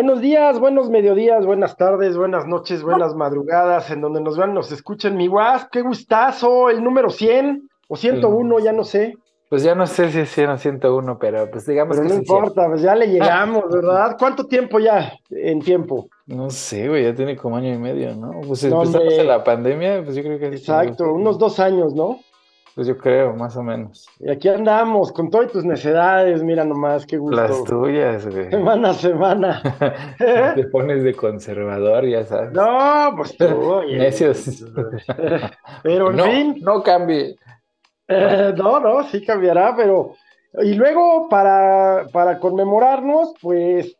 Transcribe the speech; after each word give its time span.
Buenos 0.00 0.22
días, 0.22 0.58
buenos 0.58 0.88
mediodías, 0.88 1.44
buenas 1.44 1.76
tardes, 1.76 2.16
buenas 2.16 2.46
noches, 2.46 2.82
buenas 2.82 3.14
madrugadas, 3.14 3.90
en 3.90 4.00
donde 4.00 4.22
nos 4.22 4.38
vean, 4.38 4.54
nos 4.54 4.72
escuchen. 4.72 5.14
Mi 5.14 5.26
guas, 5.26 5.68
qué 5.70 5.82
gustazo, 5.82 6.70
el 6.70 6.82
número 6.82 7.10
100 7.10 7.68
o 7.86 7.96
101, 7.96 8.60
ya 8.60 8.72
no 8.72 8.82
sé. 8.82 9.14
Pues 9.50 9.62
ya 9.62 9.74
no 9.74 9.86
sé 9.86 10.10
si 10.10 10.20
es 10.20 10.30
100 10.30 10.48
o 10.48 10.56
101, 10.56 11.18
pero 11.18 11.50
pues 11.50 11.66
digamos 11.66 11.98
Pero 11.98 12.08
que 12.08 12.14
no 12.14 12.20
sí, 12.20 12.24
100. 12.24 12.36
importa, 12.38 12.66
pues 12.68 12.80
ya 12.80 12.94
le 12.96 13.08
llegamos, 13.08 13.64
¿verdad? 13.70 14.16
¿Cuánto 14.18 14.46
tiempo 14.46 14.78
ya 14.78 15.12
en 15.28 15.60
tiempo? 15.60 16.08
No 16.24 16.48
sé, 16.48 16.88
güey, 16.88 17.04
ya 17.04 17.14
tiene 17.14 17.36
como 17.36 17.58
año 17.58 17.74
y 17.74 17.76
medio, 17.76 18.16
¿no? 18.16 18.40
Pues 18.48 18.64
No, 18.64 18.80
empezamos 18.80 19.12
en 19.12 19.28
la 19.28 19.44
pandemia, 19.44 20.02
pues 20.02 20.16
yo 20.16 20.22
creo 20.22 20.38
que 20.38 20.48
sí. 20.52 20.54
Exacto, 20.54 21.12
unos 21.12 21.36
dos 21.36 21.60
años, 21.60 21.94
¿no? 21.94 22.20
Pues 22.74 22.86
yo 22.86 22.96
creo, 22.96 23.34
más 23.34 23.56
o 23.56 23.62
menos. 23.62 24.08
Y 24.20 24.30
aquí 24.30 24.48
andamos 24.48 25.12
con 25.12 25.28
todas 25.28 25.50
tus 25.50 25.64
necedades, 25.64 26.42
mira 26.42 26.64
nomás, 26.64 27.04
qué 27.04 27.16
Las 27.30 27.50
gusto. 27.50 27.82
tuyas, 27.82 28.26
güey. 28.26 28.48
Semana 28.50 28.90
a 28.90 28.94
semana. 28.94 29.62
Te 30.54 30.64
pones 30.68 31.02
de 31.02 31.12
conservador, 31.14 32.06
ya 32.06 32.24
sabes. 32.24 32.52
No, 32.52 33.12
pues 33.16 33.36
tú, 33.36 33.44
oye. 33.46 33.98
Necios. 33.98 34.64
Pero 35.82 36.10
en 36.10 36.16
No, 36.16 36.24
fin. 36.24 36.54
no 36.62 36.82
cambie. 36.82 37.36
Eh, 38.08 38.54
no, 38.56 38.80
no, 38.80 39.02
sí 39.04 39.24
cambiará, 39.24 39.74
pero. 39.76 40.14
Y 40.62 40.74
luego, 40.74 41.28
para, 41.28 42.06
para 42.12 42.38
conmemorarnos, 42.40 43.34
pues 43.40 43.96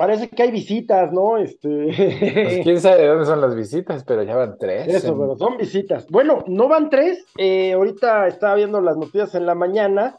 parece 0.00 0.30
que 0.30 0.42
hay 0.42 0.50
visitas, 0.50 1.12
¿no? 1.12 1.32
Pues 1.32 1.56
Este. 1.62 2.60
quién 2.64 2.80
sabe 2.80 3.02
de 3.02 3.08
dónde 3.08 3.26
son 3.26 3.42
las 3.42 3.54
visitas, 3.54 4.02
pero 4.04 4.22
ya 4.22 4.34
van 4.34 4.56
tres. 4.58 4.88
Eso, 4.88 5.08
en- 5.12 5.18
pero 5.20 5.36
son 5.36 5.58
visitas. 5.58 6.06
Bueno, 6.08 6.42
no 6.46 6.68
van 6.68 6.88
tres. 6.88 7.22
eh, 7.36 7.74
ahorita 7.74 8.26
estaba 8.26 8.54
viendo 8.54 8.80
las 8.80 8.96
noticias 8.96 9.34
en 9.34 9.44
la 9.44 9.54
mañana 9.54 10.18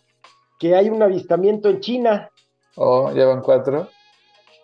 que 0.60 0.76
hay 0.76 0.88
un 0.92 1.02
avistamiento 1.02 1.68
en 1.70 1.80
China. 1.80 2.30
Oh, 2.76 3.12
ya 3.12 3.26
van 3.26 3.42
cuatro. 3.42 3.88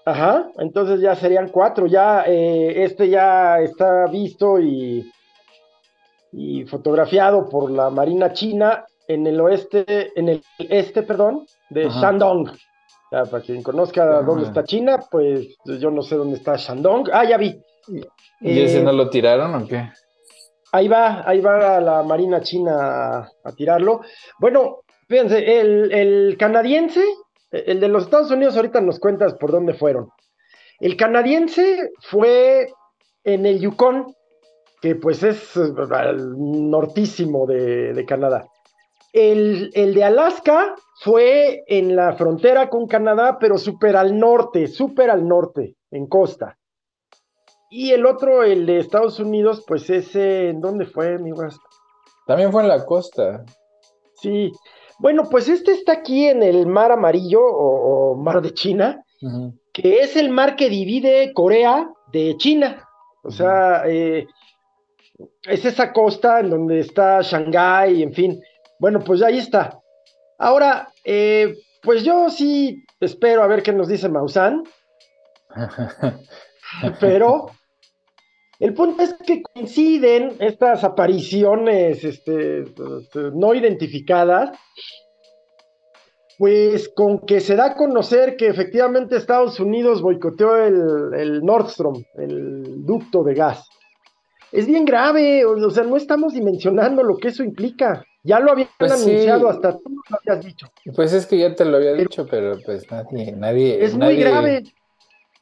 Ajá, 0.05 0.49
entonces 0.59 1.01
ya 1.01 1.15
serían 1.15 1.49
cuatro. 1.49 1.87
Ya 1.87 2.23
eh, 2.27 2.83
este 2.83 3.09
ya 3.09 3.59
está 3.59 4.05
visto 4.05 4.59
y, 4.59 5.11
y 6.31 6.63
fotografiado 6.65 7.49
por 7.49 7.71
la 7.71 7.89
Marina 7.89 8.31
China 8.33 8.85
en 9.07 9.25
el 9.25 9.41
oeste, 9.41 10.11
en 10.15 10.29
el 10.29 10.43
este, 10.59 11.01
perdón, 11.01 11.47
de 11.71 11.87
Ajá. 11.87 12.01
Shandong. 12.01 12.51
Ya, 13.11 13.23
para 13.23 13.41
quien 13.43 13.63
conozca 13.63 14.21
dónde 14.21 14.47
está 14.47 14.63
China, 14.63 14.99
pues 15.09 15.55
yo 15.65 15.89
no 15.91 16.01
sé 16.01 16.15
dónde 16.15 16.37
está 16.37 16.57
Shandong. 16.57 17.09
Ah, 17.13 17.23
ya 17.23 17.37
vi. 17.37 17.57
¿Y 18.41 18.59
ese 18.59 18.79
Eh, 18.79 18.83
no 18.83 18.91
lo 18.91 19.09
tiraron 19.09 19.55
o 19.55 19.65
qué? 19.65 19.89
Ahí 20.73 20.89
va, 20.89 21.23
ahí 21.27 21.39
va 21.39 21.79
la 21.79 22.03
Marina 22.03 22.41
China 22.41 22.73
a, 22.77 23.31
a 23.43 23.51
tirarlo. 23.53 24.01
Bueno, 24.39 24.81
fíjense, 25.07 25.61
el, 25.61 25.91
el 25.93 26.37
canadiense, 26.37 27.01
el 27.51 27.79
de 27.79 27.87
los 27.87 28.03
Estados 28.03 28.29
Unidos, 28.31 28.57
ahorita 28.57 28.81
nos 28.81 28.99
cuentas 28.99 29.35
por 29.35 29.51
dónde 29.51 29.73
fueron. 29.73 30.09
El 30.79 30.97
canadiense 30.97 31.91
fue 32.01 32.67
en 33.23 33.45
el 33.45 33.59
Yukon, 33.59 34.13
que 34.81 34.95
pues 34.95 35.23
es 35.23 35.55
eh, 35.55 35.71
al 35.91 36.35
nortísimo 36.69 37.47
de, 37.47 37.93
de 37.93 38.05
Canadá. 38.05 38.45
El, 39.13 39.71
el 39.73 39.93
de 39.93 40.03
Alaska 40.03 40.75
fue 40.99 41.63
en 41.67 41.95
la 41.95 42.13
frontera 42.13 42.69
con 42.69 42.87
Canadá, 42.87 43.37
pero 43.39 43.57
súper 43.57 43.95
al 43.95 44.17
norte, 44.17 44.67
súper 44.67 45.09
al 45.09 45.27
norte, 45.27 45.75
en 45.91 46.07
costa. 46.07 46.57
Y 47.69 47.91
el 47.91 48.05
otro, 48.05 48.43
el 48.43 48.65
de 48.65 48.79
Estados 48.79 49.19
Unidos, 49.19 49.63
pues 49.67 49.89
ese, 49.89 50.49
¿en 50.49 50.61
dónde 50.61 50.85
fue, 50.85 51.17
mi 51.17 51.31
guas? 51.31 51.57
También 52.25 52.51
fue 52.51 52.63
en 52.63 52.69
la 52.69 52.85
costa. 52.85 53.43
Sí. 54.15 54.51
Bueno, 54.99 55.27
pues 55.29 55.47
este 55.47 55.73
está 55.73 55.93
aquí 55.93 56.27
en 56.27 56.43
el 56.43 56.65
Mar 56.65 56.91
Amarillo 56.91 57.41
o, 57.41 58.11
o 58.11 58.15
Mar 58.15 58.41
de 58.41 58.53
China, 58.53 59.03
que 59.73 59.99
es 59.99 60.15
el 60.15 60.29
mar 60.29 60.55
que 60.55 60.69
divide 60.69 61.33
Corea 61.33 61.89
de 62.11 62.35
China. 62.37 62.83
O 63.23 63.31
sea, 63.31 63.83
eh, 63.85 64.25
es 65.43 65.65
esa 65.65 65.91
costa 65.93 66.39
en 66.39 66.49
donde 66.49 66.79
está 66.79 67.21
Shanghái, 67.21 68.01
en 68.03 68.13
fin. 68.13 68.41
Bueno, 68.79 68.99
pues 68.99 69.21
ahí 69.21 69.37
está. 69.37 69.79
Ahora, 70.37 70.91
eh, 71.03 71.55
pues 71.81 72.03
yo 72.03 72.29
sí 72.29 72.83
espero 72.99 73.43
a 73.43 73.47
ver 73.47 73.63
qué 73.63 73.73
nos 73.73 73.87
dice 73.87 74.09
Maussan, 74.09 74.63
pero 76.99 77.51
el 78.59 78.73
punto 78.73 79.03
es 79.03 79.13
que 79.25 79.41
coinciden 79.41 80.35
estas 80.39 80.83
apariciones 80.83 82.03
este, 82.03 82.65
no 83.33 83.53
identificadas, 83.53 84.57
pues 86.37 86.89
con 86.89 87.19
que 87.19 87.39
se 87.39 87.55
da 87.55 87.65
a 87.67 87.75
conocer 87.75 88.35
que 88.35 88.47
efectivamente 88.47 89.15
Estados 89.15 89.59
Unidos 89.59 90.01
boicoteó 90.01 90.57
el, 90.57 91.13
el 91.15 91.43
Nord 91.43 91.69
Stream, 91.69 92.03
el 92.15 92.85
ducto 92.85 93.23
de 93.23 93.33
gas. 93.33 93.67
Es 94.51 94.65
bien 94.65 94.85
grave, 94.85 95.45
o 95.45 95.69
sea, 95.69 95.83
no 95.83 95.97
estamos 95.97 96.33
dimensionando 96.33 97.03
lo 97.03 97.17
que 97.17 97.29
eso 97.29 97.43
implica. 97.43 98.05
Ya 98.27 98.39
lo 98.41 98.51
habían 98.51 98.67
Pues 98.77 98.91
sí. 98.99 99.09
anunciado, 99.09 99.49
hasta 99.49 99.71
tú 99.77 99.89
lo 99.89 100.17
habías 100.17 100.45
dicho. 100.45 100.67
Pues 100.95 101.13
es 101.13 101.25
que 101.25 101.37
ya 101.37 101.55
te 101.55 101.63
lo 101.65 101.77
había 101.77 101.93
dicho, 101.93 102.25
pero 102.29 102.57
pues 102.65 102.83
nadie, 102.91 103.31
nadie, 103.31 103.83
Es 103.83 103.95
muy 103.95 104.17
grave. 104.17 104.63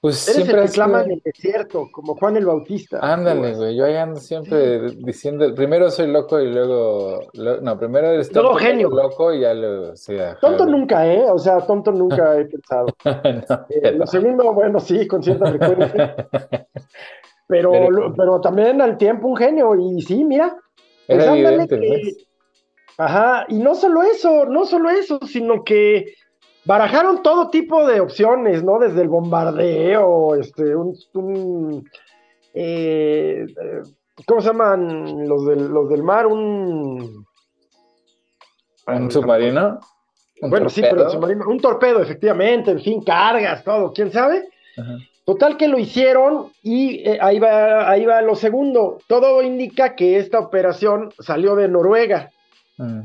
Pues 0.02 0.28
Eres 0.28 0.36
siempre 0.36 0.58
el 0.58 0.64
ha 0.64 0.68
que 0.68 0.74
clama 0.74 1.02
en 1.04 1.12
el 1.14 1.22
desierto, 1.26 1.90
como 1.92 2.16
Juan 2.16 2.38
el 2.38 2.46
Bautista. 2.46 3.00
Ándale, 3.02 3.56
güey, 3.56 3.76
yo 3.76 3.86
ahí 3.86 3.96
ando 3.96 4.20
siempre 4.20 4.82
diciendo, 4.98 5.56
primero 5.56 5.90
soy 5.90 6.06
loco 6.06 6.40
y 6.40 6.52
luego, 6.54 7.22
lo- 7.34 7.60
no, 7.62 7.80
primero 7.80 8.10
eres 8.12 8.30
tonto, 8.30 8.54
genio. 8.54 8.90
loco 8.92 9.34
y 9.34 9.40
ya 9.40 9.56
lo, 9.56 9.94
o 9.94 9.96
sea, 9.96 10.36
Tonto 10.40 10.68
nunca, 10.68 11.12
¿eh? 11.12 11.26
O 11.28 11.40
sea, 11.40 11.60
tonto 11.66 11.92
nunca 11.92 12.36
he 12.40 12.46
pensado. 12.46 12.86
No, 13.50 13.66
Eh, 13.70 13.92
lo 13.94 14.06
segundo, 14.06 14.54
bueno, 14.54 14.80
sí, 14.80 15.08
con 15.08 15.24
cierta 15.24 15.48
frecuencia, 15.50 16.16
pero, 17.48 17.72
Pero- 17.72 18.14
pero 18.16 18.42
también 18.42 18.82
al 18.82 18.98
tiempo 18.98 19.28
un 19.30 19.38
genio. 19.38 19.74
Y 19.76 20.02
sí, 20.04 20.24
mira, 20.24 20.56
pues 21.08 21.20
Era 21.24 21.32
ándale 21.34 21.56
evidente, 21.64 21.80
que- 21.80 21.88
pues. 21.88 22.25
Ajá, 22.98 23.46
y 23.50 23.60
no 23.60 23.76
solo 23.76 24.04
eso, 24.04 24.46
no 24.46 24.66
solo 24.66 24.90
eso, 24.90 25.20
sino 25.28 25.64
que 25.64 26.14
barajaron 26.64 27.22
todo 27.22 27.50
tipo 27.50 27.86
de 27.86 28.00
opciones, 28.00 28.64
¿no? 28.64 28.80
Desde 28.80 29.02
el 29.02 29.10
bombardeo, 29.10 30.36
este, 30.36 30.76
un, 30.76 30.96
un, 31.14 31.90
eh, 32.54 33.46
¿cómo 34.26 34.42
se 34.42 34.48
llaman 34.48 35.28
los 35.28 35.46
del, 35.46 35.68
los 35.68 35.90
del 35.90 36.04
mar? 36.04 36.28
Un... 36.28 37.26
¿Un 38.88 39.12
submarino? 39.12 39.80
¿Un 40.42 40.50
Bueno, 40.50 40.70
sí, 40.70 40.82
pero 40.82 41.06
el 41.06 41.10
submarino, 41.10 41.46
un 41.48 41.60
torpedo, 41.60 42.02
efectivamente, 42.02 42.72
en 42.72 42.80
fin, 42.80 43.04
cargas, 43.04 43.64
todo, 43.64 43.92
quién 43.92 44.12
sabe. 44.12 44.48
Ajá. 44.78 44.98
Total 45.26 45.58
que 45.58 45.68
lo 45.68 45.80
hicieron 45.80 46.52
y 46.62 47.00
eh, 47.00 47.18
ahí 47.20 47.40
va, 47.40 47.90
ahí 47.90 48.06
va 48.06 48.22
lo 48.22 48.36
segundo. 48.36 49.00
Todo 49.08 49.42
indica 49.42 49.96
que 49.96 50.18
esta 50.18 50.38
operación 50.38 51.12
salió 51.20 51.56
de 51.56 51.68
Noruega. 51.68 52.32
Mm. 52.78 53.02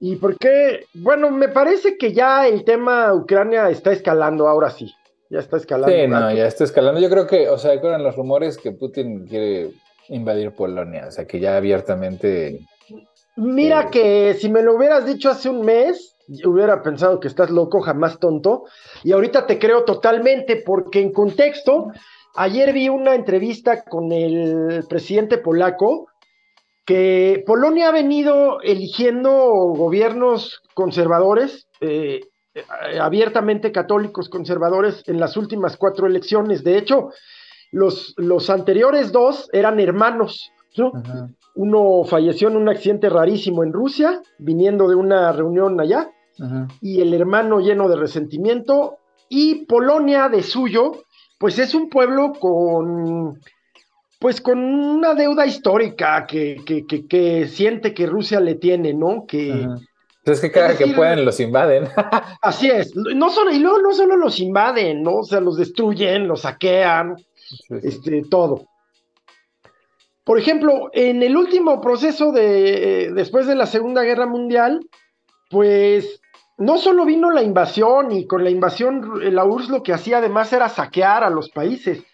¿Y 0.00 0.16
por 0.16 0.36
qué? 0.36 0.86
Bueno, 0.94 1.30
me 1.30 1.48
parece 1.48 1.96
que 1.96 2.12
ya 2.12 2.46
el 2.48 2.64
tema 2.64 3.14
Ucrania 3.14 3.70
está 3.70 3.92
escalando, 3.92 4.48
ahora 4.48 4.70
sí. 4.70 4.92
Ya 5.30 5.38
está 5.38 5.56
escalando. 5.56 5.94
Sí, 5.96 6.06
no, 6.08 6.32
ya 6.32 6.46
está 6.46 6.64
escalando. 6.64 7.00
Yo 7.00 7.08
creo 7.08 7.26
que, 7.26 7.48
o 7.48 7.56
sea, 7.56 7.72
eran 7.72 8.02
los 8.02 8.16
rumores 8.16 8.58
que 8.58 8.72
Putin 8.72 9.26
quiere 9.26 9.70
invadir 10.08 10.52
Polonia, 10.52 11.06
o 11.08 11.10
sea, 11.10 11.26
que 11.26 11.40
ya 11.40 11.56
abiertamente... 11.56 12.60
Mira 13.36 13.82
Eh. 13.82 13.88
que 13.90 14.34
si 14.34 14.50
me 14.50 14.62
lo 14.62 14.74
hubieras 14.74 15.06
dicho 15.06 15.30
hace 15.30 15.48
un 15.48 15.64
mes, 15.64 16.16
hubiera 16.44 16.82
pensado 16.82 17.18
que 17.20 17.28
estás 17.28 17.50
loco, 17.50 17.80
jamás 17.80 18.18
tonto. 18.18 18.64
Y 19.04 19.12
ahorita 19.12 19.46
te 19.46 19.58
creo 19.58 19.84
totalmente, 19.84 20.56
porque 20.56 21.00
en 21.00 21.12
contexto, 21.12 21.92
ayer 22.34 22.72
vi 22.72 22.88
una 22.88 23.14
entrevista 23.14 23.84
con 23.84 24.12
el 24.12 24.84
presidente 24.88 25.38
polaco, 25.38 26.08
que 26.84 27.42
Polonia 27.46 27.88
ha 27.88 27.92
venido 27.92 28.60
eligiendo 28.60 29.30
gobiernos 29.30 30.62
conservadores, 30.74 31.68
eh, 31.80 32.20
eh, 32.54 32.98
abiertamente 33.00 33.72
católicos 33.72 34.28
conservadores, 34.28 35.02
en 35.06 35.20
las 35.20 35.36
últimas 35.36 35.76
cuatro 35.76 36.06
elecciones. 36.06 36.64
De 36.64 36.76
hecho, 36.76 37.10
los, 37.70 38.14
los 38.16 38.50
anteriores 38.50 39.12
dos 39.12 39.48
eran 39.52 39.80
hermanos, 39.80 40.50
¿no? 40.76 40.92
Uno 41.54 42.04
falleció 42.04 42.48
en 42.48 42.56
un 42.56 42.68
accidente 42.68 43.08
rarísimo 43.10 43.62
en 43.62 43.72
Rusia, 43.72 44.22
viniendo 44.38 44.88
de 44.88 44.96
una 44.96 45.32
reunión 45.32 45.78
allá, 45.80 46.10
y 46.80 47.00
el 47.00 47.12
hermano 47.14 47.60
lleno 47.60 47.88
de 47.88 47.96
resentimiento. 47.96 48.96
Y 49.28 49.66
Polonia, 49.66 50.28
de 50.28 50.42
suyo, 50.42 50.92
pues 51.38 51.58
es 51.58 51.74
un 51.74 51.88
pueblo 51.88 52.32
con, 52.38 53.38
pues 54.22 54.40
con 54.40 54.58
una 54.60 55.14
deuda 55.14 55.44
histórica 55.44 56.24
que, 56.26 56.62
que, 56.64 56.86
que, 56.86 57.06
que 57.08 57.48
siente 57.48 57.92
que 57.92 58.06
Rusia 58.06 58.38
le 58.38 58.54
tiene, 58.54 58.94
¿no? 58.94 59.26
Que 59.26 59.52
Ajá. 59.52 59.76
Entonces 60.18 60.40
que 60.40 60.52
cada 60.52 60.70
Es 60.70 60.78
decir, 60.78 60.92
que 60.92 60.96
pueden 60.96 61.24
los 61.24 61.40
invaden. 61.40 61.88
así 62.42 62.70
es. 62.70 62.94
No 62.94 63.28
solo, 63.30 63.50
y 63.50 63.58
luego 63.58 63.78
no 63.82 63.92
solo 63.92 64.16
los 64.16 64.38
invaden, 64.38 65.02
¿no? 65.02 65.16
O 65.16 65.24
sea, 65.24 65.40
los 65.40 65.56
destruyen, 65.56 66.28
los 66.28 66.42
saquean, 66.42 67.16
Sí, 67.34 67.56
sí. 67.68 67.74
este, 67.82 68.22
todo. 68.30 68.68
Por 70.22 70.38
ejemplo, 70.38 70.90
en 70.92 71.24
el 71.24 71.36
último 71.36 71.80
proceso 71.80 72.30
de 72.30 73.10
después 73.12 73.48
de 73.48 73.56
la 73.56 73.66
Segunda 73.66 74.02
Guerra 74.02 74.26
Mundial, 74.26 74.86
pues 75.50 76.20
no 76.56 76.78
solo 76.78 77.04
vino 77.04 77.32
la 77.32 77.42
invasión 77.42 78.12
y 78.12 78.28
con 78.28 78.44
la 78.44 78.50
invasión 78.50 79.34
la 79.34 79.44
URSS 79.44 79.70
lo 79.70 79.82
que 79.82 79.92
hacía 79.92 80.18
además 80.18 80.52
era 80.52 80.68
saquear 80.68 81.24
a 81.24 81.30
los 81.30 81.50
países, 81.50 82.04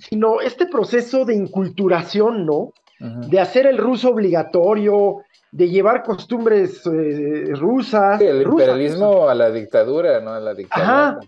sino 0.00 0.40
este 0.40 0.66
proceso 0.66 1.24
de 1.24 1.34
inculturación, 1.34 2.46
¿no? 2.46 2.72
De 3.00 3.38
hacer 3.38 3.66
el 3.66 3.78
ruso 3.78 4.10
obligatorio, 4.10 5.22
de 5.52 5.68
llevar 5.68 6.02
costumbres 6.02 6.84
eh, 6.86 7.52
rusas. 7.54 8.20
el 8.20 8.42
imperialismo 8.42 9.28
a 9.28 9.34
la 9.34 9.50
dictadura, 9.50 10.20
¿no? 10.20 10.32
A 10.32 10.40
la 10.40 10.54
dictadura. 10.54 11.08
Ajá. 11.08 11.20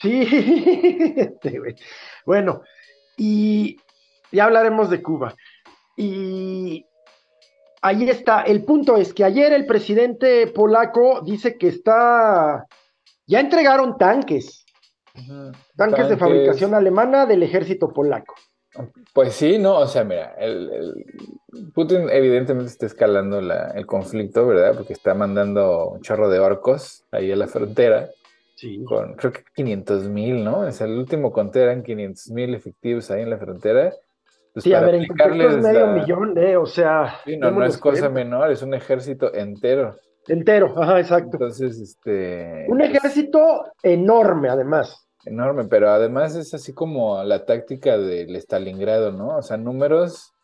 Sí, 0.00 0.28
este, 1.16 1.60
bueno, 2.24 2.62
y 3.16 3.76
ya 4.32 4.44
hablaremos 4.44 4.90
de 4.90 5.02
Cuba. 5.02 5.34
Y 5.96 6.86
ahí 7.82 8.08
está. 8.08 8.42
El 8.42 8.64
punto 8.64 8.96
es 8.96 9.14
que 9.14 9.24
ayer 9.24 9.52
el 9.52 9.66
presidente 9.66 10.46
polaco 10.48 11.20
dice 11.22 11.56
que 11.56 11.68
está. 11.68 12.66
Ya 13.26 13.40
entregaron 13.40 13.96
tanques. 13.96 14.64
Tanques. 15.76 16.08
de 16.08 16.16
fabricación 16.16 16.74
alemana 16.74 17.26
del 17.26 17.42
ejército 17.42 17.92
polaco. 17.92 18.34
Pues 19.12 19.34
sí, 19.34 19.58
no, 19.58 19.78
o 19.78 19.86
sea, 19.86 20.02
mira, 20.02 20.34
el, 20.38 21.04
Putin 21.74 22.08
evidentemente 22.10 22.70
está 22.70 22.86
escalando 22.86 23.38
el 23.38 23.86
conflicto, 23.86 24.46
¿verdad? 24.46 24.74
Porque 24.74 24.92
está 24.92 25.14
mandando 25.14 25.90
un 25.90 26.00
chorro 26.00 26.28
de 26.28 26.40
orcos 26.40 27.04
ahí 27.12 27.30
a 27.30 27.36
la 27.36 27.46
frontera. 27.46 28.08
Sí. 28.56 28.82
Con 28.84 29.14
creo 29.14 29.32
que 29.32 29.42
500 29.54 30.08
mil, 30.08 30.44
¿no? 30.44 30.60
O 30.60 30.72
sea, 30.72 30.86
el 30.86 30.96
último 30.98 31.32
conteo 31.32 31.64
eran 31.64 31.82
500 31.82 32.30
mil 32.30 32.54
efectivos 32.54 33.10
ahí 33.10 33.22
en 33.22 33.30
la 33.30 33.38
frontera. 33.38 33.92
Pues 34.52 34.62
sí, 34.62 34.72
a 34.72 34.80
ver, 34.80 34.94
en 34.94 35.02
es 35.02 35.56
medio 35.62 35.88
millón, 35.88 36.38
¿eh? 36.38 36.56
O 36.56 36.66
sea. 36.66 37.16
Sí, 37.24 37.36
no, 37.36 37.50
no 37.50 37.64
es 37.64 37.76
cosa 37.78 38.08
menor, 38.08 38.50
es 38.52 38.62
un 38.62 38.74
ejército 38.74 39.34
entero. 39.34 39.96
Entero, 40.28 40.72
ajá, 40.80 41.00
exacto. 41.00 41.30
Entonces, 41.32 41.78
este. 41.80 42.66
Un 42.68 42.78
pues 42.78 42.90
ejército 42.90 43.64
enorme, 43.82 44.48
además. 44.48 45.03
Enorme, 45.26 45.64
pero 45.64 45.90
además 45.90 46.36
es 46.36 46.52
así 46.54 46.72
como 46.72 47.22
la 47.22 47.44
táctica 47.44 47.96
del 47.96 48.36
Stalingrado, 48.36 49.12
¿no? 49.12 49.36
O 49.36 49.42
sea, 49.42 49.56
números, 49.56 50.34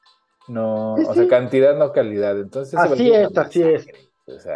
no, 0.48 0.94
o 0.94 1.14
sea, 1.14 1.28
cantidad, 1.28 1.76
no 1.76 1.92
calidad. 1.92 2.38
Entonces, 2.38 2.78
así 2.78 3.12
es, 3.12 3.36
así 3.36 3.62
es. 3.62 3.86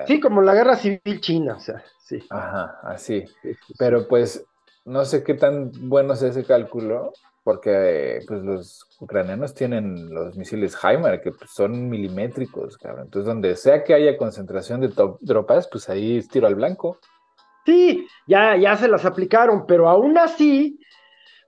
sí, 0.07 0.21
como 0.21 0.41
la 0.41 0.55
guerra 0.55 0.77
civil 0.77 1.21
china, 1.21 1.57
o 1.57 1.61
sea, 1.61 1.85
sí. 1.99 2.19
Ajá, 2.31 2.79
así. 2.83 3.25
Pero 3.79 4.09
pues, 4.09 4.45
no 4.85 5.05
sé 5.05 5.23
qué 5.23 5.35
tan 5.35 5.71
bueno 5.89 6.15
es 6.15 6.23
ese 6.23 6.45
cálculo, 6.45 7.13
porque 7.45 8.21
pues 8.27 8.43
los 8.43 8.87
ucranianos 9.01 9.53
tienen 9.55 10.13
los 10.13 10.37
misiles 10.37 10.77
Heimer, 10.83 11.21
que 11.21 11.31
pues, 11.31 11.51
son 11.51 11.91
milimétricos, 11.91 12.79
cabrón. 12.79 13.05
Entonces, 13.05 13.27
donde 13.27 13.55
sea 13.57 13.85
que 13.85 13.93
haya 13.93 14.17
concentración 14.17 14.81
de 14.81 14.89
tropas, 14.89 15.69
pues 15.71 15.89
ahí 15.91 16.17
es 16.17 16.29
tiro 16.29 16.47
al 16.47 16.55
blanco. 16.55 16.99
Sí, 17.65 18.07
ya, 18.27 18.57
ya 18.57 18.77
se 18.77 18.89
las 18.89 19.05
aplicaron, 19.05 19.65
pero 19.67 19.89
aún 19.89 20.19
así, 20.19 20.79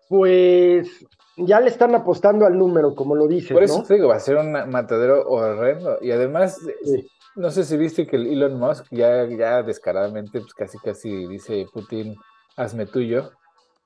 pues 0.09 0.89
ya 1.37 1.61
le 1.61 1.69
están 1.69 1.95
apostando 1.95 2.47
al 2.47 2.57
número, 2.57 2.95
como 2.95 3.15
lo 3.15 3.27
dices. 3.27 3.53
Por 3.53 3.63
eso 3.63 3.85
digo, 3.89 4.09
va 4.09 4.17
a 4.17 4.21
ser 4.21 4.37
un 4.37 4.53
matadero 4.71 5.27
horrendo. 5.29 5.99
Y 6.01 6.11
además, 6.11 6.59
no 7.35 7.51
sé 7.51 7.65
si 7.65 7.77
viste 7.77 8.07
que 8.07 8.17
el 8.17 8.27
Elon 8.27 8.59
Musk 8.59 8.87
ya, 8.91 9.27
ya 9.29 9.63
descaradamente, 9.63 10.41
pues 10.41 10.55
casi 10.55 10.79
casi 10.79 11.27
dice 11.27 11.67
Putin, 11.73 12.17
hazme 12.57 12.87
tuyo. 12.87 13.31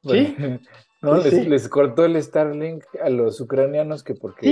Sí. 0.05 0.37
¿no? 1.03 1.17
les, 1.17 1.69
cortó 1.69 2.05
el 2.05 2.23
Starlink 2.23 2.85
a 3.03 3.11
los 3.11 3.41
ucranianos 3.41 4.03
que 4.03 4.15
porque, 4.15 4.47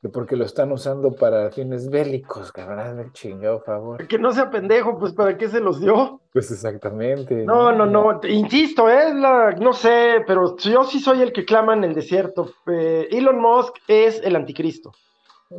que 0.00 0.08
porque 0.08 0.36
lo 0.36 0.44
están 0.44 0.70
usando 0.70 1.12
para 1.12 1.50
fines 1.50 1.90
bélicos, 1.90 2.52
cabrón, 2.52 2.96
me 2.96 3.12
chingado 3.12 3.60
favor. 3.60 4.06
Que 4.06 4.18
no 4.18 4.32
sea 4.32 4.48
pendejo, 4.48 4.96
pues 4.98 5.12
¿para 5.12 5.36
qué 5.36 5.48
se 5.48 5.60
los 5.60 5.80
dio? 5.80 6.20
Pues 6.32 6.50
exactamente. 6.52 7.44
No, 7.44 7.72
no, 7.72 7.84
no, 7.84 8.20
insisto, 8.28 8.88
es 8.88 9.12
la, 9.14 9.52
no 9.52 9.72
sé, 9.72 10.22
pero 10.26 10.56
yo 10.56 10.84
sí 10.84 11.00
soy 11.00 11.22
el 11.22 11.32
que 11.32 11.44
clama 11.44 11.74
en 11.74 11.82
el 11.82 11.94
desierto. 11.94 12.52
Eh, 12.68 13.08
Elon 13.10 13.40
Musk 13.40 13.74
es 13.88 14.22
el 14.22 14.36
anticristo. 14.36 14.92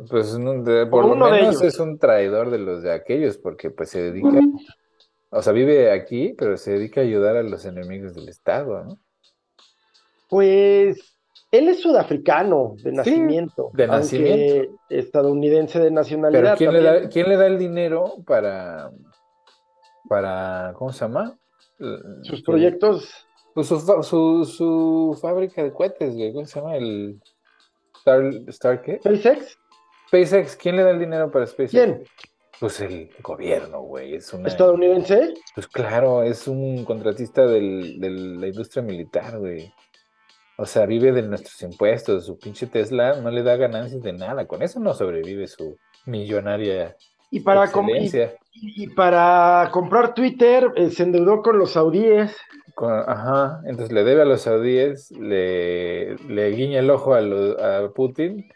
Pues 0.08 0.38
por 0.88 1.04
lo 1.04 1.16
menos 1.16 1.60
es 1.62 1.78
un 1.78 1.98
traidor 1.98 2.50
de 2.50 2.58
los 2.58 2.82
de 2.82 2.92
aquellos, 2.92 3.36
porque 3.36 3.70
pues 3.70 3.90
se 3.90 4.00
dedica, 4.12 4.38
o 5.30 5.42
sea, 5.42 5.52
vive 5.52 5.90
aquí, 5.90 6.32
pero 6.38 6.56
se 6.56 6.72
dedica 6.72 7.00
a 7.00 7.04
ayudar 7.04 7.36
a 7.36 7.42
los 7.42 7.66
enemigos 7.66 8.14
del 8.14 8.28
Estado, 8.28 8.84
¿no? 8.84 8.98
Pues 10.28 11.19
él 11.50 11.68
es 11.68 11.80
sudafricano 11.80 12.74
de 12.82 12.92
nacimiento. 12.92 13.70
de 13.72 13.86
nacimiento. 13.86 14.78
Estadounidense 14.88 15.80
de 15.80 15.90
nacionalidad. 15.90 16.56
¿quién 16.56 16.72
le, 16.72 16.82
da, 16.82 17.08
¿quién 17.08 17.28
le, 17.28 17.36
da, 17.36 17.46
el 17.46 17.58
dinero 17.58 18.16
para, 18.24 18.90
para, 20.08 20.72
¿cómo 20.76 20.92
se 20.92 21.00
llama? 21.00 21.36
Sus 22.22 22.42
proyectos. 22.42 23.26
Pues 23.54 23.66
su, 23.66 24.44
su, 24.44 25.18
fábrica 25.20 25.62
de 25.62 25.72
cohetes, 25.72 26.14
güey. 26.14 26.32
¿Cómo 26.32 26.46
se 26.46 26.60
llama? 26.60 26.76
El 26.76 27.20
Star, 27.98 28.32
Star 28.48 28.82
¿qué? 28.82 28.98
SpaceX. 28.98 29.58
SpaceX, 30.06 30.56
¿quién 30.56 30.76
le 30.76 30.84
da 30.84 30.90
el 30.90 31.00
dinero 31.00 31.30
para 31.32 31.46
SpaceX? 31.46 31.70
¿Quién? 31.72 32.04
Pues 32.60 32.80
el 32.80 33.10
gobierno, 33.22 33.80
güey. 33.80 34.14
Es 34.14 34.32
una... 34.32 34.46
¿Estadounidense? 34.46 35.34
Pues 35.54 35.66
claro, 35.66 36.22
es 36.22 36.46
un 36.46 36.84
contratista 36.84 37.44
del, 37.46 37.98
de 37.98 38.10
la 38.10 38.46
industria 38.46 38.82
militar, 38.82 39.38
güey. 39.38 39.72
O 40.60 40.66
sea, 40.66 40.84
vive 40.84 41.10
de 41.12 41.22
nuestros 41.22 41.62
impuestos. 41.62 42.26
Su 42.26 42.38
pinche 42.38 42.66
Tesla 42.66 43.18
no 43.20 43.30
le 43.30 43.42
da 43.42 43.56
ganancias 43.56 44.02
de 44.02 44.12
nada. 44.12 44.46
Con 44.46 44.62
eso 44.62 44.78
no 44.78 44.92
sobrevive 44.92 45.46
su 45.46 45.78
millonaria. 46.04 46.96
Y 47.30 47.40
para, 47.40 47.70
y, 48.52 48.88
para 48.88 49.70
comprar 49.72 50.12
Twitter 50.12 50.70
eh, 50.76 50.90
se 50.90 51.04
endeudó 51.04 51.40
con 51.40 51.58
los 51.58 51.72
saudíes. 51.72 52.36
ajá, 52.76 53.60
entonces 53.64 53.90
le 53.92 54.04
debe 54.04 54.22
a 54.22 54.26
los 54.26 54.42
saudíes, 54.42 55.12
le, 55.12 56.16
le 56.16 56.50
guiña 56.50 56.80
el 56.80 56.90
ojo 56.90 57.14
a, 57.14 57.20
a 57.20 57.88
Putin 57.94 58.50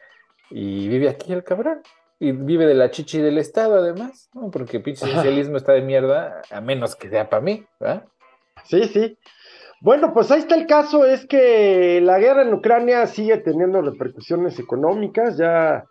y 0.50 0.88
vive 0.88 1.08
aquí 1.08 1.32
el 1.32 1.42
cabrón. 1.42 1.80
Y 2.20 2.32
vive 2.32 2.66
de 2.66 2.74
la 2.74 2.90
chichi 2.90 3.18
del 3.18 3.38
Estado, 3.38 3.76
además, 3.76 4.28
¿no? 4.34 4.50
Porque 4.50 4.78
pinche 4.78 5.06
socialismo 5.06 5.56
está 5.56 5.72
de 5.72 5.82
mierda, 5.82 6.42
a 6.50 6.60
menos 6.60 6.96
que 6.96 7.08
sea 7.08 7.30
para 7.30 7.42
mí, 7.42 7.64
¿verdad? 7.80 8.04
Sí, 8.64 8.84
sí. 8.88 9.18
Bueno, 9.84 10.14
pues 10.14 10.30
ahí 10.30 10.40
está 10.40 10.54
el 10.54 10.66
caso, 10.66 11.04
es 11.04 11.26
que 11.26 12.00
la 12.00 12.18
guerra 12.18 12.40
en 12.40 12.54
Ucrania 12.54 13.06
sigue 13.06 13.36
teniendo 13.36 13.82
repercusiones 13.82 14.58
económicas, 14.58 15.36
ya 15.36 15.84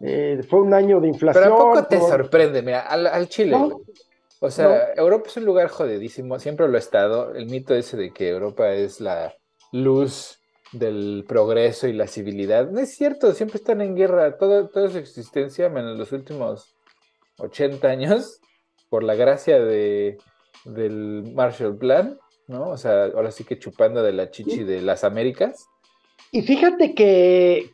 eh, 0.00 0.42
fue 0.46 0.60
un 0.60 0.74
año 0.74 1.00
de 1.00 1.08
inflación. 1.08 1.42
Pero 1.42 1.54
¿a 1.54 1.58
poco 1.58 1.86
te 1.86 1.98
sorprende? 2.00 2.60
Mira, 2.60 2.80
al, 2.80 3.26
Chile, 3.30 3.56
O 4.40 4.50
sea, 4.50 4.92
Europa 4.94 5.28
es 5.28 5.38
un 5.38 5.46
lugar 5.46 5.68
jodidísimo, 5.68 6.38
siempre 6.38 6.68
lo 6.68 6.76
ha 6.76 6.78
estado. 6.78 7.34
El 7.34 7.46
mito 7.46 7.74
ese 7.74 7.96
de 7.96 8.12
que 8.12 8.28
Europa 8.28 8.70
es 8.72 9.00
la 9.00 9.34
luz 9.72 10.38
del 10.72 11.24
progreso 11.26 11.88
y 11.88 11.94
la 11.94 12.08
civilidad. 12.08 12.68
No 12.68 12.78
es 12.78 12.94
cierto, 12.94 13.32
siempre 13.32 13.56
están 13.56 13.80
en 13.80 13.96
guerra. 13.96 14.36
Toda, 14.36 14.68
toda 14.68 14.90
su 14.90 14.98
existencia, 14.98 15.68
en 15.68 15.96
los 15.96 16.12
últimos 16.12 16.74
80 17.38 17.88
años, 17.88 18.42
por 18.90 19.02
la 19.02 19.14
gracia 19.14 19.64
de, 19.64 20.18
del 20.66 21.32
Marshall 21.34 21.78
Plan, 21.78 22.18
¿no? 22.48 22.68
O 22.68 22.76
sea, 22.76 23.06
ahora 23.06 23.30
sí 23.30 23.44
que 23.44 23.58
chupando 23.58 24.02
de 24.02 24.12
la 24.12 24.30
chichi 24.30 24.64
de 24.64 24.82
las 24.82 25.04
Américas. 25.04 25.68
Y 26.30 26.42
fíjate 26.42 26.94
que, 26.94 27.70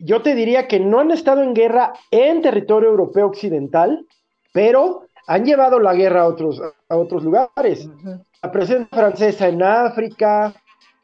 yo 0.00 0.22
te 0.22 0.34
diría 0.34 0.68
que 0.68 0.78
no 0.78 1.00
han 1.00 1.10
estado 1.10 1.42
en 1.42 1.54
guerra 1.54 1.92
en 2.10 2.40
territorio 2.40 2.90
europeo 2.90 3.26
occidental, 3.26 4.06
pero 4.52 5.06
han 5.26 5.44
llevado 5.44 5.80
la 5.80 5.94
guerra 5.94 6.22
a 6.22 6.26
otros, 6.28 6.62
a 6.88 6.96
otros 6.96 7.24
lugares. 7.24 7.88
La 8.42 8.52
presencia 8.52 8.88
francesa 8.90 9.48
en 9.48 9.62
África, 9.62 10.54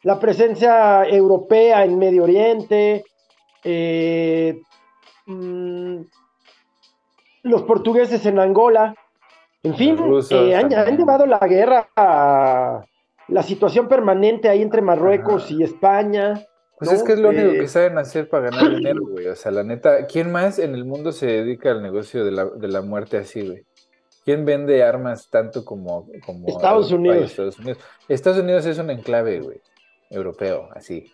la 0.03 0.21
presencia 0.21 1.05
europea 1.09 1.85
en 1.85 1.99
Medio 1.99 2.23
Oriente, 2.23 3.05
eh, 3.65 4.63
mm, 5.27 6.01
los 7.43 7.63
portugueses 7.63 8.25
en 8.27 8.39
Angola. 8.39 8.95
En 9.67 9.75
fin, 9.75 9.99
eh, 10.31 10.55
han, 10.55 10.97
llevado 10.97 11.27
la 11.27 11.41
guerra 11.41 11.89
a 11.97 12.85
la 13.27 13.43
situación 13.43 13.89
permanente 13.89 14.49
ahí 14.49 14.63
entre 14.63 14.81
Marruecos 14.81 15.51
y 15.51 15.65
España. 15.65 16.47
Pues 16.79 16.93
es 16.93 17.03
que 17.03 17.15
es 17.15 17.19
lo 17.19 17.31
único 17.31 17.51
que 17.51 17.67
saben 17.67 17.99
hacer 17.99 18.29
para 18.29 18.51
ganar 18.51 18.77
dinero, 18.77 19.01
güey. 19.05 19.27
O 19.27 19.35
sea, 19.35 19.51
la 19.51 19.65
neta, 19.65 20.07
¿quién 20.07 20.31
más 20.31 20.61
en 20.61 20.77
el 20.77 20.85
mundo 20.85 21.11
se 21.11 21.27
dedica 21.27 21.73
al 21.73 21.83
negocio 21.83 22.25
de 22.25 22.31
la, 22.31 22.45
de 22.45 22.69
la 22.69 22.81
muerte 22.81 23.17
así, 23.17 23.45
güey? 23.45 23.65
¿Quién 24.25 24.45
vende 24.45 24.85
armas 24.85 25.29
tanto 25.31 25.65
como, 25.65 26.09
como 26.25 26.47
Estados, 26.47 26.93
Unidos. 26.93 27.31
Estados 27.31 27.59
Unidos? 27.59 27.79
Estados 28.09 28.39
Unidos 28.39 28.67
es 28.67 28.79
un 28.79 28.91
enclave, 28.91 29.41
güey, 29.41 29.61
europeo, 30.11 30.69
así. 30.75 31.13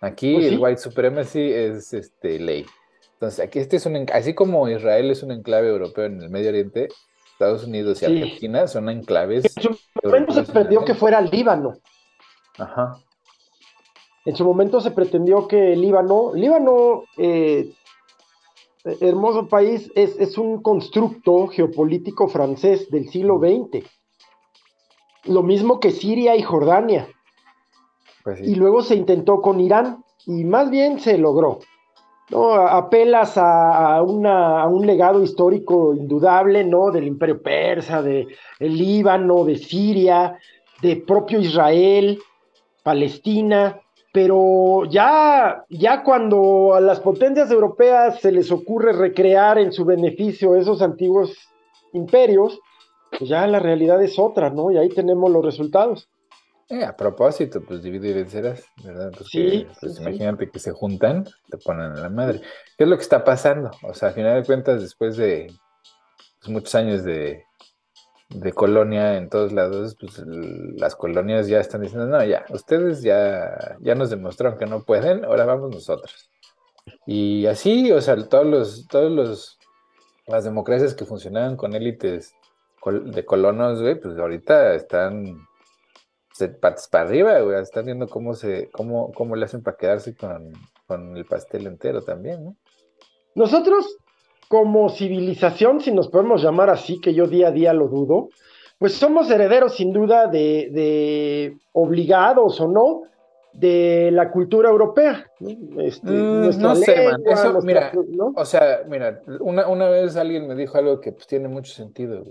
Aquí 0.00 0.34
pues 0.34 0.46
el 0.46 0.58
white 0.58 0.80
supremacy 0.80 1.52
es 1.52 1.92
este, 1.92 2.40
ley. 2.40 2.66
Entonces, 3.14 3.38
aquí 3.38 3.60
este 3.60 3.76
es 3.76 3.86
un, 3.86 4.04
así 4.12 4.34
como 4.34 4.68
Israel 4.68 5.12
es 5.12 5.22
un 5.22 5.30
enclave 5.30 5.68
europeo 5.68 6.06
en 6.06 6.20
el 6.20 6.30
Medio 6.30 6.48
Oriente, 6.48 6.88
Estados 7.42 7.64
Unidos 7.64 8.00
y 8.00 8.04
Argentina 8.04 8.68
son 8.68 8.88
enclaves. 8.88 9.56
En 9.56 9.62
su 9.62 9.76
momento 10.04 10.32
se 10.32 10.44
pretendió 10.44 10.84
que 10.84 10.94
fuera 10.94 11.20
Líbano. 11.20 11.74
Ajá. 12.56 12.98
En 14.24 14.36
su 14.36 14.44
momento 14.44 14.80
se 14.80 14.92
pretendió 14.92 15.48
que 15.48 15.74
Líbano, 15.74 16.32
Líbano, 16.34 17.02
eh, 17.16 17.72
hermoso 19.00 19.48
país, 19.48 19.90
es, 19.96 20.38
un 20.38 20.62
constructo 20.62 21.48
geopolítico 21.48 22.28
francés 22.28 22.88
del 22.90 23.08
siglo 23.08 23.40
XX. 23.40 23.84
Lo 25.24 25.42
mismo 25.42 25.80
que 25.80 25.90
Siria 25.90 26.36
y 26.36 26.42
Jordania. 26.42 27.08
Pues 28.22 28.40
y 28.40 28.54
luego 28.54 28.82
se 28.82 28.94
intentó 28.94 29.42
con 29.42 29.58
Irán 29.58 30.04
y 30.26 30.44
más 30.44 30.70
bien 30.70 31.00
se 31.00 31.18
logró. 31.18 31.58
¿No? 32.32 32.54
Apelas 32.54 33.34
a, 33.36 34.02
un 34.02 34.86
legado 34.86 35.22
histórico 35.22 35.94
indudable, 35.94 36.64
¿no? 36.64 36.90
Del 36.90 37.06
imperio 37.06 37.40
persa, 37.40 38.02
de 38.02 38.26
Líbano, 38.58 39.44
de 39.44 39.56
Siria, 39.56 40.38
de 40.80 40.96
propio 40.96 41.38
Israel, 41.38 42.18
Palestina, 42.82 43.80
pero 44.12 44.84
ya, 44.90 45.64
ya 45.70 46.02
cuando 46.02 46.74
a 46.74 46.80
las 46.80 47.00
potencias 47.00 47.50
europeas 47.50 48.20
se 48.20 48.32
les 48.32 48.50
ocurre 48.50 48.92
recrear 48.92 49.58
en 49.58 49.72
su 49.72 49.84
beneficio 49.84 50.56
esos 50.56 50.82
antiguos 50.82 51.34
imperios, 51.92 52.58
pues 53.18 53.30
ya 53.30 53.46
la 53.46 53.58
realidad 53.58 54.02
es 54.02 54.18
otra, 54.18 54.50
¿no? 54.50 54.70
Y 54.70 54.78
ahí 54.78 54.88
tenemos 54.88 55.30
los 55.30 55.44
resultados. 55.44 56.08
Eh, 56.68 56.84
a 56.84 56.96
propósito, 56.96 57.62
pues 57.62 57.82
divide 57.82 58.10
y 58.10 58.12
vencerás, 58.14 58.64
¿verdad? 58.82 59.12
sí, 59.30 59.66
pues 59.80 60.00
imagínate 60.00 60.50
que 60.50 60.58
se 60.58 60.72
juntan, 60.72 61.24
te 61.50 61.58
ponen 61.58 61.92
a 61.92 62.00
la 62.00 62.08
madre. 62.08 62.40
¿Qué 62.78 62.84
es 62.84 62.90
lo 62.90 62.96
que 62.96 63.02
está 63.02 63.24
pasando? 63.24 63.70
O 63.82 63.92
sea, 63.94 64.08
al 64.08 64.14
final 64.14 64.40
de 64.40 64.46
cuentas, 64.46 64.80
después 64.80 65.16
de 65.16 65.52
pues, 66.40 66.48
muchos 66.48 66.74
años 66.74 67.04
de, 67.04 67.44
de 68.30 68.52
colonia 68.52 69.16
en 69.16 69.28
todos 69.28 69.52
lados, 69.52 69.96
pues 70.00 70.22
las 70.26 70.96
colonias 70.96 71.48
ya 71.48 71.60
están 71.60 71.82
diciendo, 71.82 72.06
no, 72.06 72.24
ya, 72.24 72.44
ustedes 72.50 73.02
ya, 73.02 73.76
ya 73.80 73.94
nos 73.94 74.10
demostraron 74.10 74.58
que 74.58 74.66
no 74.66 74.84
pueden, 74.84 75.24
ahora 75.24 75.44
vamos 75.44 75.70
nosotros. 75.70 76.30
Y 77.06 77.46
así, 77.46 77.92
o 77.92 78.00
sea, 78.00 78.16
todos 78.28 78.46
los, 78.46 78.86
todos 78.88 79.10
los, 79.10 79.58
las 80.26 80.44
democracias 80.44 80.94
que 80.94 81.04
funcionaban 81.04 81.56
con 81.56 81.74
élites 81.74 82.34
de 82.84 83.24
colonos, 83.24 83.80
güey, 83.80 84.00
pues 84.00 84.18
ahorita 84.18 84.74
están 84.74 85.36
patas 86.60 86.88
para 86.88 87.04
arriba, 87.04 87.40
güey, 87.40 87.60
están 87.60 87.86
viendo 87.86 88.08
cómo 88.08 88.34
se, 88.34 88.70
cómo, 88.70 89.12
cómo 89.12 89.36
le 89.36 89.44
hacen 89.44 89.62
para 89.62 89.76
quedarse 89.76 90.14
con, 90.16 90.52
con 90.86 91.16
el 91.16 91.24
pastel 91.24 91.66
entero 91.66 92.02
también, 92.02 92.44
¿no? 92.44 92.56
Nosotros 93.34 93.96
como 94.48 94.90
civilización, 94.90 95.80
si 95.80 95.92
nos 95.92 96.08
podemos 96.08 96.42
llamar 96.42 96.68
así, 96.68 97.00
que 97.00 97.14
yo 97.14 97.26
día 97.26 97.48
a 97.48 97.52
día 97.52 97.72
lo 97.72 97.88
dudo, 97.88 98.28
pues 98.78 98.94
somos 98.94 99.30
herederos 99.30 99.76
sin 99.76 99.92
duda 99.92 100.26
de, 100.26 101.56
obligados 101.72 102.60
o 102.60 102.68
no 102.68 103.02
de 103.54 104.10
la 104.12 104.30
cultura 104.30 104.68
europea. 104.68 105.24
Este, 105.78 106.10
mm, 106.10 106.58
no 106.60 106.74
sé, 106.74 107.08
man. 107.08 107.22
Eso, 107.24 107.60
mira, 107.62 107.92
o 108.34 108.44
sea, 108.44 108.82
mira, 108.88 109.22
una, 109.40 109.88
vez 109.88 110.16
alguien 110.16 110.46
me 110.46 110.54
dijo 110.54 110.76
algo 110.76 111.00
que 111.00 111.12
pues, 111.12 111.26
tiene 111.26 111.48
mucho 111.48 111.72
sentido. 111.72 112.24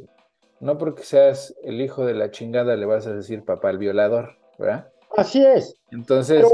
No 0.62 0.78
porque 0.78 1.04
seas 1.04 1.56
el 1.64 1.82
hijo 1.82 2.06
de 2.06 2.14
la 2.14 2.30
chingada 2.30 2.76
le 2.76 2.86
vas 2.86 3.08
a 3.08 3.14
decir 3.14 3.44
papá 3.44 3.72
el 3.72 3.80
violador, 3.80 4.38
¿verdad? 4.60 4.92
Así 5.18 5.44
es. 5.44 5.76
Entonces, 5.92 6.46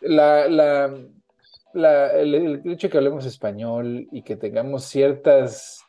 la, 0.00 0.48
la, 0.48 2.08
el, 2.08 2.60
hecho 2.66 2.88
de 2.88 2.90
que 2.90 2.98
hablemos 2.98 3.24
español 3.24 4.08
y 4.10 4.22
que 4.22 4.36
tengamos 4.36 4.84
ciertos 4.84 5.80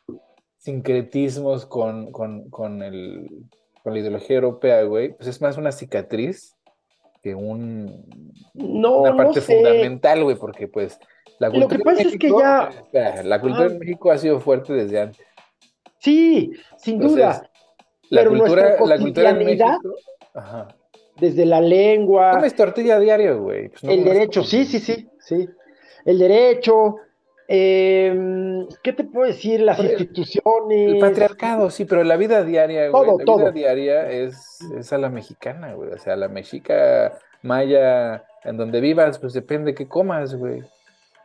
sincretismos 0.58 1.66
con, 1.66 2.12
con, 2.12 2.82
el, 2.82 3.28
con 3.82 3.92
la 3.92 3.98
ideología 3.98 4.36
europea, 4.36 4.82
güey, 4.84 5.12
pues 5.14 5.28
es 5.28 5.40
más 5.42 5.58
una 5.58 5.72
cicatriz 5.72 6.56
que 7.24 7.34
un, 7.34 8.06
una 8.54 9.16
parte 9.16 9.40
fundamental, 9.40 10.22
güey, 10.22 10.36
porque 10.36 10.68
pues 10.68 11.00
la 11.40 11.50
cultura 11.50 11.76
Lo 11.76 11.78
que 11.78 11.84
pasa 11.84 12.02
es 12.02 12.18
que 12.18 12.30
ya... 12.30 13.22
la 13.24 13.40
cultura 13.40 13.66
en 13.66 13.80
México 13.80 14.12
ha 14.12 14.18
sido 14.18 14.38
fuerte 14.38 14.72
desde 14.72 15.00
antes. 15.00 15.26
Sí, 15.98 16.52
sin 16.76 17.00
duda. 17.00 17.50
La 18.10 18.26
cultura, 18.26 18.76
la 18.86 18.98
cultura 18.98 19.30
en 19.30 19.38
México... 19.38 19.80
Desde 21.16 21.46
la 21.46 21.60
lengua. 21.60 22.32
Comes 22.32 22.56
tortilla 22.56 22.98
diario, 22.98 23.40
güey. 23.40 23.68
Pues 23.68 23.84
el 23.84 24.02
derecho, 24.02 24.42
sí, 24.42 24.64
sí, 24.64 24.80
sí, 24.80 25.08
sí 25.20 25.48
el 26.04 26.18
derecho, 26.18 26.96
em, 27.48 28.66
¿qué 28.82 28.92
te 28.92 29.04
puedo 29.04 29.26
decir? 29.26 29.60
Las 29.60 29.78
instituciones. 29.78 30.94
El 30.94 30.98
patriarcado, 30.98 31.70
sí, 31.70 31.84
pero 31.84 32.04
la 32.04 32.16
vida 32.16 32.44
diaria, 32.44 32.90
güey. 32.90 33.18
la 33.26 33.34
vida 33.34 33.50
diaria 33.50 34.10
es, 34.10 34.58
es, 34.76 34.92
a 34.92 34.98
la 34.98 35.08
mexicana, 35.08 35.74
güey. 35.74 35.90
O 35.90 35.98
sea, 35.98 36.16
la 36.16 36.28
mexica 36.28 37.18
maya, 37.42 38.24
en 38.44 38.56
donde 38.56 38.80
vivas, 38.80 39.18
pues 39.18 39.32
depende 39.32 39.74
qué 39.74 39.88
comas, 39.88 40.34
güey. 40.34 40.62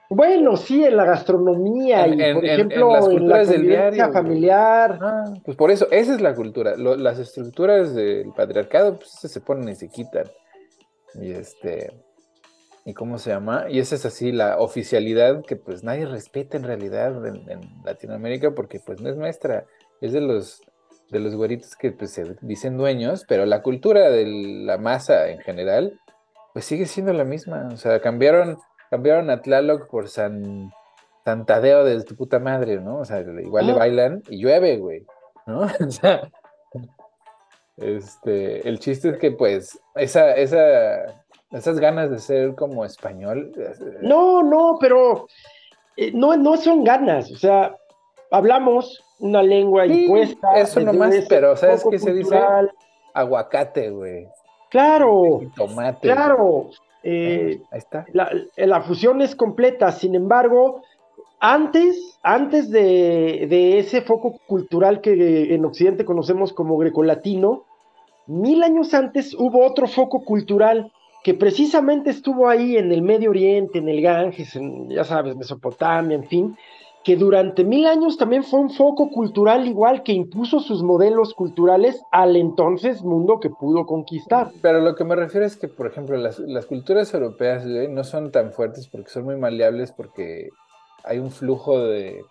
Bueno, 0.09 0.57
sí, 0.57 0.83
en 0.83 0.97
la 0.97 1.05
gastronomía 1.05 2.07
y, 2.07 2.33
por 2.33 2.45
ejemplo, 2.45 3.11
en, 3.11 3.29
la 3.29 3.45
convivencia 3.45 4.11
familiar. 4.11 4.99
Ah, 5.01 5.33
pues 5.45 5.55
por 5.55 5.69
eso, 5.69 5.87
esa 5.91 6.15
es 6.15 6.21
la 6.21 6.33
cultura. 6.33 6.75
las 6.75 7.19
estructuras 7.19 7.93
del 7.93 8.33
patriarcado, 8.35 8.97
pues 8.97 9.11
se 9.11 9.41
ponen 9.41 9.69
y 9.69 9.75
se 9.75 9.87
quitan. 9.87 10.25
Y 11.13 11.31
este, 11.31 11.93
¿Y 12.89 12.93
cómo 12.95 13.19
se 13.19 13.29
llama? 13.29 13.65
Y 13.69 13.77
esa 13.77 13.93
es 13.93 14.05
así 14.07 14.31
la 14.31 14.57
oficialidad 14.57 15.43
que 15.45 15.55
pues 15.55 15.83
nadie 15.83 16.07
respeta 16.07 16.57
en 16.57 16.63
realidad 16.63 17.23
en, 17.25 17.61
Latinoamérica 17.83 18.55
porque 18.55 18.79
pues 18.79 18.99
no 18.99 19.09
es 19.09 19.15
nuestra, 19.15 19.65
es 20.01 20.11
de 20.11 20.21
los 20.21 20.63
de 21.11 21.19
los 21.19 21.35
güeritos 21.35 21.75
que 21.75 21.91
pues, 21.91 22.11
se 22.11 22.35
dicen 22.41 22.77
dueños, 22.77 23.25
pero 23.27 23.45
la 23.45 23.61
cultura 23.61 24.09
de 24.09 24.25
la 24.27 24.79
masa 24.79 25.29
en 25.29 25.39
general 25.39 25.99
pues 26.53 26.65
sigue 26.65 26.85
siendo 26.85 27.13
la 27.13 27.25
misma, 27.25 27.69
o 27.71 27.77
sea, 27.77 27.99
cambiaron 27.99 28.57
cambiaron 28.89 29.29
a 29.29 29.41
Tlaloc 29.41 29.87
por 29.89 30.07
San 30.07 30.71
Tadeo 31.45 31.83
de 31.83 32.03
tu 32.03 32.15
puta 32.15 32.39
madre, 32.39 32.79
¿no? 32.79 32.99
O 32.99 33.05
sea, 33.05 33.21
igual 33.21 33.67
le 33.67 33.73
bailan 33.73 34.23
y 34.29 34.41
llueve, 34.41 34.77
güey, 34.77 35.05
¿no? 35.45 35.61
O 35.87 35.91
sea, 35.91 36.29
este, 37.77 38.67
el 38.67 38.79
chiste 38.79 39.09
es 39.09 39.17
que 39.17 39.31
pues 39.31 39.79
esa 39.95 40.31
esa 40.33 41.05
esas 41.51 41.79
ganas 41.79 42.11
de 42.11 42.19
ser 42.19 42.55
como 42.55 42.85
español. 42.85 43.51
No, 44.01 44.43
no, 44.43 44.77
pero 44.79 45.27
eh, 45.97 46.11
no, 46.13 46.35
no 46.35 46.57
son 46.57 46.83
ganas, 46.83 47.31
o 47.31 47.37
sea, 47.37 47.75
hablamos 48.31 49.03
una 49.19 49.43
lengua 49.43 49.85
impuesta. 49.85 50.53
Eso 50.55 50.79
nomás, 50.79 51.15
pero 51.27 51.55
¿sabes 51.55 51.83
qué 51.89 51.99
se 51.99 52.13
dice? 52.13 52.39
Aguacate, 53.13 53.89
güey. 53.89 54.27
Claro. 54.69 55.41
tomate. 55.55 56.07
Claro. 56.07 56.69
Eh, 57.03 57.61
ahí 57.71 57.79
está. 57.79 58.05
La, 58.13 58.81
fusión 58.81 59.21
es 59.21 59.35
completa, 59.35 59.91
sin 59.91 60.15
embargo, 60.15 60.81
antes, 61.39 62.19
antes 62.23 62.69
de, 62.69 63.47
de, 63.49 63.79
ese 63.79 64.01
foco 64.01 64.37
cultural 64.47 65.01
que 65.01 65.53
en 65.53 65.63
Occidente 65.65 66.05
conocemos 66.05 66.51
como 66.53 66.77
grecolatino, 66.77 67.63
mil 68.27 68.63
años 68.63 68.93
antes 68.93 69.33
hubo 69.33 69.65
otro 69.65 69.87
foco 69.87 70.23
cultural 70.23 70.91
que 71.23 71.33
precisamente 71.33 72.09
estuvo 72.09 72.47
ahí 72.47 72.77
en 72.77 72.91
el 72.91 73.01
Medio 73.01 73.31
Oriente, 73.31 73.79
en 73.79 73.89
el 73.89 74.01
Ganges, 74.01 74.55
en, 74.55 74.89
ya 74.89 75.03
sabes, 75.03 75.35
Mesopotamia, 75.35 76.15
en 76.15 76.27
fin, 76.27 76.57
que 77.03 77.15
durante 77.15 77.63
mil 77.63 77.85
años 77.85 78.17
también 78.17 78.43
fue 78.43 78.59
un 78.59 78.71
foco 78.71 79.09
cultural 79.09 79.67
igual 79.67 80.03
que 80.03 80.11
impuso 80.11 80.59
sus 80.59 80.83
modelos 80.83 81.33
culturales 81.33 82.01
al 82.11 82.35
entonces 82.35 83.01
mundo 83.03 83.39
que 83.39 83.49
pudo 83.49 83.85
conquistar. 83.85 84.51
Pero 84.61 84.81
lo 84.81 84.95
que 84.95 85.05
me 85.05 85.15
refiero 85.15 85.45
es 85.45 85.55
que, 85.55 85.67
por 85.67 85.87
ejemplo, 85.87 86.17
las, 86.17 86.65
culturas 86.65 87.13
europeas 87.13 87.65
no 87.65 88.03
son 88.03 88.31
tan 88.31 88.51
fuertes 88.51 88.87
porque 88.87 89.09
son 89.09 89.23
muy 89.23 89.37
maleables 89.37 89.91
porque 89.91 90.49
hay 91.03 91.19
un 91.19 91.31
flujo 91.31 91.79
de 91.79 92.21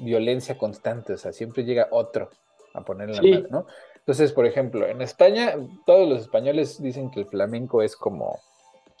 violencia 0.00 0.58
constante, 0.58 1.14
o 1.14 1.16
sea, 1.16 1.32
siempre 1.32 1.64
llega 1.64 1.88
otro 1.90 2.28
a 2.74 2.82
poner 2.82 3.08
la 3.08 3.22
mano, 3.22 3.46
¿no? 3.50 3.66
Entonces, 3.96 4.32
por 4.32 4.46
ejemplo, 4.46 4.86
en 4.86 5.02
España, 5.02 5.54
todos 5.84 6.08
los 6.08 6.20
españoles 6.20 6.80
dicen 6.80 7.10
que 7.10 7.20
el 7.20 7.26
flamenco 7.26 7.82
es 7.82 7.96
como 7.96 8.38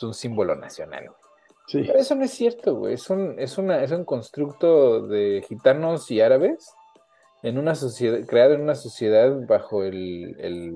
un 0.02 0.14
símbolo 0.14 0.56
nacional. 0.56 1.10
Sí. 1.66 1.82
Pero 1.86 1.98
eso 1.98 2.14
no 2.14 2.24
es 2.24 2.30
cierto, 2.30 2.76
güey. 2.76 2.94
Es 2.94 3.10
un, 3.10 3.34
es, 3.38 3.58
una, 3.58 3.82
es 3.82 3.90
un 3.90 4.04
constructo 4.04 5.06
de 5.06 5.44
gitanos 5.48 6.10
y 6.10 6.20
árabes 6.20 6.72
en 7.42 7.58
una 7.58 7.74
sociedad, 7.74 8.24
creado 8.26 8.54
en 8.54 8.62
una 8.62 8.74
sociedad 8.74 9.34
bajo 9.46 9.82
el, 9.82 10.36
el 10.38 10.74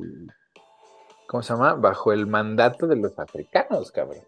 ¿cómo 1.26 1.42
se 1.42 1.52
llama? 1.52 1.74
Bajo 1.74 2.12
el 2.12 2.26
mandato 2.26 2.86
de 2.86 2.96
los 2.96 3.18
africanos, 3.18 3.92
cabrón. 3.92 4.24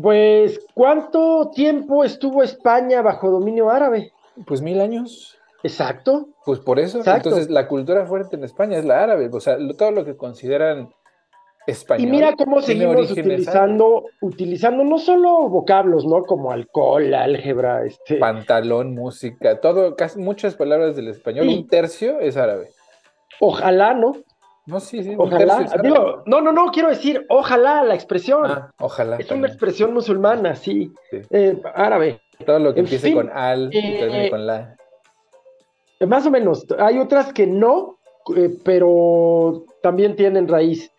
Pues, 0.00 0.60
¿cuánto 0.74 1.50
tiempo 1.52 2.04
estuvo 2.04 2.42
España 2.42 3.02
bajo 3.02 3.30
dominio 3.30 3.68
árabe? 3.68 4.12
Pues 4.46 4.62
mil 4.62 4.80
años. 4.80 5.36
Exacto. 5.64 6.28
Pues 6.44 6.60
por 6.60 6.78
eso, 6.78 7.02
entonces 7.04 7.50
la 7.50 7.66
cultura 7.66 8.06
fuerte 8.06 8.36
en 8.36 8.44
España 8.44 8.78
es 8.78 8.84
la 8.84 9.02
árabe, 9.02 9.28
o 9.32 9.40
sea, 9.40 9.58
todo 9.76 9.90
lo 9.90 10.04
que 10.04 10.16
consideran 10.16 10.94
español. 11.68 12.08
Y 12.08 12.10
mira 12.10 12.34
cómo 12.36 12.60
seguimos 12.62 13.10
utilizando, 13.10 14.06
utilizando 14.20 14.84
no 14.84 14.98
solo 14.98 15.48
vocablos, 15.48 16.06
¿no? 16.06 16.24
Como 16.24 16.50
alcohol, 16.50 17.14
álgebra, 17.14 17.84
este. 17.84 18.16
Pantalón, 18.16 18.94
música, 18.94 19.60
todo, 19.60 19.94
casi 19.94 20.18
muchas 20.18 20.54
palabras 20.54 20.96
del 20.96 21.08
español, 21.08 21.48
un 21.48 21.68
tercio 21.68 22.20
es 22.20 22.36
árabe. 22.36 22.68
Ojalá, 23.40 23.94
¿no? 23.94 24.16
No, 24.66 24.80
sí, 24.80 25.02
sí. 25.02 25.14
Ojalá. 25.16 25.66
Digo, 25.82 26.22
no, 26.26 26.40
no, 26.40 26.52
no, 26.52 26.70
quiero 26.70 26.90
decir, 26.90 27.24
ojalá 27.30 27.82
la 27.84 27.94
expresión. 27.94 28.44
Ah, 28.44 28.70
ojalá. 28.78 29.16
Es 29.16 29.30
una 29.30 29.48
expresión 29.48 29.94
musulmana, 29.94 30.54
sí. 30.56 30.92
Eh, 31.30 31.58
árabe. 31.74 32.20
Todo 32.44 32.58
lo 32.58 32.74
que 32.74 32.80
empiece 32.80 33.12
con 33.12 33.30
al 33.30 33.70
y 33.72 33.98
termine 33.98 34.26
eh, 34.26 34.30
con 34.30 34.46
la. 34.46 34.76
Más 36.06 36.26
o 36.26 36.30
menos. 36.30 36.66
Hay 36.78 36.98
otras 36.98 37.32
que 37.32 37.46
no, 37.46 37.98
eh, 38.36 38.50
pero 38.62 39.64
también 39.82 40.16
tienen 40.16 40.46
raíz. 40.46 40.92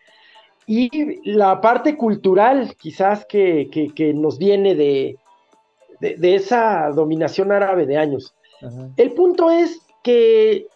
Y 0.72 1.28
la 1.28 1.60
parte 1.60 1.96
cultural, 1.96 2.76
quizás 2.76 3.26
que, 3.26 3.68
nos 4.14 4.38
viene 4.38 4.76
de, 4.76 5.18
de, 5.98 6.34
esa 6.36 6.90
dominación 6.90 7.50
árabe 7.50 7.86
de 7.86 7.96
años. 7.96 8.36
El 8.96 9.10
punto 9.14 9.50
es 9.50 9.80
que, 10.04 10.68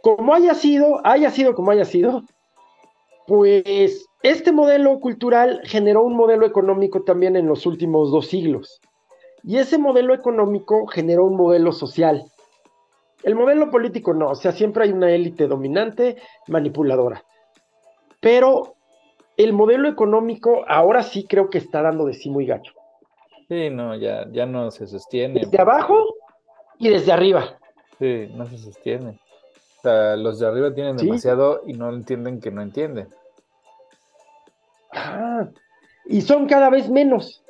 como 0.00 0.32
haya 0.32 0.54
sido, 0.54 1.06
haya 1.06 1.30
sido 1.30 1.54
como 1.54 1.72
haya 1.72 1.84
sido, 1.84 2.22
pues 3.26 4.06
este 4.22 4.50
modelo 4.50 4.98
cultural 4.98 5.60
generó 5.64 6.04
un 6.04 6.16
modelo 6.16 6.46
económico 6.46 7.02
también 7.02 7.36
en 7.36 7.48
los 7.48 7.66
últimos 7.66 8.10
dos 8.10 8.28
siglos. 8.28 8.80
Y 9.42 9.58
ese 9.58 9.76
modelo 9.76 10.14
económico 10.14 10.86
generó 10.86 11.26
un 11.26 11.36
modelo 11.36 11.72
social. 11.72 12.24
El 13.24 13.34
modelo 13.34 13.70
político 13.70 14.14
no, 14.14 14.30
o 14.30 14.34
sea, 14.34 14.52
siempre 14.52 14.84
hay 14.84 14.92
una 14.92 15.10
élite 15.10 15.46
dominante, 15.46 16.16
manipuladora. 16.46 17.22
Pero 18.20 18.77
el 19.38 19.52
modelo 19.54 19.88
económico 19.88 20.64
ahora 20.68 21.02
sí 21.02 21.26
creo 21.26 21.48
que 21.48 21.58
está 21.58 21.80
dando 21.80 22.04
de 22.04 22.12
sí 22.12 22.28
muy 22.28 22.44
gacho. 22.44 22.74
Sí, 23.48 23.70
no, 23.70 23.96
ya, 23.96 24.26
ya 24.30 24.44
no 24.44 24.70
se 24.70 24.86
sostiene. 24.86 25.40
Desde 25.40 25.58
abajo 25.58 26.04
y 26.78 26.90
desde 26.90 27.12
arriba. 27.12 27.58
Sí, 27.98 28.28
no 28.34 28.46
se 28.46 28.58
sostiene. 28.58 29.18
O 29.78 29.82
sea, 29.82 30.16
los 30.16 30.38
de 30.38 30.46
arriba 30.46 30.74
tienen 30.74 30.96
demasiado 30.96 31.62
y 31.66 31.72
no 31.72 31.88
entienden 31.90 32.40
que 32.40 32.50
no 32.50 32.60
entienden. 32.60 33.08
Ah, 34.92 35.48
y 36.06 36.20
son 36.20 36.46
cada 36.46 36.68
vez 36.68 36.90
menos. 36.90 37.42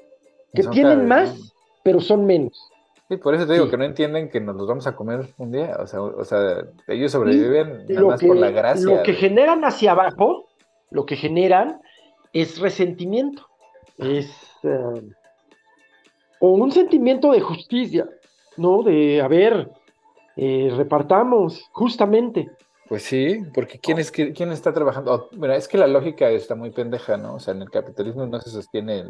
Que 0.54 0.62
tienen 0.64 1.08
más, 1.08 1.54
pero 1.82 2.00
son 2.00 2.26
menos. 2.26 2.70
Sí, 3.08 3.16
por 3.16 3.34
eso 3.34 3.46
te 3.46 3.54
digo 3.54 3.70
que 3.70 3.78
no 3.78 3.84
entienden 3.84 4.28
que 4.28 4.40
nos 4.40 4.56
los 4.56 4.66
vamos 4.66 4.86
a 4.86 4.94
comer 4.94 5.26
un 5.38 5.52
día. 5.52 5.78
O 5.80 5.86
sea, 5.86 6.02
o 6.02 6.24
sea 6.24 6.64
ellos 6.86 7.12
sobreviven 7.12 7.86
nada 7.88 8.06
más 8.06 8.22
por 8.22 8.36
la 8.36 8.50
gracia. 8.50 8.96
Lo 8.96 9.02
que 9.02 9.14
generan 9.14 9.64
hacia 9.64 9.92
abajo, 9.92 10.47
lo 10.90 11.06
que 11.06 11.16
generan 11.16 11.80
es 12.32 12.58
resentimiento. 12.58 13.48
Es. 13.98 14.30
Eh, 14.62 15.02
o 16.40 16.50
un 16.50 16.70
sentimiento 16.70 17.32
de 17.32 17.40
justicia, 17.40 18.08
¿no? 18.56 18.82
De, 18.82 19.20
a 19.20 19.28
ver, 19.28 19.70
eh, 20.36 20.72
repartamos 20.76 21.68
justamente. 21.72 22.50
Pues 22.88 23.02
sí, 23.02 23.42
porque 23.52 23.78
¿quién, 23.78 23.98
es, 23.98 24.10
quién 24.10 24.50
está 24.50 24.72
trabajando? 24.72 25.28
mira, 25.32 25.56
es 25.56 25.68
que 25.68 25.76
la 25.76 25.86
lógica 25.86 26.30
está 26.30 26.54
muy 26.54 26.70
pendeja, 26.70 27.16
¿no? 27.16 27.34
O 27.34 27.40
sea, 27.40 27.52
en 27.52 27.62
el 27.62 27.70
capitalismo 27.70 28.24
no 28.26 28.40
se 28.40 28.50
sostiene 28.50 29.04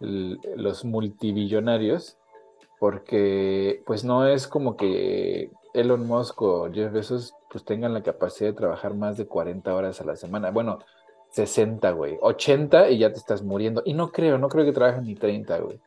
los 0.00 0.84
multibillonarios, 0.84 2.18
porque 2.78 3.82
pues 3.86 4.04
no 4.04 4.26
es 4.26 4.46
como 4.46 4.76
que 4.76 5.50
Elon 5.74 6.06
Musk 6.06 6.42
o 6.42 6.70
Jeff 6.70 6.92
Bezos 6.92 7.34
pues 7.50 7.64
tengan 7.64 7.94
la 7.94 8.02
capacidad 8.02 8.50
de 8.50 8.56
trabajar 8.56 8.94
más 8.94 9.16
de 9.16 9.26
40 9.26 9.74
horas 9.74 10.00
a 10.00 10.04
la 10.04 10.16
semana. 10.16 10.50
Bueno, 10.50 10.80
60, 11.30 11.90
güey. 11.92 12.18
80 12.20 12.90
y 12.90 12.98
ya 12.98 13.12
te 13.12 13.18
estás 13.18 13.42
muriendo. 13.42 13.82
Y 13.84 13.94
no 13.94 14.10
creo, 14.10 14.38
no 14.38 14.48
creo 14.48 14.64
que 14.64 14.72
trabajen 14.72 15.04
ni 15.04 15.14
30, 15.14 15.58
güey. 15.58 15.80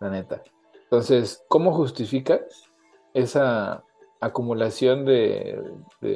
La 0.00 0.10
neta. 0.10 0.42
Entonces, 0.84 1.44
¿cómo 1.48 1.72
justificas 1.72 2.70
esa 3.12 3.84
acumulación 4.20 5.04
de, 5.04 5.62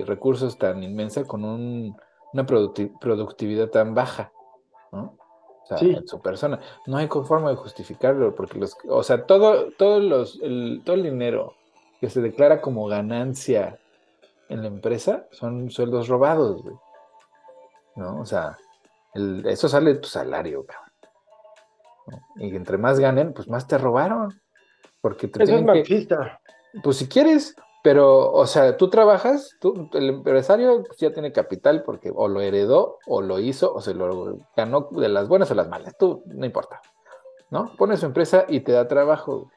recursos 0.07 0.59
tan 0.59 0.83
inmensa 0.83 1.25
con 1.25 1.45
una 1.45 2.47
productividad 2.47 3.69
tan 3.69 3.95
baja, 3.95 4.33
¿no? 4.93 5.17
O 5.63 5.67
sea, 5.67 5.87
en 5.87 6.09
su 6.09 6.21
persona. 6.21 6.61
No 6.87 6.97
hay 6.97 7.09
forma 7.09 7.51
de 7.51 7.57
justificarlo, 7.57 8.35
porque 8.35 8.59
los, 8.59 8.77
o 8.89 9.03
sea, 9.03 9.27
todo, 9.27 9.71
todos 9.73 10.03
los, 10.03 10.41
el, 10.43 10.81
todo 10.85 10.97
el 10.97 11.03
dinero 11.03 11.55
que 12.01 12.09
se 12.09 12.23
declara 12.23 12.63
como 12.63 12.87
ganancia 12.87 13.79
en 14.49 14.63
la 14.63 14.69
empresa 14.69 15.27
son 15.31 15.71
sueldos 15.71 16.09
robados, 16.09 16.63
güey. 16.63 16.77
¿No? 17.97 18.21
O 18.21 18.25
sea, 18.25 18.57
eso 19.15 19.69
sale 19.69 19.95
de 19.95 20.01
tu 20.01 20.09
salario, 20.09 20.65
cabrón. 20.67 20.89
Y 22.37 22.55
entre 22.55 22.79
más 22.79 22.99
ganen, 22.99 23.33
pues 23.33 23.49
más 23.49 23.67
te 23.67 23.79
robaron. 23.79 24.41
Porque 25.01 25.29
te 25.29 25.43
eso 25.43 25.57
es 25.57 25.65
marxista. 25.65 26.41
pues 26.83 26.97
si 26.97 27.09
quieres, 27.09 27.55
pero, 27.83 28.33
o 28.33 28.47
sea, 28.47 28.77
tú 28.77 28.91
trabajas, 28.91 29.57
tú, 29.61 29.89
el 29.93 30.09
empresario 30.09 30.85
ya 30.99 31.13
tiene 31.13 31.33
capital 31.33 31.83
porque 31.85 32.13
o 32.15 32.29
lo 32.29 32.41
heredó, 32.41 32.99
o 33.07 33.23
lo 33.23 33.39
hizo, 33.39 33.73
o 33.73 33.81
se 33.81 33.95
lo 33.95 34.39
ganó 34.57 34.89
de 34.91 35.09
las 35.09 35.29
buenas 35.29 35.51
o 35.51 35.55
las 35.55 35.69
malas, 35.69 35.97
tú, 35.97 36.23
no 36.27 36.45
importa, 36.45 36.81
¿no? 37.51 37.73
Pones 37.77 38.01
su 38.01 38.07
empresa 38.07 38.45
y 38.49 38.61
te 38.61 38.73
da 38.73 38.89
trabajo. 38.89 39.51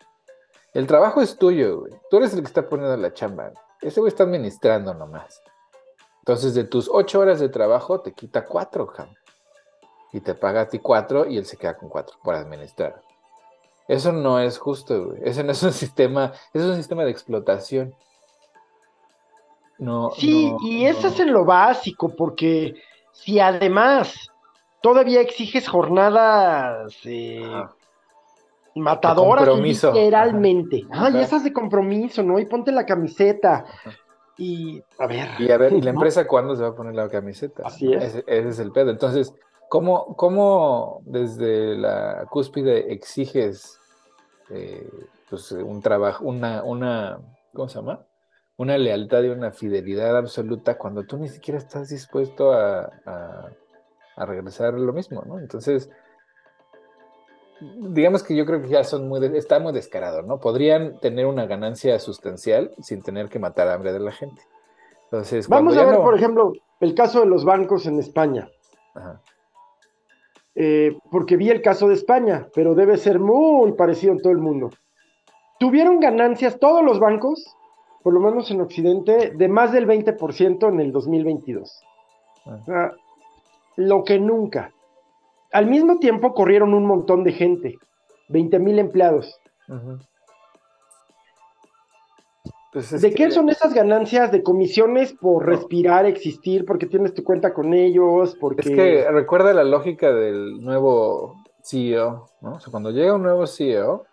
El 0.73 0.87
trabajo 0.87 1.21
es 1.21 1.37
tuyo, 1.37 1.81
güey. 1.81 1.93
Tú 2.09 2.17
eres 2.17 2.33
el 2.33 2.41
que 2.41 2.47
está 2.47 2.69
poniendo 2.69 2.95
la 2.95 3.13
chamba. 3.13 3.51
Ese 3.81 3.99
güey 3.99 4.09
está 4.09 4.23
administrando 4.23 4.93
nomás. 4.93 5.41
Entonces, 6.19 6.53
de 6.53 6.63
tus 6.63 6.87
ocho 6.87 7.19
horas 7.19 7.39
de 7.39 7.49
trabajo, 7.49 8.01
te 8.01 8.13
quita 8.13 8.45
cuatro, 8.45 8.87
cabrón. 8.87 9.15
Y 10.13 10.19
te 10.21 10.35
paga 10.35 10.61
a 10.61 10.67
ti 10.67 10.79
cuatro 10.79 11.25
y 11.25 11.37
él 11.37 11.45
se 11.45 11.57
queda 11.57 11.77
con 11.77 11.89
cuatro 11.89 12.17
por 12.23 12.35
administrar. 12.35 13.01
Eso 13.87 14.11
no 14.11 14.39
es 14.39 14.57
justo, 14.57 15.07
güey. 15.07 15.21
Ese 15.23 15.43
no 15.43 15.51
es 15.51 15.63
un 15.63 15.73
sistema, 15.73 16.31
es 16.53 16.63
un 16.63 16.75
sistema 16.75 17.03
de 17.03 17.11
explotación. 17.11 17.93
No, 19.77 20.11
sí, 20.11 20.53
y 20.61 20.85
eso 20.85 21.07
es 21.07 21.19
en 21.19 21.33
lo 21.33 21.43
básico, 21.43 22.15
porque 22.15 22.75
si 23.13 23.39
además 23.39 24.31
todavía 24.81 25.21
exiges 25.21 25.67
jornadas 25.67 26.95
eh, 27.03 27.41
matadoras, 28.75 29.47
literalmente. 29.57 30.85
Ay, 30.91 31.17
esas 31.17 31.43
de 31.43 31.51
compromiso, 31.51 32.23
¿no? 32.23 32.39
Y 32.39 32.45
ponte 32.45 32.71
la 32.71 32.85
camiseta. 32.85 33.65
Y 34.37 34.81
a 34.97 35.07
ver. 35.07 35.29
Y 35.39 35.51
a 35.51 35.57
ver, 35.57 35.73
¿y 35.73 35.81
la 35.81 35.91
empresa 35.91 36.27
cuándo 36.27 36.55
se 36.55 36.63
va 36.63 36.69
a 36.69 36.75
poner 36.75 36.95
la 36.95 37.09
camiseta? 37.09 37.63
Así 37.65 37.93
es. 37.93 38.03
Ese, 38.03 38.23
es 38.27 38.59
el 38.59 38.71
pedo. 38.71 38.91
Entonces, 38.91 39.33
¿cómo, 39.71 40.17
¿cómo, 40.17 41.01
desde 41.05 41.77
la 41.77 42.25
cúspide 42.29 42.91
exiges 42.91 43.79
eh, 44.49 44.85
pues, 45.29 45.49
un 45.53 45.81
trabajo, 45.81 46.25
una, 46.25 46.61
una, 46.61 47.21
¿cómo 47.53 47.69
se 47.69 47.75
llama? 47.79 48.05
una 48.57 48.77
lealtad 48.77 49.23
y 49.23 49.29
una 49.29 49.51
fidelidad 49.51 50.17
absoluta 50.17 50.77
cuando 50.77 51.03
tú 51.05 51.17
ni 51.17 51.29
siquiera 51.29 51.57
estás 51.57 51.87
dispuesto 51.87 52.51
a, 52.51 52.91
a, 54.17 54.25
regresar 54.25 54.73
lo 54.73 54.91
mismo, 54.91 55.23
¿no? 55.25 55.39
Entonces, 55.39 55.89
digamos 57.59 58.23
que 58.23 58.35
yo 58.35 58.45
creo 58.45 58.61
que 58.61 58.67
ya 58.67 58.83
son 58.83 59.07
muy, 59.07 59.25
está 59.37 59.59
muy 59.59 59.71
descarado, 59.71 60.21
¿no? 60.21 60.39
Podrían 60.39 60.99
tener 60.99 61.27
una 61.27 61.45
ganancia 61.45 61.97
sustancial 61.97 62.71
sin 62.81 63.01
tener 63.01 63.29
que 63.29 63.39
matar 63.39 63.69
hambre 63.69 63.93
de 63.93 63.99
la 64.01 64.11
gente. 64.11 64.41
Entonces, 65.05 65.47
vamos 65.47 65.77
a 65.77 65.85
ver, 65.85 65.95
por 65.95 66.13
ejemplo, 66.13 66.51
el 66.81 66.93
caso 66.93 67.21
de 67.21 67.25
los 67.27 67.45
bancos 67.45 67.85
en 67.85 67.99
España. 67.99 68.49
Eh, 70.55 70.97
porque 71.11 71.37
vi 71.37 71.49
el 71.49 71.61
caso 71.61 71.87
de 71.87 71.93
España, 71.93 72.47
pero 72.53 72.75
debe 72.75 72.97
ser 72.97 73.19
muy 73.19 73.73
parecido 73.73 74.13
en 74.13 74.21
todo 74.21 74.33
el 74.33 74.39
mundo. 74.39 74.69
Tuvieron 75.59 75.99
ganancias 75.99 76.59
todos 76.59 76.83
los 76.83 76.99
bancos 76.99 77.55
por 78.03 78.13
lo 78.13 78.19
menos 78.19 78.49
en 78.51 78.61
Occidente, 78.61 79.31
de 79.31 79.47
más 79.47 79.71
del 79.71 79.87
20% 79.87 80.69
en 80.69 80.79
el 80.79 80.91
2022. 80.91 81.83
Ah. 82.45 82.57
O 82.59 82.65
sea, 82.65 82.91
lo 83.77 84.03
que 84.03 84.19
nunca. 84.19 84.71
Al 85.51 85.67
mismo 85.67 85.99
tiempo 85.99 86.33
corrieron 86.33 86.73
un 86.73 86.85
montón 86.85 87.23
de 87.23 87.33
gente, 87.33 87.75
20 88.29 88.59
mil 88.59 88.79
empleados. 88.79 89.39
Pues 92.71 93.01
¿De 93.01 93.13
qué 93.13 93.29
son 93.31 93.49
esas 93.49 93.73
ganancias 93.73 94.31
de 94.31 94.43
comisiones 94.43 95.13
por 95.13 95.45
respirar, 95.45 96.05
existir, 96.05 96.65
porque 96.65 96.85
tienes 96.85 97.13
tu 97.13 97.23
cuenta 97.23 97.53
con 97.53 97.73
ellos? 97.73 98.37
Porque... 98.39 98.61
Es 98.61 98.75
que 98.75 99.11
recuerda 99.11 99.53
la 99.53 99.65
lógica 99.65 100.13
del 100.13 100.61
nuevo 100.61 101.35
CEO, 101.63 102.27
¿no? 102.39 102.53
O 102.53 102.59
sea, 102.61 102.71
cuando 102.71 102.91
llega 102.91 103.13
un 103.13 103.23
nuevo 103.23 103.45
CEO, 103.45 104.05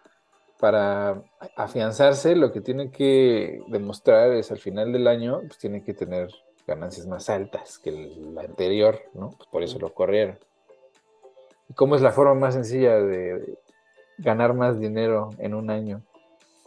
para 0.59 1.23
afianzarse, 1.57 2.35
lo 2.35 2.53
que 2.53 2.61
tiene 2.61 2.91
que 2.91 3.63
demostrar 3.69 4.33
es 4.33 4.51
al 4.51 4.59
final 4.59 4.93
del 4.93 5.07
año, 5.07 5.41
pues 5.47 5.59
tiene 5.59 5.83
que 5.83 5.95
tener 5.95 6.31
ganancias 6.67 7.07
más 7.07 7.31
altas 7.31 7.79
que 7.79 7.93
la 7.93 8.43
anterior, 8.43 9.01
¿no? 9.15 9.31
Pues 9.31 9.49
por 9.51 9.63
eso 9.63 9.79
lo 9.79 9.95
corrieron. 9.95 10.39
¿Y 11.69 11.75
cómo 11.75 11.95
es 11.95 12.03
la 12.03 12.13
forma 12.13 12.35
más 12.35 12.55
sencilla 12.55 12.97
de 12.97 13.57
ganar 14.19 14.53
más 14.55 14.81
dinero 14.81 15.31
en 15.39 15.55
un 15.55 15.71
año? 15.71 16.03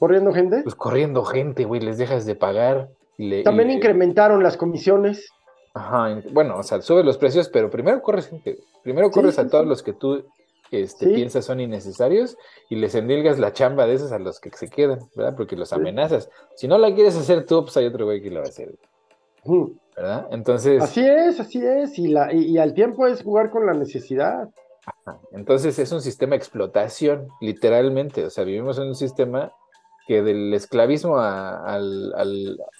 ¿Corriendo 0.02 0.34
gente? 0.34 0.64
Pues 0.64 0.74
corriendo 0.74 1.24
gente, 1.24 1.64
güey, 1.64 1.80
les 1.80 2.00
dejas 2.00 2.26
de 2.26 2.34
pagar. 2.34 2.90
Y 3.20 3.44
También 3.44 3.70
incrementaron 3.70 4.42
las 4.42 4.58
comisiones. 4.58 5.30
Ajá, 5.76 6.20
bueno, 6.32 6.58
o 6.58 6.64
sea, 6.64 6.82
sube 6.82 7.04
los 7.04 7.20
precios, 7.20 7.50
pero 7.50 7.70
primero 7.70 8.02
corres 8.02 8.28
gente. 8.28 8.58
Primero 8.82 9.12
corres 9.12 9.38
a 9.38 9.48
todos 9.48 9.68
los 9.68 9.84
que 9.84 9.94
tú 9.94 10.26
este, 10.72 11.06
piensas 11.10 11.46
son 11.46 11.60
innecesarios 11.60 12.36
y 12.68 12.78
les 12.78 12.96
endilgas 12.96 13.38
la 13.38 13.54
chamba 13.54 13.86
de 13.86 13.94
esos 13.94 14.12
a 14.12 14.18
los 14.18 14.40
que 14.40 14.50
se 14.50 14.70
quedan, 14.70 15.02
¿verdad? 15.16 15.36
Porque 15.38 15.56
los 15.56 15.72
amenazas. 15.72 16.32
Si 16.56 16.68
no 16.68 16.80
la 16.80 16.96
quieres 16.96 17.16
hacer 17.16 17.46
tú, 17.46 17.62
pues 17.62 17.78
hay 17.78 17.86
otro 17.86 18.06
güey 18.06 18.24
que 18.24 18.32
la 18.32 18.40
va 18.40 18.48
a 18.48 18.50
hacer. 18.50 18.74
¿Verdad? 19.96 20.30
Entonces. 20.32 20.82
Así 20.82 21.06
es, 21.06 21.40
así 21.40 21.64
es. 21.64 22.00
Y, 22.00 22.08
la, 22.08 22.34
y, 22.34 22.58
al 22.58 22.74
tiempo 22.74 23.06
es 23.06 23.22
jugar 23.22 23.52
con 23.52 23.68
la 23.68 23.76
necesidad. 23.76 24.50
Entonces 25.32 25.78
es 25.78 25.92
un 25.92 26.02
sistema 26.02 26.32
de 26.32 26.38
explotación, 26.38 27.28
literalmente. 27.40 28.26
O 28.26 28.32
sea, 28.32 28.46
vivimos 28.46 28.80
en 28.80 28.88
un 28.88 28.96
sistema 28.96 29.54
que 30.12 30.22
del 30.22 30.54
esclavismo 30.54 31.20
al, 31.20 32.14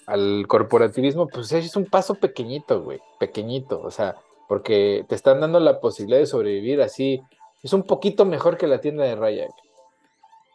al, 0.06 0.46
corporativismo, 0.46 1.28
pues 1.28 1.50
es 1.52 1.76
un 1.76 1.86
paso 1.86 2.14
pequeñito, 2.14 2.82
güey, 2.82 3.00
pequeñito, 3.18 3.80
o 3.80 3.90
sea, 3.90 4.16
porque 4.48 5.06
te 5.08 5.14
están 5.14 5.40
dando 5.40 5.58
la 5.58 5.80
posibilidad 5.80 6.20
de 6.20 6.26
sobrevivir 6.26 6.82
así, 6.82 7.22
es 7.62 7.72
un 7.72 7.84
poquito 7.84 8.26
mejor 8.26 8.58
que 8.58 8.66
la 8.66 8.82
tienda 8.82 9.04
de 9.04 9.16
raya, 9.16 9.46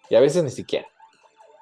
y 0.07 0.15
a 0.15 0.19
veces 0.19 0.43
ni 0.43 0.51
siquiera. 0.51 0.85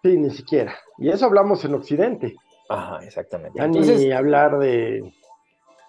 Sí, 0.03 0.17
ni 0.17 0.31
siquiera. 0.31 0.75
Y 0.97 1.07
eso 1.07 1.27
hablamos 1.27 1.63
en 1.63 1.75
Occidente. 1.75 2.35
Ajá, 2.67 2.99
exactamente. 3.01 3.57
Ya 3.57 3.67
ni 3.67 4.11
hablar 4.11 4.59
de... 4.59 5.13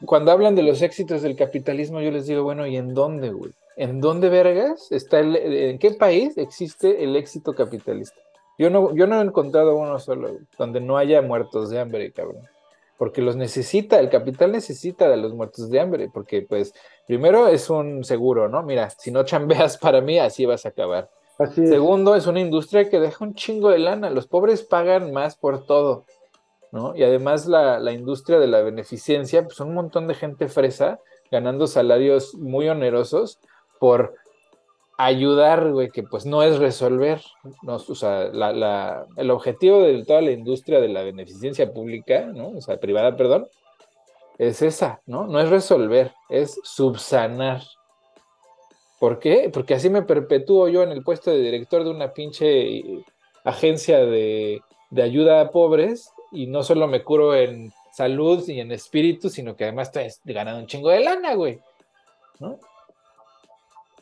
Cuando 0.05 0.31
hablan 0.31 0.55
de 0.55 0.63
los 0.63 0.83
éxitos 0.83 1.23
del 1.23 1.35
capitalismo, 1.35 2.01
yo 2.01 2.13
les 2.13 2.29
digo, 2.29 2.45
bueno, 2.45 2.65
¿y 2.65 2.77
en 2.77 2.95
dónde, 2.95 3.31
güey? 3.31 3.51
¿En 3.77 4.01
dónde, 4.01 4.29
vergas, 4.29 4.93
está 4.93 5.19
el, 5.19 5.35
en 5.35 5.79
qué 5.81 5.91
país 5.95 6.39
existe 6.39 7.03
el 7.03 7.17
éxito 7.17 7.55
capitalista? 7.55 8.21
Yo 8.59 8.71
no, 8.71 8.95
yo 8.95 9.07
no 9.07 9.21
he 9.21 9.25
encontrado 9.25 9.77
uno 9.77 9.99
solo 9.99 10.39
donde 10.59 10.81
no 10.81 10.97
haya 10.97 11.23
muertos 11.23 11.71
de 11.71 11.79
hambre, 11.79 12.13
cabrón. 12.13 12.49
Porque 12.97 13.21
los 13.21 13.37
necesita, 13.37 14.01
el 14.01 14.09
capital 14.09 14.53
necesita 14.53 15.09
de 15.09 15.19
los 15.19 15.35
muertos 15.35 15.69
de 15.69 15.81
hambre, 15.81 16.09
porque 16.13 16.43
pues 16.43 16.73
primero 17.07 17.49
es 17.49 17.69
un 17.69 18.05
seguro, 18.05 18.49
¿no? 18.49 18.63
Mira, 18.63 18.89
si 18.91 19.11
no 19.11 19.25
chambeas 19.25 19.77
para 19.79 20.01
mí, 20.01 20.19
así 20.19 20.47
vas 20.47 20.65
a 20.65 20.71
acabar. 20.71 21.11
Segundo, 21.55 22.17
es 22.17 22.27
una 22.27 22.41
industria 22.41 22.89
que 22.89 22.99
deja 22.99 23.23
un 23.23 23.35
chingo 23.35 23.69
de 23.69 23.79
lana. 23.79 24.09
Los 24.09 24.27
pobres 24.27 24.63
pagan 24.63 25.13
más 25.13 25.37
por 25.37 25.67
todo, 25.67 26.07
¿no? 26.73 26.97
Y 26.97 27.03
además 27.03 27.47
la, 27.47 27.79
la 27.79 27.93
industria 27.93 28.39
de 28.39 28.47
la 28.47 28.63
beneficencia, 28.63 29.45
pues 29.45 29.61
un 29.61 29.75
montón 29.75 30.09
de 30.09 30.15
gente 30.15 30.49
fresa 30.49 30.99
ganando 31.31 31.67
salarios 31.67 32.35
muy 32.35 32.69
onerosos 32.69 33.39
por 33.79 34.15
ayudar, 34.99 35.73
güey, 35.73 35.91
que 35.91 36.03
pues 36.03 36.25
no 36.25 36.43
es 36.43 36.59
resolver, 36.59 37.21
no, 37.63 37.77
o 37.77 37.95
sea, 37.95 38.25
la, 38.33 39.07
el 39.17 39.31
objetivo 39.31 39.83
de 39.83 40.05
toda 40.05 40.23
la 40.23 40.31
industria 40.31 40.81
de 40.81 40.89
la 40.89 41.03
beneficencia 41.03 41.73
pública, 41.73 42.27
¿no? 42.27 42.49
O 42.49 42.61
sea, 42.61 42.79
privada, 42.79 43.17
perdón, 43.17 43.47
es 44.39 44.63
esa, 44.63 45.03
¿no? 45.07 45.27
No 45.27 45.41
es 45.41 45.51
resolver, 45.51 46.13
es 46.29 46.59
subsanar. 46.63 47.63
¿Por 48.99 49.19
qué? 49.19 49.51
Porque 49.53 49.75
así 49.75 49.91
me 49.91 50.03
perpetúo 50.03 50.69
yo 50.69 50.83
en 50.83 50.91
el 50.91 51.03
puesto 51.03 51.31
de 51.31 51.41
director 51.41 51.85
de 51.85 51.91
una 51.91 52.15
pinche 52.15 52.83
agencia 53.45 53.99
de, 53.99 54.63
de 54.91 55.03
ayuda 55.03 55.43
a 55.43 55.51
pobres 55.51 56.11
y 56.33 56.47
no 56.47 56.63
solo 56.63 56.87
me 56.87 57.05
curo 57.05 57.35
en 57.35 57.73
salud 57.93 58.47
y 58.49 58.61
en 58.61 58.73
espíritu, 58.73 59.29
sino 59.29 59.57
que 59.57 59.65
además 59.65 59.95
estoy 59.95 60.35
ganando 60.35 60.61
un 60.61 60.67
chingo 60.67 60.89
de 60.89 61.01
lana, 61.01 61.35
güey, 61.35 61.61
¿no? 62.41 62.59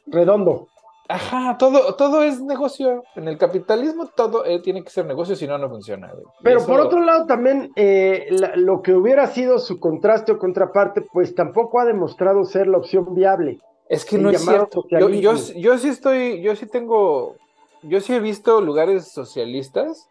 Redondo. 0.07 0.69
Ajá, 1.09 1.57
todo, 1.59 1.95
todo 1.97 2.23
es 2.23 2.40
negocio. 2.40 3.05
En 3.14 3.29
el 3.29 3.37
capitalismo 3.37 4.07
todo 4.07 4.45
eh, 4.47 4.61
tiene 4.61 4.83
que 4.83 4.90
ser 4.90 5.05
negocio, 5.05 5.37
si 5.37 5.47
no, 5.47 5.59
no 5.59 5.69
funciona. 5.69 6.11
Pero 6.43 6.64
por 6.64 6.81
otro 6.81 7.01
lado, 7.01 7.27
también 7.27 7.73
eh, 7.77 8.27
lo 8.57 8.81
que 8.81 8.95
hubiera 8.95 9.27
sido 9.27 9.59
su 9.59 9.79
contraste 9.79 10.33
o 10.33 10.38
contraparte, 10.38 11.03
pues 11.12 11.35
tampoco 11.35 11.79
ha 11.79 11.85
demostrado 11.85 12.45
ser 12.45 12.69
la 12.69 12.79
opción 12.79 13.14
viable. 13.14 13.59
Es 13.88 14.05
que 14.07 14.17
no 14.17 14.31
es 14.31 14.43
cierto. 14.43 14.87
Yo, 14.90 15.11
yo, 15.11 15.79
sí 15.79 15.88
estoy, 15.88 16.40
yo 16.40 16.57
sí 16.57 16.67
tengo, 16.67 17.37
yo 17.83 18.01
sí 18.01 18.14
he 18.14 18.21
visto 18.21 18.62
lugares 18.62 19.12
socialistas 19.12 20.09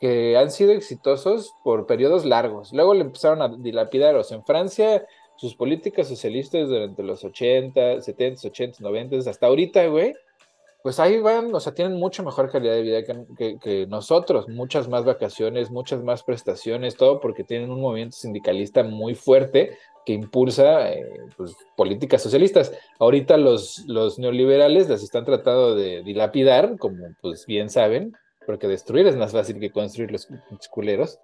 que 0.00 0.38
han 0.38 0.50
sido 0.50 0.72
exitosos 0.72 1.52
por 1.62 1.86
periodos 1.86 2.24
largos. 2.24 2.72
Luego 2.72 2.94
le 2.94 3.02
empezaron 3.02 3.42
a 3.42 3.48
dilapidar. 3.48 4.16
O 4.16 4.24
sea, 4.24 4.38
en 4.38 4.44
Francia 4.44 5.04
sus 5.36 5.54
políticas 5.54 6.06
socialistas 6.06 6.68
durante 6.68 7.02
los 7.02 7.24
80, 7.24 8.02
70, 8.02 8.48
80, 8.48 8.78
90, 8.80 9.30
hasta 9.30 9.46
ahorita, 9.46 9.86
güey, 9.86 10.14
pues 10.82 10.98
ahí 10.98 11.18
van, 11.18 11.54
o 11.54 11.60
sea, 11.60 11.74
tienen 11.74 11.98
mucho 11.98 12.22
mejor 12.22 12.50
calidad 12.50 12.74
de 12.74 12.82
vida 12.82 13.02
que, 13.36 13.86
nosotros, 13.88 14.48
muchas 14.48 14.88
más 14.88 15.04
vacaciones, 15.04 15.70
muchas 15.70 16.02
más 16.02 16.22
prestaciones, 16.22 16.96
todo 16.96 17.20
porque 17.20 17.44
tienen 17.44 17.70
un 17.70 17.80
movimiento 17.80 18.16
sindicalista 18.16 18.82
muy 18.82 19.14
fuerte 19.14 19.76
que 20.06 20.14
impulsa 20.14 20.90
eh, 20.92 21.04
pues, 21.36 21.54
políticas 21.76 22.22
socialistas. 22.22 22.72
Ahorita 22.98 23.36
los, 23.36 23.84
los 23.86 24.18
neoliberales 24.18 24.88
las 24.88 25.02
están 25.02 25.24
tratando 25.24 25.74
de 25.74 26.02
dilapidar, 26.02 26.78
como 26.78 27.14
pues 27.20 27.44
bien 27.46 27.68
saben, 27.68 28.16
porque 28.46 28.66
destruir 28.66 29.06
es 29.06 29.16
más 29.16 29.32
fácil 29.32 29.60
que 29.60 29.70
construir 29.70 30.10
los 30.10 30.26
culeros 30.70 31.18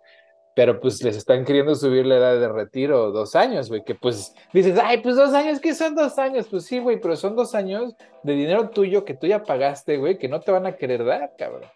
pero 0.57 0.81
pues 0.81 1.03
les 1.03 1.19
están 1.19 1.45
queriendo 1.45 1.75
subir 1.75 2.07
la 2.07 2.17
edad 2.17 2.41
de 2.41 2.49
retiro 2.49 3.13
dos 3.13 3.37
años, 3.37 3.69
güey, 3.69 3.85
que 3.85 3.95
pues 3.95 4.35
dices, 4.55 4.81
ay, 4.83 5.03
pues 5.03 5.15
dos 5.15 5.35
años, 5.35 5.61
¿qué 5.61 5.75
son 5.75 5.95
dos 5.95 6.19
años? 6.19 6.47
Pues 6.51 6.65
sí, 6.65 6.79
güey, 6.79 6.99
pero 6.99 7.15
son 7.15 7.37
dos 7.37 7.55
años 7.55 7.95
de 8.23 8.33
dinero 8.33 8.71
tuyo 8.71 9.05
que 9.05 9.13
tú 9.13 9.27
ya 9.27 9.43
pagaste, 9.43 9.99
güey, 9.99 10.17
que 10.17 10.29
no 10.29 10.41
te 10.41 10.53
van 10.53 10.65
a 10.65 10.77
querer 10.77 11.05
dar, 11.05 11.35
cabrón. 11.37 11.69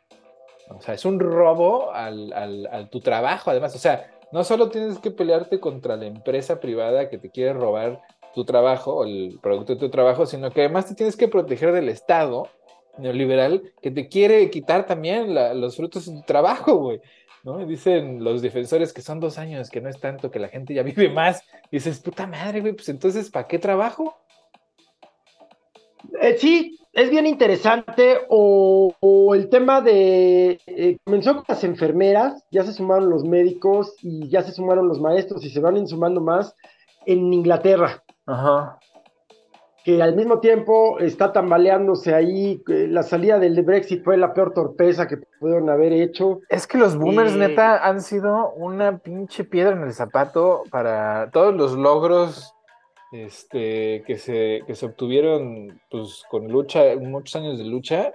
O 0.71 0.81
sea, 0.81 0.95
es 0.95 1.05
un 1.05 1.21
robo 1.21 1.93
al, 1.93 2.33
al, 2.33 2.89
tu 2.89 3.01
trabajo, 3.01 3.51
además, 3.51 3.75
o 3.75 3.79
sea, 3.79 4.11
no 4.33 4.45
solo 4.45 4.71
tienes 4.71 4.99
que 4.99 5.11
pelearte 5.11 5.61
contra 5.61 5.99
la 5.99 6.07
empresa 6.07 6.59
privada 6.59 7.11
que 7.11 7.19
te 7.19 7.29
quiere 7.29 7.53
robar 7.53 8.01
tu 8.35 8.47
trabajo 8.47 8.95
o 8.95 9.05
el 9.05 9.39
producto 9.43 9.75
de 9.75 9.81
tu 9.81 9.91
trabajo, 9.91 10.25
sino 10.25 10.51
que 10.53 10.63
además 10.63 10.87
te 10.87 10.95
tienes 10.95 11.19
que 11.19 11.29
proteger 11.29 11.73
del 11.73 11.91
Estado 11.91 12.49
neoliberal 12.99 13.63
que 13.83 13.91
te 13.91 14.09
quiere 14.09 14.51
quitar 14.51 14.87
también 14.87 15.35
los 15.61 15.77
frutos 15.77 16.07
de 16.07 16.15
tu 16.15 16.23
trabajo, 16.23 16.77
güey. 16.77 17.01
¿No? 17.45 17.65
Dicen 17.67 18.23
los 18.23 18.43
defensores 18.43 18.93
que 18.93 19.03
son 19.03 19.21
dos 19.21 19.39
años, 19.39 19.71
que 19.71 19.81
no 19.81 19.89
es 19.89 20.01
tanto, 20.01 20.31
que 20.31 20.39
la 20.39 20.49
gente 20.49 20.75
ya 20.75 20.83
vive 20.85 21.09
más. 21.09 21.43
Y 21.71 21.77
dices, 21.77 22.01
puta 22.01 22.27
madre, 22.27 22.61
güey, 22.61 22.73
pues 22.73 22.89
entonces, 22.89 23.31
¿para 23.31 23.47
qué 23.47 23.59
trabajo? 23.59 24.17
Eh, 26.21 26.37
sí, 26.39 26.79
es 26.93 27.11
bien 27.11 27.27
interesante. 27.27 28.19
O, 28.29 28.95
el 29.35 29.49
tema 29.49 29.81
de. 29.81 30.59
Eh, 30.67 30.99
comenzó 31.05 31.37
con 31.37 31.45
las 31.49 31.63
enfermeras, 31.63 32.45
ya 32.51 32.65
se 32.65 32.73
sumaron 32.73 33.09
los 33.09 33.25
médicos 33.25 33.95
y 34.03 34.29
ya 34.29 34.43
se 34.43 34.53
sumaron 34.53 34.89
los 34.89 35.01
maestros 35.01 35.45
y 35.45 35.51
se 35.51 35.61
van 35.61 35.87
sumando 35.87 36.21
más 36.21 36.57
en 37.07 37.33
Inglaterra. 37.33 38.03
Ajá 38.27 38.80
que 39.97 40.03
al 40.03 40.15
mismo 40.15 40.39
tiempo 40.39 40.99
está 41.01 41.33
tambaleándose 41.33 42.15
ahí. 42.15 42.63
La 42.67 43.03
salida 43.03 43.39
del 43.39 43.61
Brexit 43.63 44.05
fue 44.05 44.17
la 44.17 44.33
peor 44.33 44.53
torpeza 44.55 45.09
que 45.09 45.17
pudieron 45.17 45.69
haber 45.69 45.93
hecho. 45.93 46.41
Es 46.49 46.67
que 46.67 46.79
los 46.79 46.97
boomers, 46.97 47.35
eh, 47.35 47.39
neta, 47.39 47.85
han 47.87 48.01
sido 48.01 48.53
una 48.53 48.99
pinche 48.99 49.45
piedra 49.45 49.73
en 49.73 49.83
el 49.83 49.93
zapato 49.93 50.63
para 50.71 51.31
todos 51.33 51.55
los 51.55 51.73
logros 51.73 52.55
este, 53.11 54.05
que, 54.07 54.19
se, 54.19 54.63
que 54.67 54.75
se 54.77 54.87
obtuvieron 54.87 55.81
pues, 55.91 56.23
con 56.31 56.47
lucha, 56.47 56.83
muchos 57.01 57.35
años 57.37 57.59
de 57.59 57.65
lucha. 57.65 58.13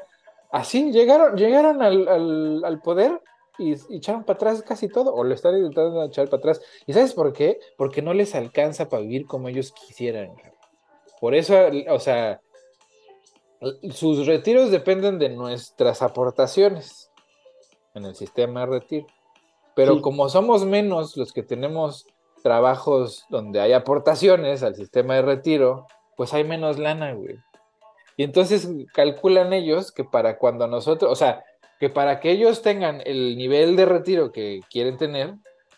Así 0.52 0.92
llegaron, 0.92 1.36
llegaron 1.36 1.82
al, 1.82 2.64
al, 2.64 2.82
poder 2.82 3.22
y, 3.58 3.74
y, 3.74 3.98
echaron 3.98 4.24
para 4.24 4.38
atrás 4.38 4.62
casi 4.62 4.88
todo, 4.88 5.14
o 5.14 5.26
lo 5.26 5.34
están 5.34 5.58
intentando 5.58 6.06
echar 6.06 6.30
para 6.30 6.38
atrás. 6.38 6.62
¿Y 6.88 6.94
sabes 6.94 7.14
por 7.14 7.34
qué? 7.34 7.60
Porque 7.78 8.02
no 8.02 8.14
les 8.14 8.34
alcanza 8.34 8.88
para 8.88 9.02
vivir 9.02 9.26
como 9.26 9.50
ellos 9.50 9.74
quisieran. 9.74 10.32
Por 11.26 11.34
eso, 11.34 11.56
o 11.90 11.98
sea, 11.98 12.40
sus 13.90 14.28
retiros 14.28 14.70
dependen 14.70 15.18
de 15.18 15.30
nuestras 15.30 16.04
aportaciones 16.04 17.10
en 17.96 18.06
el 18.06 18.14
sistema 18.14 18.60
de 18.60 18.66
retiro. 18.68 19.08
Pero 19.76 20.04
como 20.04 20.30
somos 20.30 20.66
menos 20.66 21.18
los 21.18 21.34
que 21.34 21.42
tenemos 21.42 22.06
trabajos 22.44 23.26
donde 23.32 23.60
hay 23.60 23.74
aportaciones 23.74 24.62
al 24.62 24.76
sistema 24.76 25.16
de 25.16 25.24
retiro, 25.24 25.88
pues 26.16 26.32
hay 26.36 26.44
menos 26.44 26.78
lana, 26.78 27.14
güey. 27.14 27.40
Y 28.18 28.24
entonces 28.24 28.70
calculan 28.94 29.52
ellos 29.52 29.92
que 29.92 30.04
para 30.04 30.38
cuando 30.38 30.68
nosotros, 30.68 31.12
o 31.12 31.16
sea, 31.16 31.44
que 31.80 31.90
para 31.90 32.20
que 32.20 32.30
ellos 32.30 32.62
tengan 32.62 33.02
el 33.04 33.36
nivel 33.36 33.76
de 33.76 33.88
retiro 33.88 34.32
que 34.32 34.60
quieren 34.70 34.98
tener, 34.98 35.34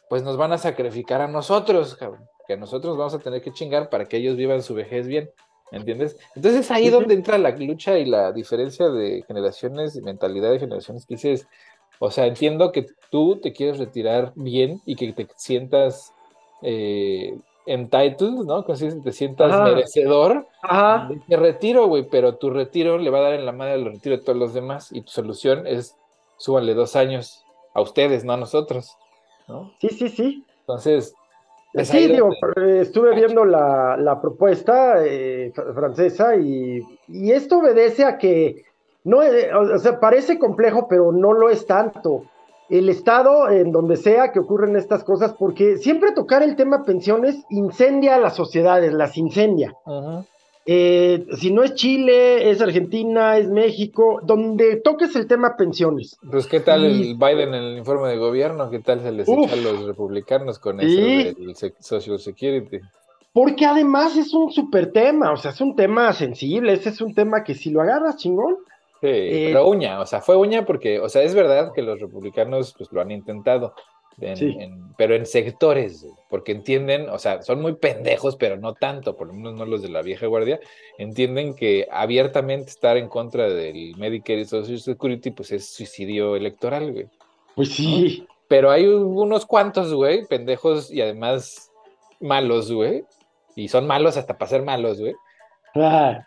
pues 0.10 0.24
nos 0.24 0.36
van 0.36 0.52
a 0.52 0.58
sacrificar 0.58 1.22
a 1.22 1.30
nosotros, 1.30 1.96
cabrón 1.96 2.28
que 2.48 2.58
nosotros 2.58 2.98
vamos 2.98 3.14
a 3.14 3.20
tener 3.20 3.42
que 3.42 3.52
chingar 3.52 3.90
para 3.90 4.06
que 4.06 4.18
ellos 4.18 4.38
vivan 4.38 4.64
su 4.64 4.74
vejez 4.74 5.08
bien. 5.08 5.30
¿Entiendes? 5.70 6.18
Entonces 6.34 6.62
es 6.62 6.72
ahí 6.72 6.90
donde 6.90 7.14
entra 7.14 7.38
la 7.38 7.50
lucha 7.52 7.98
y 7.98 8.06
la 8.06 8.32
diferencia 8.32 8.88
de 8.88 9.24
generaciones 9.28 9.98
y 9.98 10.02
mentalidad 10.02 10.52
de 10.52 10.60
generaciones 10.60 11.06
que 11.06 11.16
dices, 11.16 11.46
o 12.00 12.10
sea, 12.10 12.26
entiendo 12.26 12.72
que 12.72 12.86
tú 13.12 13.42
te 13.42 13.52
quieres 13.52 13.78
retirar 13.78 14.32
bien 14.36 14.82
y 14.86 14.96
que 14.96 15.12
te 15.12 15.28
sientas 15.36 16.14
eh, 16.62 17.38
entitled, 17.66 18.46
¿no? 18.46 18.66
Que 18.66 18.74
te 18.76 19.12
sientas 19.12 19.62
merecedor 19.62 20.48
Ajá. 20.62 21.10
de 21.28 21.36
retiro, 21.36 21.88
güey, 21.88 22.04
pero 22.04 22.36
tu 22.36 22.50
retiro 22.50 22.98
le 22.98 23.10
va 23.10 23.20
a 23.20 23.24
dar 23.24 23.34
en 23.34 23.46
la 23.46 23.52
madre 23.52 23.74
el 23.74 23.86
retiro 23.86 24.16
de 24.16 24.24
todos 24.24 24.40
los 24.40 24.54
demás 24.54 24.92
y 24.94 25.02
tu 25.02 25.12
solución 25.12 25.68
es 25.68 25.98
súbanle 26.38 26.74
dos 26.76 26.96
años 26.96 27.44
a 27.74 27.82
ustedes, 27.82 28.24
no 28.24 28.34
a 28.34 28.38
nosotros, 28.38 28.96
¿no? 29.48 29.74
Sí, 29.82 29.90
sí, 29.90 30.10
sí. 30.10 30.46
Entonces, 30.62 31.14
Sí, 31.84 32.08
digo, 32.08 32.32
eh, 32.56 32.80
estuve 32.82 33.14
viendo 33.14 33.46
la, 33.46 34.20
propuesta 34.22 35.06
eh, 35.06 35.52
francesa 35.74 36.36
y, 36.36 36.82
esto 37.08 37.60
obedece 37.60 38.04
a 38.04 38.18
que, 38.18 38.64
no, 39.04 39.22
eh, 39.22 39.54
o 39.54 39.78
sea, 39.78 40.00
parece 40.00 40.40
complejo, 40.40 40.88
pero 40.88 41.12
no 41.12 41.34
lo 41.34 41.50
es 41.50 41.66
tanto. 41.66 42.24
El 42.70 42.90
Estado, 42.90 43.50
en 43.50 43.72
donde 43.72 43.96
sea 43.96 44.32
que 44.32 44.40
ocurren 44.40 44.76
estas 44.76 45.04
cosas, 45.04 45.34
porque 45.34 45.78
siempre 45.78 46.12
tocar 46.12 46.44
el 46.44 46.56
tema 46.56 46.84
pensiones 46.84 47.46
incendia 47.50 48.16
a 48.16 48.20
las 48.20 48.36
sociedades, 48.36 48.92
las 48.92 49.18
incendia. 49.18 49.74
Eh, 50.70 51.26
si 51.38 51.50
no 51.50 51.64
es 51.64 51.76
Chile, 51.76 52.52
es 52.52 52.62
Argentina, 52.62 53.38
es 53.38 53.48
México, 53.48 54.20
donde 54.22 54.76
toques 54.76 55.16
el 55.16 55.26
tema 55.26 55.56
pensiones. 55.56 56.18
Pues, 56.30 56.46
¿qué 56.46 56.60
tal 56.60 56.84
el 56.84 57.16
Biden 57.16 57.54
en 57.54 57.64
el 57.64 57.78
informe 57.78 58.10
de 58.10 58.18
gobierno? 58.18 58.70
¿Qué 58.70 58.80
tal 58.80 59.00
se 59.00 59.14
les 59.14 59.30
echa 59.30 59.54
a 59.54 59.56
los 59.56 59.86
republicanos 59.86 60.60
con 60.60 60.82
eso 60.82 61.00
del 61.00 61.56
Social 61.80 62.20
Security? 62.20 62.82
Porque 63.32 63.66
además 63.66 64.18
es 64.18 64.34
un 64.34 64.52
súper 64.52 64.92
tema, 64.92 65.32
o 65.32 65.38
sea, 65.38 65.52
es 65.52 65.62
un 65.62 65.74
tema 65.74 66.12
sensible, 66.12 66.74
ese 66.74 66.90
es 66.90 67.00
un 67.00 67.16
tema 67.16 67.46
que 67.46 67.56
si 67.56 67.70
lo 67.70 67.82
agarras 67.82 68.18
chingón. 68.18 68.58
Sí, 69.00 69.08
eh, 69.08 69.50
pero 69.54 69.70
uña, 69.70 70.02
o 70.02 70.06
sea, 70.06 70.20
fue 70.20 70.36
uña 70.36 70.66
porque, 70.66 71.00
o 71.00 71.08
sea, 71.08 71.22
es 71.22 71.34
verdad 71.34 71.72
que 71.74 71.82
los 71.82 72.02
republicanos 72.02 72.76
pues 72.78 72.92
lo 72.92 73.00
han 73.00 73.12
intentado, 73.12 73.74
pero 74.98 75.16
en 75.16 75.26
sectores, 75.28 76.08
porque 76.30 76.52
entienden, 76.52 77.08
o 77.10 77.20
sea, 77.20 77.44
son 77.44 77.62
muy 77.62 77.76
pendejos, 77.76 78.36
pero 78.36 78.58
no 78.58 78.74
tanto, 78.74 79.16
por 79.16 79.28
lo 79.28 79.34
menos 79.34 79.54
no 79.54 79.66
los 79.66 79.84
de 79.84 79.90
la 79.90 80.02
vieja 80.02 80.26
guardia, 80.26 80.60
entienden 80.98 81.56
que 81.56 81.88
abiertamente 81.92 82.72
estar 82.72 82.98
en 82.98 83.10
contra 83.10 83.48
del 83.48 83.96
Medicare 83.98 84.42
y 84.42 84.46
Social 84.46 84.80
Security, 84.80 85.30
pues 85.32 85.52
es 85.52 85.70
suicidio 85.70 86.36
electoral, 86.36 86.92
güey. 86.92 87.08
Pues 87.56 87.74
sí. 87.74 88.28
Pero 88.48 88.72
hay 88.72 88.88
unos 88.88 89.46
cuantos, 89.46 89.94
güey, 89.94 90.26
pendejos 90.26 90.92
y 90.92 91.02
además 91.02 91.72
malos, 92.20 92.72
güey, 92.72 93.04
y 93.56 93.68
son 93.68 93.86
malos 93.86 94.18
hasta 94.18 94.38
para 94.38 94.50
ser 94.50 94.64
malos, 94.64 95.00
güey. 95.00 95.14
Ah. 95.76 96.26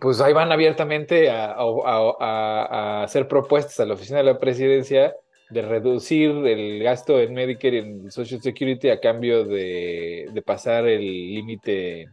Pues 0.00 0.20
ahí 0.20 0.34
van 0.34 0.52
abiertamente 0.52 1.30
a, 1.30 1.54
a 1.54 3.02
hacer 3.04 3.26
propuestas 3.26 3.80
a 3.80 3.86
la 3.86 3.94
oficina 3.94 4.18
de 4.18 4.24
la 4.24 4.38
presidencia 4.38 5.14
de 5.52 5.62
reducir 5.62 6.30
el 6.30 6.82
gasto 6.82 7.20
en 7.20 7.34
Medicare 7.34 7.76
y 7.76 7.78
en 7.80 8.10
Social 8.10 8.40
Security 8.40 8.88
a 8.88 9.00
cambio 9.00 9.44
de, 9.44 10.42
pasar 10.44 10.86
el 10.86 11.02
límite, 11.02 12.08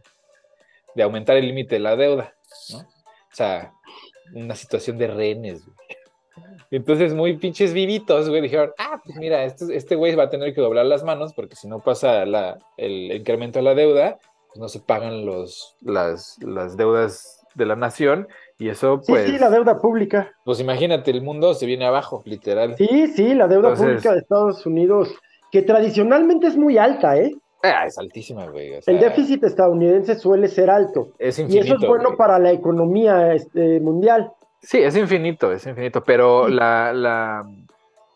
de 0.94 1.02
aumentar 1.02 1.36
el 1.36 1.46
límite 1.46 1.76
de 1.76 1.80
la 1.80 1.96
deuda, 1.96 2.34
¿no? 2.70 2.78
O 2.78 3.34
sea, 3.34 3.72
una 4.34 4.54
situación 4.54 4.98
de 4.98 5.06
rehenes. 5.06 5.62
Entonces, 6.70 7.14
muy 7.14 7.36
pinches 7.36 7.72
vivitos, 7.72 8.28
güey, 8.28 8.42
dijeron, 8.42 8.72
ah, 8.78 9.00
pues 9.04 9.16
mira, 9.16 9.44
este, 9.44 9.74
este 9.74 9.96
güey 9.96 10.14
va 10.14 10.24
a 10.24 10.30
tener 10.30 10.54
que 10.54 10.60
doblar 10.60 10.86
las 10.86 11.02
manos 11.02 11.32
porque 11.32 11.56
si 11.56 11.66
no 11.66 11.80
pasa 11.80 12.26
la, 12.26 12.58
el 12.76 13.12
incremento 13.12 13.58
de 13.58 13.64
la 13.64 13.74
deuda, 13.74 14.18
pues 14.48 14.58
no 14.58 14.68
se 14.68 14.80
pagan 14.80 15.24
los, 15.24 15.76
las, 15.80 16.38
las 16.42 16.76
deudas 16.76 17.44
de 17.54 17.66
la 17.66 17.76
nación 17.76 18.28
y 18.60 18.68
eso, 18.68 19.00
pues. 19.06 19.24
Sí, 19.24 19.32
sí, 19.32 19.38
la 19.38 19.48
deuda 19.48 19.78
pública. 19.78 20.30
Pues 20.44 20.60
imagínate, 20.60 21.10
el 21.10 21.22
mundo 21.22 21.54
se 21.54 21.64
viene 21.64 21.86
abajo, 21.86 22.22
literal. 22.26 22.76
Sí, 22.76 23.06
sí, 23.08 23.34
la 23.34 23.48
deuda 23.48 23.74
pública 23.74 24.12
de 24.12 24.18
Estados 24.18 24.66
Unidos, 24.66 25.14
que 25.50 25.62
tradicionalmente 25.62 26.46
es 26.46 26.58
muy 26.58 26.76
alta, 26.76 27.16
¿eh? 27.16 27.34
Ah, 27.62 27.86
es 27.86 27.96
altísima, 27.98 28.46
güey. 28.48 28.78
el 28.86 29.00
déficit 29.00 29.44
estadounidense 29.44 30.14
suele 30.14 30.46
ser 30.48 30.68
alto. 30.68 31.08
Es 31.18 31.38
infinito. 31.38 31.64
Y 31.64 31.68
eso 31.68 31.78
es 31.80 31.88
bueno 31.88 32.16
para 32.18 32.38
la 32.38 32.52
economía 32.52 33.32
este, 33.32 33.80
mundial. 33.80 34.30
Sí, 34.60 34.78
es 34.78 34.94
infinito, 34.94 35.50
es 35.52 35.66
infinito. 35.66 36.02
Pero 36.02 36.46
la, 36.48 36.92
la, 36.92 37.46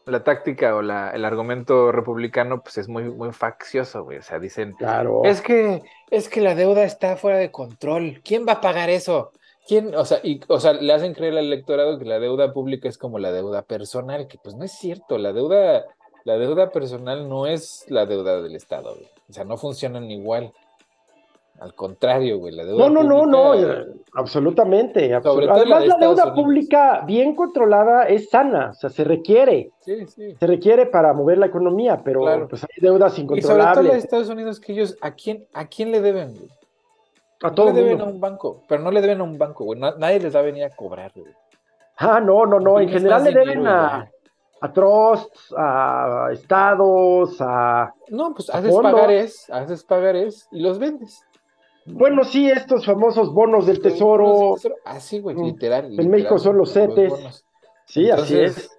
la, 0.04 0.24
táctica 0.24 0.76
o 0.76 0.82
la, 0.82 1.10
el 1.10 1.24
argumento 1.24 1.90
republicano, 1.90 2.60
pues 2.62 2.76
es 2.76 2.88
muy, 2.88 3.04
muy 3.04 3.32
faccioso, 3.32 4.04
güey. 4.04 4.18
O 4.18 4.22
sea, 4.22 4.38
dicen. 4.38 4.74
Claro. 4.74 5.22
Es 5.24 5.40
que, 5.40 5.82
es 6.10 6.28
que 6.28 6.42
la 6.42 6.54
deuda 6.54 6.84
está 6.84 7.16
fuera 7.16 7.38
de 7.38 7.50
control. 7.50 8.20
¿Quién 8.22 8.46
va 8.46 8.52
a 8.52 8.60
pagar 8.60 8.90
eso? 8.90 9.32
¿Quién, 9.66 9.94
o 9.94 10.04
sea, 10.04 10.18
y, 10.22 10.40
o 10.48 10.60
sea, 10.60 10.74
le 10.74 10.92
hacen 10.92 11.14
creer 11.14 11.32
al 11.38 11.46
electorado 11.46 11.98
que 11.98 12.04
la 12.04 12.20
deuda 12.20 12.52
pública 12.52 12.88
es 12.88 12.98
como 12.98 13.18
la 13.18 13.32
deuda 13.32 13.62
personal, 13.62 14.28
que 14.28 14.36
pues 14.42 14.54
no 14.56 14.64
es 14.64 14.72
cierto, 14.72 15.16
la 15.16 15.32
deuda, 15.32 15.86
la 16.24 16.36
deuda 16.36 16.70
personal 16.70 17.28
no 17.28 17.46
es 17.46 17.86
la 17.88 18.04
deuda 18.04 18.42
del 18.42 18.56
Estado, 18.56 18.94
güey. 18.94 19.08
O 19.30 19.32
sea, 19.32 19.44
no 19.44 19.56
funcionan 19.56 20.10
igual. 20.10 20.52
Al 21.60 21.72
contrario, 21.74 22.38
güey, 22.38 22.52
la 22.52 22.64
deuda 22.64 22.88
No, 22.88 22.90
no, 22.90 23.02
no, 23.04 23.26
no, 23.26 23.54
eh, 23.54 23.86
absolutamente. 24.12 25.14
Además, 25.14 25.86
la 25.86 25.96
deuda 25.98 26.34
pública 26.34 27.02
bien 27.06 27.34
controlada 27.34 28.02
es 28.04 28.28
sana, 28.28 28.70
o 28.70 28.74
sea, 28.74 28.90
se 28.90 29.04
requiere. 29.04 29.70
Sí, 29.80 30.04
sí. 30.06 30.34
Se 30.38 30.46
requiere 30.46 30.84
para 30.84 31.14
mover 31.14 31.38
la 31.38 31.46
economía, 31.46 32.02
pero 32.04 32.48
pues 32.48 32.64
hay 32.64 32.82
deudas 32.82 33.18
incontrolables. 33.18 33.66
Y 33.66 33.72
sobre 33.72 33.82
todo 33.82 33.92
en 33.94 33.98
Estados 33.98 34.28
Unidos 34.28 34.60
que 34.60 34.72
ellos, 34.72 34.98
¿a 35.00 35.12
quién, 35.12 35.46
a 35.54 35.68
quién 35.68 35.90
le 35.90 36.02
deben, 36.02 36.34
güey? 36.34 36.50
A 37.42 37.52
todo 37.52 37.66
le 37.66 37.82
deben 37.82 38.00
a 38.00 38.04
un 38.04 38.20
banco, 38.20 38.62
pero 38.68 38.82
no 38.82 38.90
le 38.90 39.00
deben 39.00 39.20
a 39.20 39.24
un 39.24 39.36
banco, 39.36 39.64
güey. 39.64 39.78
nadie 39.78 40.20
les 40.20 40.34
va 40.34 40.40
a 40.40 40.44
venir 40.44 40.64
a 40.64 40.70
cobrar, 40.70 41.12
güey. 41.14 41.32
Ah, 41.96 42.20
no, 42.20 42.46
no, 42.46 42.58
no. 42.58 42.80
En 42.80 42.88
general 42.88 43.24
le 43.24 43.32
deben 43.32 43.66
a, 43.66 44.10
a 44.60 44.72
trusts, 44.72 45.54
a 45.56 46.28
estados, 46.32 47.36
a. 47.40 47.92
No, 48.08 48.34
pues 48.34 48.50
haces 48.50 48.74
pagares, 48.74 49.50
haces 49.50 49.84
pagares 49.84 50.48
y 50.52 50.60
los 50.60 50.78
vendes. 50.78 51.22
Bueno, 51.86 52.24
sí, 52.24 52.50
estos 52.50 52.86
famosos 52.86 53.32
bonos 53.32 53.66
del 53.66 53.80
tesoro. 53.80 54.56
Así, 54.84 55.20
güey, 55.20 55.36
mm. 55.36 55.44
literal, 55.44 56.00
En 56.00 56.10
México 56.10 56.38
son 56.38 56.56
los 56.56 56.72
CETES. 56.72 57.44
sí, 57.86 58.10
así 58.10 58.40
es. 58.40 58.70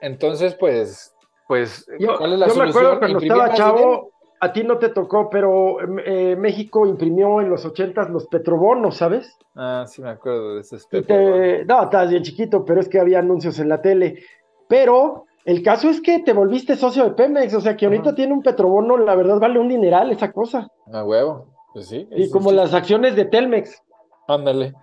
Entonces, 0.00 0.54
pues, 0.54 1.14
pues, 1.48 1.84
¿cuál 2.18 2.32
es 2.32 2.38
la 2.38 2.48
yo 2.48 2.54
me 2.54 2.70
acuerdo 2.70 2.98
cuando 2.98 3.18
estaba 3.18 3.52
chavo, 3.54 4.12
a 4.40 4.52
ti 4.52 4.64
no 4.64 4.78
te 4.78 4.88
tocó, 4.88 5.28
pero 5.28 5.80
em, 5.82 5.98
eh, 6.04 6.36
México 6.36 6.86
imprimió 6.86 7.40
en 7.42 7.50
los 7.50 7.64
ochentas 7.66 8.08
los 8.08 8.26
petrobonos, 8.26 8.96
¿sabes? 8.96 9.38
Ah, 9.54 9.84
sí 9.86 10.00
me 10.00 10.08
acuerdo 10.08 10.54
de 10.54 10.62
esos 10.62 10.86
petrobonos. 10.86 11.66
No, 11.66 11.82
estabas 11.84 12.10
bien 12.10 12.22
chiquito, 12.22 12.64
pero 12.64 12.80
es 12.80 12.88
que 12.88 12.98
había 12.98 13.18
anuncios 13.18 13.58
en 13.58 13.68
la 13.68 13.82
tele. 13.82 14.22
Pero 14.66 15.26
el 15.44 15.62
caso 15.62 15.90
es 15.90 16.00
que 16.00 16.20
te 16.20 16.32
volviste 16.32 16.74
socio 16.76 17.04
de 17.04 17.10
Pemex, 17.10 17.52
o 17.54 17.60
sea 17.60 17.76
que 17.76 17.84
ahorita 17.84 18.14
tiene 18.14 18.32
un 18.32 18.42
petrobono, 18.42 18.96
la 18.96 19.14
verdad 19.14 19.38
vale 19.38 19.58
un 19.58 19.68
dineral 19.68 20.10
esa 20.10 20.32
cosa. 20.32 20.68
Ah, 20.90 21.04
huevo, 21.04 21.46
pues 21.74 21.88
sí. 21.88 22.08
Y 22.10 22.30
como 22.30 22.50
las 22.50 22.72
acciones 22.72 23.16
de 23.16 23.26
Telmex. 23.26 23.82
Ándale. 24.26 24.74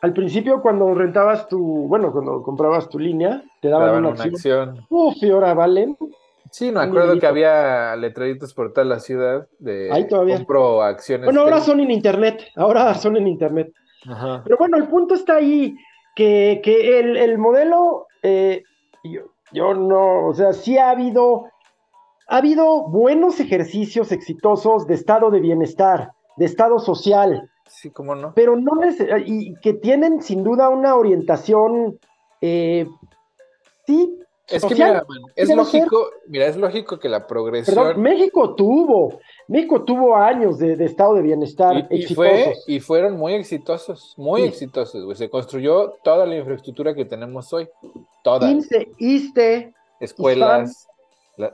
Al 0.00 0.12
principio 0.12 0.60
cuando 0.62 0.94
rentabas 0.94 1.48
tu, 1.48 1.58
bueno, 1.88 2.12
cuando 2.12 2.42
comprabas 2.42 2.88
tu 2.88 2.98
línea, 2.98 3.42
te 3.60 3.68
daban, 3.68 4.04
una, 4.04 4.10
acción. 4.10 4.34
acción. 4.34 4.86
Uf, 4.90 5.14
y 5.22 5.30
ahora 5.30 5.54
valen 5.54 5.96
Sí, 6.52 6.70
me 6.70 6.80
acuerdo 6.80 7.18
que 7.18 7.26
había 7.26 7.96
letreritos 7.96 8.52
por 8.52 8.74
toda 8.74 8.84
la 8.84 9.00
ciudad 9.00 9.48
de 9.58 9.90
Ahí 9.90 10.06
todavía. 10.06 10.36
compro 10.36 10.82
acciones. 10.82 11.24
Bueno, 11.24 11.40
ahora 11.40 11.60
son 11.60 11.80
en 11.80 11.90
internet, 11.90 12.44
ahora 12.56 12.92
son 12.92 13.16
en 13.16 13.26
internet. 13.26 13.72
Pero 14.44 14.58
bueno, 14.58 14.76
el 14.76 14.86
punto 14.86 15.14
está 15.14 15.36
ahí, 15.36 15.74
que, 16.14 16.60
el, 16.98 17.38
modelo, 17.38 18.06
eh, 18.22 18.64
yo, 19.54 19.72
no, 19.72 20.26
o 20.26 20.34
sea, 20.34 20.52
sí 20.52 20.76
ha 20.76 20.90
habido, 20.90 21.46
ha 22.28 22.36
habido 22.36 22.86
buenos 22.86 23.40
ejercicios 23.40 24.12
exitosos 24.12 24.86
de 24.86 24.92
estado 24.92 25.30
de 25.30 25.40
bienestar, 25.40 26.10
de 26.36 26.44
estado 26.44 26.80
social. 26.80 27.48
Sí, 27.66 27.90
cómo 27.90 28.14
no. 28.14 28.34
Pero 28.34 28.56
no 28.56 28.74
les, 28.74 28.98
y 29.24 29.54
que 29.62 29.72
tienen 29.72 30.20
sin 30.20 30.44
duda 30.44 30.68
una 30.68 30.96
orientación, 30.96 31.98
eh, 32.42 32.86
sí, 33.86 34.18
es 34.48 34.64
que 34.64 34.74
mira, 34.74 35.04
es 35.36 35.54
lógico, 35.54 36.10
mira, 36.26 36.46
es 36.46 36.56
lógico 36.56 36.98
que 36.98 37.08
la 37.08 37.26
progresión. 37.26 38.00
México 38.00 38.54
tuvo, 38.54 39.20
México 39.48 39.84
tuvo 39.84 40.16
años 40.16 40.58
de, 40.58 40.72
estado 40.84 41.14
de 41.14 41.22
bienestar 41.22 41.86
y, 41.90 42.02
exitosos. 42.02 42.64
y 42.66 42.80
fueron 42.80 43.16
muy 43.16 43.34
exitosos, 43.34 44.14
muy 44.16 44.42
exitosos, 44.42 45.04
güey. 45.04 45.16
Se 45.16 45.30
construyó 45.30 45.94
toda 46.02 46.26
la 46.26 46.36
infraestructura 46.36 46.94
que 46.94 47.04
tenemos 47.04 47.52
hoy. 47.52 47.68
Toda. 48.22 48.50
ISTE, 48.98 49.72
escuelas, 50.00 50.88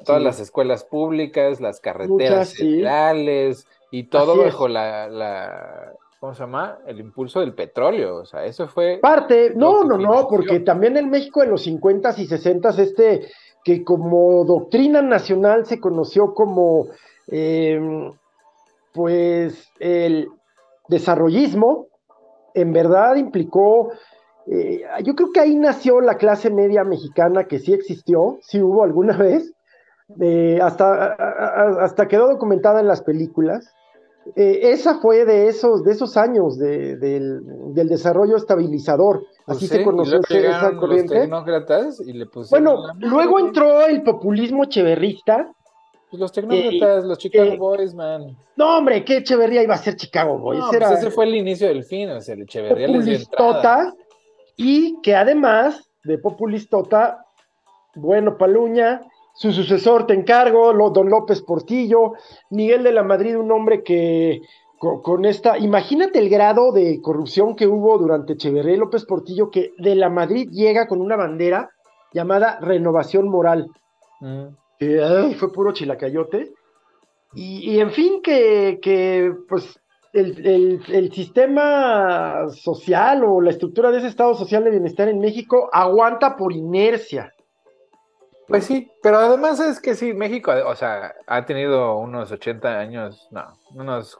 todas 0.04 0.22
las 0.22 0.40
escuelas 0.40 0.84
públicas, 0.84 1.60
las 1.60 1.80
carreteras 1.80 2.50
centrales 2.50 3.66
y 3.90 4.04
todo 4.04 4.36
bajo 4.36 4.66
la 4.66 5.94
¿cómo 6.18 6.34
se 6.34 6.40
llama? 6.40 6.78
El 6.86 7.00
impulso 7.00 7.40
del 7.40 7.54
petróleo, 7.54 8.16
o 8.16 8.24
sea, 8.24 8.44
eso 8.44 8.66
fue... 8.68 8.98
Parte, 9.00 9.52
no, 9.54 9.84
no, 9.84 9.96
no, 9.96 10.26
porque 10.28 10.60
también 10.60 10.96
en 10.96 11.10
México 11.10 11.42
en 11.42 11.50
los 11.50 11.66
50s 11.66 12.18
y 12.18 12.26
60s, 12.26 12.78
este, 12.78 13.28
que 13.64 13.84
como 13.84 14.44
doctrina 14.44 15.00
nacional 15.00 15.66
se 15.66 15.80
conoció 15.80 16.34
como, 16.34 16.86
em, 17.28 18.12
pues, 18.92 19.68
el 19.78 20.28
desarrollismo, 20.88 21.86
en 22.54 22.72
verdad 22.72 23.14
implicó, 23.16 23.92
eh, 24.46 24.82
yo 25.04 25.14
creo 25.14 25.30
que 25.32 25.40
ahí 25.40 25.54
nació 25.54 26.00
la 26.00 26.16
clase 26.16 26.50
media 26.50 26.82
mexicana 26.82 27.44
que 27.44 27.60
sí 27.60 27.72
existió, 27.72 28.38
sí 28.42 28.60
hubo 28.60 28.82
alguna 28.82 29.16
vez, 29.18 29.52
eh, 30.20 30.58
hasta, 30.62 31.12
hasta 31.84 32.08
quedó 32.08 32.28
documentada 32.28 32.80
en 32.80 32.88
las 32.88 33.02
películas, 33.02 33.72
eh, 34.36 34.60
esa 34.72 34.98
fue 35.00 35.24
de 35.24 35.48
esos, 35.48 35.84
de 35.84 35.92
esos 35.92 36.16
años 36.16 36.58
del, 36.58 37.42
desarrollo 37.74 38.36
estabilizador. 38.36 39.24
Así 39.46 39.66
pues 39.66 39.80
se 39.80 39.84
conoció 39.84 40.20
esa 40.28 40.76
corriente. 40.76 41.28
bueno, 42.50 42.82
luego 42.98 43.38
entró 43.38 43.86
el 43.86 44.02
populismo 44.02 44.66
cheverrista. 44.66 45.50
Pues 46.10 46.20
los 46.20 46.32
tecnócratas, 46.32 47.04
los 47.04 47.18
Chicago 47.18 47.52
eh, 47.52 47.56
Boys, 47.58 47.94
man. 47.94 48.36
No, 48.56 48.78
hombre, 48.78 49.04
¿qué 49.04 49.18
Echeverría 49.18 49.62
iba 49.62 49.74
a 49.74 49.78
ser 49.78 49.94
Chicago 49.94 50.38
Boys? 50.38 50.64
Pues 50.70 50.90
ese 50.90 51.10
fue 51.10 51.26
el 51.26 51.34
inicio 51.34 51.68
del 51.68 51.84
fin, 51.84 52.08
o 52.10 52.20
sea, 52.20 52.34
el 52.34 52.42
Echeverría 52.42 52.86
Populistota, 52.86 53.92
y 54.56 55.00
que 55.02 55.14
además 55.14 55.88
de 56.04 56.16
populistota, 56.16 57.26
bueno, 57.94 58.38
Paluña, 58.38 59.02
su 59.38 59.52
sucesor 59.52 60.04
te 60.04 60.14
encargo, 60.14 60.72
don 60.90 61.08
López 61.08 61.42
Portillo, 61.42 62.14
Miguel 62.50 62.82
de 62.82 62.90
la 62.90 63.04
Madrid, 63.04 63.38
un 63.38 63.52
hombre 63.52 63.84
que 63.84 64.42
con, 64.78 65.24
esta, 65.24 65.58
imagínate 65.58 66.18
el 66.18 66.28
grado 66.28 66.72
de 66.72 67.00
corrupción 67.00 67.54
que 67.54 67.68
hubo 67.68 67.98
durante 67.98 68.32
Echeverría 68.32 68.76
López 68.76 69.04
Portillo, 69.04 69.48
que 69.48 69.74
de 69.78 69.94
la 69.94 70.08
Madrid 70.08 70.48
llega 70.50 70.88
con 70.88 71.00
una 71.00 71.14
bandera 71.14 71.70
llamada 72.12 72.58
Renovación 72.60 73.28
Moral, 73.28 73.68
mm. 74.18 74.46
que 74.80 75.36
fue 75.38 75.52
puro 75.52 75.72
chilacayote, 75.72 76.52
y, 77.32 77.78
en 77.78 77.92
fin, 77.92 78.20
que, 78.20 78.80
que 78.82 79.32
pues 79.48 79.78
el, 80.12 80.82
el, 80.88 81.12
sistema 81.12 82.48
social 82.50 83.22
o 83.22 83.40
la 83.40 83.50
estructura 83.50 83.92
de 83.92 83.98
ese 83.98 84.08
estado 84.08 84.34
social 84.34 84.64
de 84.64 84.70
bienestar 84.70 85.08
en 85.08 85.20
México 85.20 85.70
aguanta 85.72 86.36
por 86.36 86.52
inercia. 86.52 87.34
Pues 88.48 88.64
sí, 88.64 88.90
pero 89.02 89.18
además 89.18 89.60
es 89.60 89.78
que 89.78 89.94
sí, 89.94 90.14
México, 90.14 90.52
o 90.66 90.74
sea, 90.74 91.14
ha 91.26 91.44
tenido 91.44 91.96
unos 91.98 92.32
80 92.32 92.78
años, 92.78 93.28
no, 93.30 93.44
unos 93.74 94.18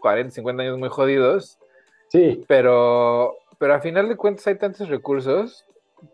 40, 0.00 0.34
50 0.34 0.62
años 0.62 0.78
muy 0.78 0.88
jodidos. 0.88 1.58
Sí. 2.08 2.44
Pero, 2.48 3.36
pero 3.58 3.74
a 3.74 3.80
final 3.80 4.08
de 4.08 4.16
cuentas 4.16 4.46
hay 4.48 4.58
tantos 4.58 4.88
recursos 4.88 5.64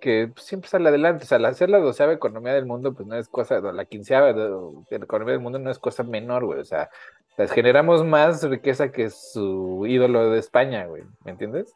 que 0.00 0.30
siempre 0.36 0.68
sale 0.68 0.88
adelante. 0.88 1.24
O 1.24 1.26
sea, 1.26 1.38
al 1.38 1.46
hacer 1.46 1.70
la 1.70 1.78
doceava 1.78 2.12
economía 2.12 2.52
del 2.52 2.66
mundo, 2.66 2.92
pues 2.92 3.08
no 3.08 3.16
es 3.16 3.28
cosa, 3.28 3.60
la 3.60 3.84
quinceava 3.86 4.32
de, 4.32 4.50
la 4.90 5.04
economía 5.04 5.32
del 5.32 5.42
mundo 5.42 5.58
no 5.58 5.70
es 5.70 5.78
cosa 5.78 6.02
menor, 6.02 6.44
güey. 6.44 6.60
O 6.60 6.64
sea, 6.64 6.90
generamos 7.52 8.04
más 8.04 8.42
riqueza 8.42 8.92
que 8.92 9.10
su 9.10 9.84
ídolo 9.86 10.30
de 10.30 10.38
España, 10.38 10.86
güey. 10.86 11.04
¿Me 11.24 11.30
entiendes? 11.30 11.72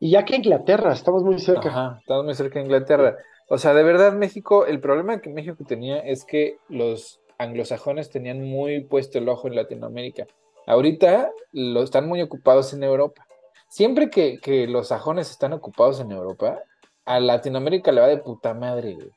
Y 0.00 0.10
ya 0.10 0.24
que 0.24 0.36
Inglaterra, 0.36 0.92
estamos 0.92 1.22
muy 1.22 1.38
cerca. 1.38 1.68
Ajá, 1.68 1.96
estamos 2.00 2.24
muy 2.24 2.34
cerca 2.34 2.58
de 2.58 2.64
Inglaterra. 2.66 3.16
O 3.54 3.58
sea, 3.58 3.72
de 3.72 3.84
verdad, 3.84 4.12
México, 4.14 4.66
el 4.66 4.80
problema 4.80 5.20
que 5.20 5.30
México 5.30 5.62
tenía 5.64 6.00
es 6.00 6.24
que 6.24 6.58
los 6.68 7.20
anglosajones 7.38 8.10
tenían 8.10 8.42
muy 8.42 8.80
puesto 8.80 9.18
el 9.18 9.28
ojo 9.28 9.46
en 9.46 9.54
Latinoamérica. 9.54 10.26
Ahorita 10.66 11.30
lo 11.52 11.84
están 11.84 12.08
muy 12.08 12.20
ocupados 12.20 12.72
en 12.72 12.82
Europa. 12.82 13.24
Siempre 13.68 14.10
que, 14.10 14.40
que 14.40 14.66
los 14.66 14.88
sajones 14.88 15.30
están 15.30 15.52
ocupados 15.52 16.00
en 16.00 16.10
Europa, 16.10 16.64
a 17.04 17.20
Latinoamérica 17.20 17.92
le 17.92 18.00
va 18.00 18.08
de 18.08 18.18
puta 18.18 18.54
madre, 18.54 18.94
güey. 18.94 19.12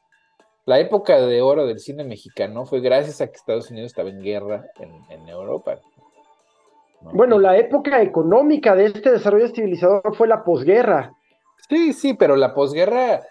La 0.65 0.79
época 0.79 1.19
de 1.19 1.41
oro 1.41 1.65
del 1.65 1.79
cine 1.79 2.03
mexicano 2.03 2.67
fue 2.67 2.79
gracias 2.79 3.21
a 3.21 3.27
que 3.31 3.37
Estados 3.37 3.71
Unidos 3.71 3.87
estaba 3.87 4.09
en 4.09 4.21
guerra 4.21 4.67
en, 5.09 5.27
Europa. 5.27 5.79
Bueno, 7.01 7.39
la 7.39 7.57
época 7.57 8.03
económica 8.03 8.75
de 8.75 8.85
este 8.85 9.09
desarrollo 9.09 9.47
civilizador 9.47 10.15
fue 10.15 10.27
la 10.27 10.43
posguerra. 10.43 11.11
Sí, 11.67 11.91
sí, 11.93 12.13
pero 12.13 12.35
la 12.35 12.53
posguerra, 12.53 13.25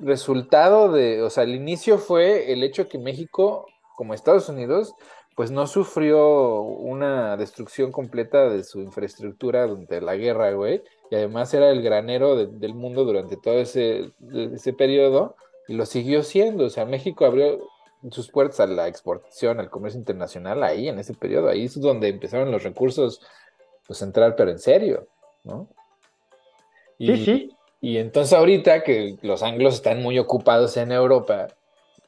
resultado 0.00 0.90
de, 0.92 1.22
o 1.22 1.30
sea, 1.30 1.44
el 1.44 1.54
inicio 1.54 1.98
fue 1.98 2.52
el 2.52 2.62
hecho 2.62 2.88
que 2.88 2.98
México, 2.98 3.66
como 3.96 4.14
Estados 4.14 4.48
Unidos, 4.48 4.94
pues 5.36 5.50
no 5.50 5.66
sufrió 5.66 6.60
una 6.60 7.36
destrucción 7.36 7.92
completa 7.92 8.50
de 8.50 8.62
su 8.64 8.80
infraestructura 8.80 9.66
durante 9.66 10.00
la 10.00 10.16
guerra, 10.16 10.52
güey, 10.52 10.82
y 11.10 11.14
además 11.14 11.54
era 11.54 11.70
el 11.70 11.82
granero 11.82 12.36
del 12.46 12.74
mundo 12.74 13.04
durante 13.04 13.36
todo 13.36 13.54
ese, 13.54 14.12
ese 14.52 14.72
periodo 14.72 15.36
y 15.66 15.74
lo 15.74 15.86
siguió 15.86 16.22
siendo. 16.22 16.66
O 16.66 16.70
sea, 16.70 16.84
México 16.84 17.24
abrió 17.24 17.58
sus 18.10 18.30
puertas 18.30 18.60
a 18.60 18.66
la 18.66 18.88
exportación, 18.88 19.60
al 19.60 19.70
comercio 19.70 19.98
internacional 19.98 20.62
ahí, 20.62 20.88
en 20.88 20.98
ese 20.98 21.14
periodo. 21.14 21.48
Ahí 21.48 21.64
es 21.64 21.80
donde 21.80 22.08
empezaron 22.08 22.50
los 22.50 22.62
recursos 22.62 23.20
pues, 23.86 24.02
a 24.02 24.06
entrar, 24.06 24.36
pero 24.36 24.50
en 24.50 24.58
serio, 24.58 25.06
¿no? 25.44 25.68
Y, 26.98 27.16
sí, 27.16 27.24
sí. 27.24 27.56
Y 27.80 27.98
entonces 27.98 28.32
ahorita 28.32 28.82
que 28.82 29.16
los 29.22 29.42
anglos 29.42 29.74
están 29.74 30.02
muy 30.02 30.18
ocupados 30.18 30.76
en 30.76 30.92
Europa 30.92 31.48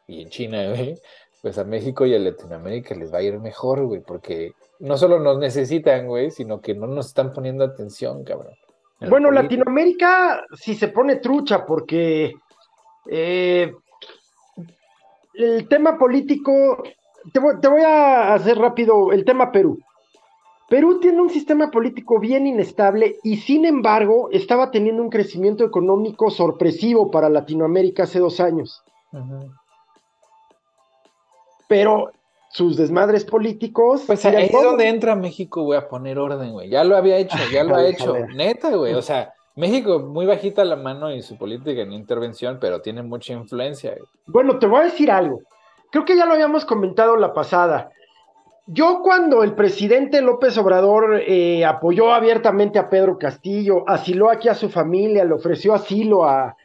y 0.07 0.23
en 0.23 0.31
China, 0.31 0.69
güey, 0.69 0.99
pues 1.41 1.59
a 1.59 1.65
México 1.65 2.07
y 2.07 2.15
a 2.15 2.19
Latinoamérica 2.19 2.95
les 2.95 3.13
va 3.13 3.19
a 3.19 3.23
ir 3.23 3.39
mejor, 3.39 3.85
güey, 3.85 4.01
porque 4.01 4.53
no 4.79 4.97
solo 4.97 5.19
nos 5.19 5.39
necesitan, 5.39 6.07
güey, 6.07 6.31
sino 6.31 6.61
que 6.61 6.75
no 6.75 6.87
nos 6.87 7.07
están 7.07 7.33
poniendo 7.33 7.65
atención, 7.65 8.25
cabrón. 8.25 8.55
Bueno, 9.09 9.33
Latinoamérica 9.33 10.45
sí 10.55 10.75
se 10.75 10.89
pone 10.89 11.17
trucha 11.17 11.67
porque 11.67 12.33
eh, 13.11 13.73
el 15.35 15.69
tema 15.69 15.99
político, 15.99 16.83
te 17.33 17.41
voy, 17.41 17.83
a 17.83 18.35
hacer 18.35 18.59
rápido 18.59 19.13
el 19.13 19.25
tema 19.25 19.51
Perú. 19.51 19.79
Perú 20.73 21.01
tiene 21.01 21.21
un 21.21 21.29
sistema 21.29 21.71
político 21.71 22.19
bien 22.19 22.47
inestable 22.47 23.17
y 23.23 23.37
sin 23.37 23.67
embargo 23.67 24.31
estaba 24.33 24.71
teniendo 24.71 25.03
un 25.03 25.11
crecimiento 25.11 25.65
económico 25.65 26.31
sorpresivo 26.31 27.11
para 27.11 27.29
Latinoamérica 27.29 28.05
hace 28.05 28.21
dos 28.21 28.41
años. 28.41 28.83
Pero 31.69 32.11
sus 32.49 32.79
desmadres 32.79 33.27
políticos. 33.27 34.05
Pues 34.07 34.25
ahí 34.25 34.47
es 34.47 34.53
donde 34.53 34.89
entra 34.89 35.15
México, 35.15 35.63
güey, 35.63 35.79
a 35.79 35.87
poner 35.89 36.19
orden, 36.19 36.53
güey. 36.53 36.71
Ya 36.71 36.85
lo 36.85 36.97
había 36.97 37.19
hecho, 37.19 37.37
ya 37.53 37.65
lo 37.65 37.77
ha 37.77 37.87
hecho. 37.87 38.17
Neta, 38.35 38.75
güey. 38.75 38.95
O 38.95 39.03
sea, 39.03 39.35
México 39.55 39.99
muy 39.99 40.25
bajita 40.25 40.65
la 40.65 40.77
mano 40.77 41.13
y 41.13 41.21
su 41.21 41.37
política 41.37 41.83
en 41.83 41.93
intervención, 41.93 42.57
pero 42.59 42.81
tiene 42.81 43.03
mucha 43.03 43.35
influencia. 43.35 43.95
Bueno, 44.25 44.59
te 44.59 44.67
voy 44.67 44.81
a 44.81 44.85
decir 44.85 45.11
algo. 45.11 45.43
Creo 45.91 46.07
que 46.07 46.17
ya 46.17 46.25
lo 46.25 46.33
habíamos 46.33 46.65
comentado 46.65 47.19
la 47.19 47.35
pasada. 47.35 47.91
Yo 48.67 49.01
cuando 49.03 49.43
el 49.43 49.55
presidente 49.55 50.23
López 50.23 50.57
Obrador 50.57 51.21
eh, 51.27 51.65
apoyó 51.65 52.13
abiertamente 52.13 52.79
a 52.79 52.89
Pedro 52.89 53.19
Castillo, 53.19 53.83
asiló 53.89 54.31
aquí 54.31 54.49
a 54.49 54.55
su 54.55 54.69
familia, 54.71 55.25
le 55.25 55.35
ofreció 55.35 55.75
asilo 55.75 56.25
a, 56.25 56.57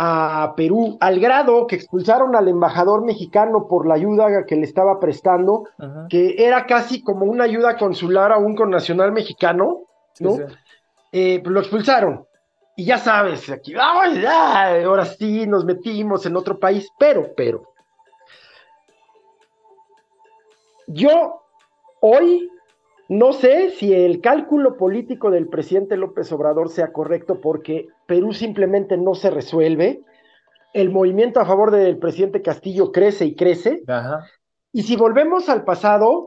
a 0.00 0.54
Perú, 0.56 0.96
al 1.00 1.18
grado 1.18 1.66
que 1.66 1.74
expulsaron 1.74 2.36
al 2.36 2.46
embajador 2.46 3.04
mexicano 3.04 3.66
por 3.66 3.84
la 3.84 3.94
ayuda 3.94 4.46
que 4.46 4.54
le 4.54 4.62
estaba 4.62 5.00
prestando, 5.00 5.64
que 6.08 6.36
era 6.38 6.66
casi 6.66 7.02
como 7.02 7.26
una 7.26 7.42
ayuda 7.42 7.76
consular 7.76 8.30
a 8.30 8.38
un 8.38 8.54
connacional 8.54 9.10
mexicano, 9.10 9.80
¿no? 10.20 10.36
Eh, 11.10 11.40
pues 11.42 11.52
lo 11.52 11.58
expulsaron. 11.58 12.24
Y 12.76 12.84
ya 12.84 12.98
sabes, 12.98 13.50
aquí, 13.50 13.74
ahora 13.74 15.04
sí 15.04 15.48
nos 15.48 15.64
metimos 15.64 16.24
en 16.26 16.36
otro 16.36 16.60
país, 16.60 16.88
pero, 16.96 17.32
pero. 17.36 17.64
Yo 20.88 21.42
hoy 22.00 22.48
no 23.08 23.32
sé 23.32 23.70
si 23.70 23.94
el 23.94 24.20
cálculo 24.20 24.76
político 24.76 25.30
del 25.30 25.48
presidente 25.48 25.96
López 25.96 26.30
Obrador 26.32 26.70
sea 26.70 26.92
correcto 26.92 27.40
porque 27.40 27.88
Perú 28.06 28.32
simplemente 28.32 28.96
no 28.96 29.14
se 29.14 29.30
resuelve. 29.30 30.00
El 30.74 30.90
movimiento 30.90 31.40
a 31.40 31.46
favor 31.46 31.70
del 31.70 31.98
presidente 31.98 32.42
Castillo 32.42 32.92
crece 32.92 33.24
y 33.24 33.34
crece. 33.34 33.82
Y 34.72 34.82
si 34.82 34.96
volvemos 34.96 35.48
al 35.48 35.64
pasado 35.64 36.26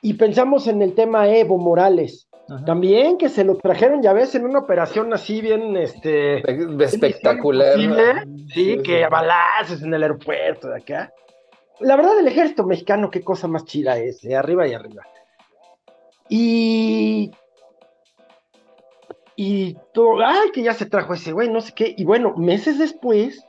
y 0.00 0.14
pensamos 0.14 0.66
en 0.66 0.80
el 0.80 0.94
tema 0.94 1.28
Evo 1.28 1.58
Morales, 1.58 2.28
también 2.66 3.18
que 3.18 3.28
se 3.28 3.44
lo 3.44 3.56
trajeron, 3.56 4.02
ya 4.02 4.12
ves, 4.12 4.34
en 4.34 4.44
una 4.44 4.58
operación 4.58 5.12
así 5.12 5.40
bien 5.40 5.76
este, 5.76 6.38
espectacular. 6.82 7.78
Sí, 8.52 8.78
que 8.82 9.04
a 9.04 9.08
balazos 9.08 9.82
en 9.82 9.94
el 9.94 10.02
aeropuerto 10.02 10.68
de 10.68 10.78
acá. 10.78 11.12
La 11.82 11.96
verdad, 11.96 12.18
el 12.18 12.26
ejército 12.26 12.64
mexicano, 12.64 13.10
qué 13.10 13.22
cosa 13.22 13.48
más 13.48 13.64
chida 13.64 13.98
es, 13.98 14.22
de 14.22 14.36
arriba 14.36 14.66
y 14.66 14.74
arriba. 14.74 15.02
Y. 16.28 17.30
Y 19.34 19.76
todo, 19.92 20.24
ay, 20.24 20.50
que 20.52 20.62
ya 20.62 20.74
se 20.74 20.86
trajo 20.86 21.14
ese 21.14 21.32
güey, 21.32 21.48
no 21.48 21.60
sé 21.60 21.72
qué. 21.74 21.94
Y 21.96 22.04
bueno, 22.04 22.34
meses 22.36 22.78
después, 22.78 23.44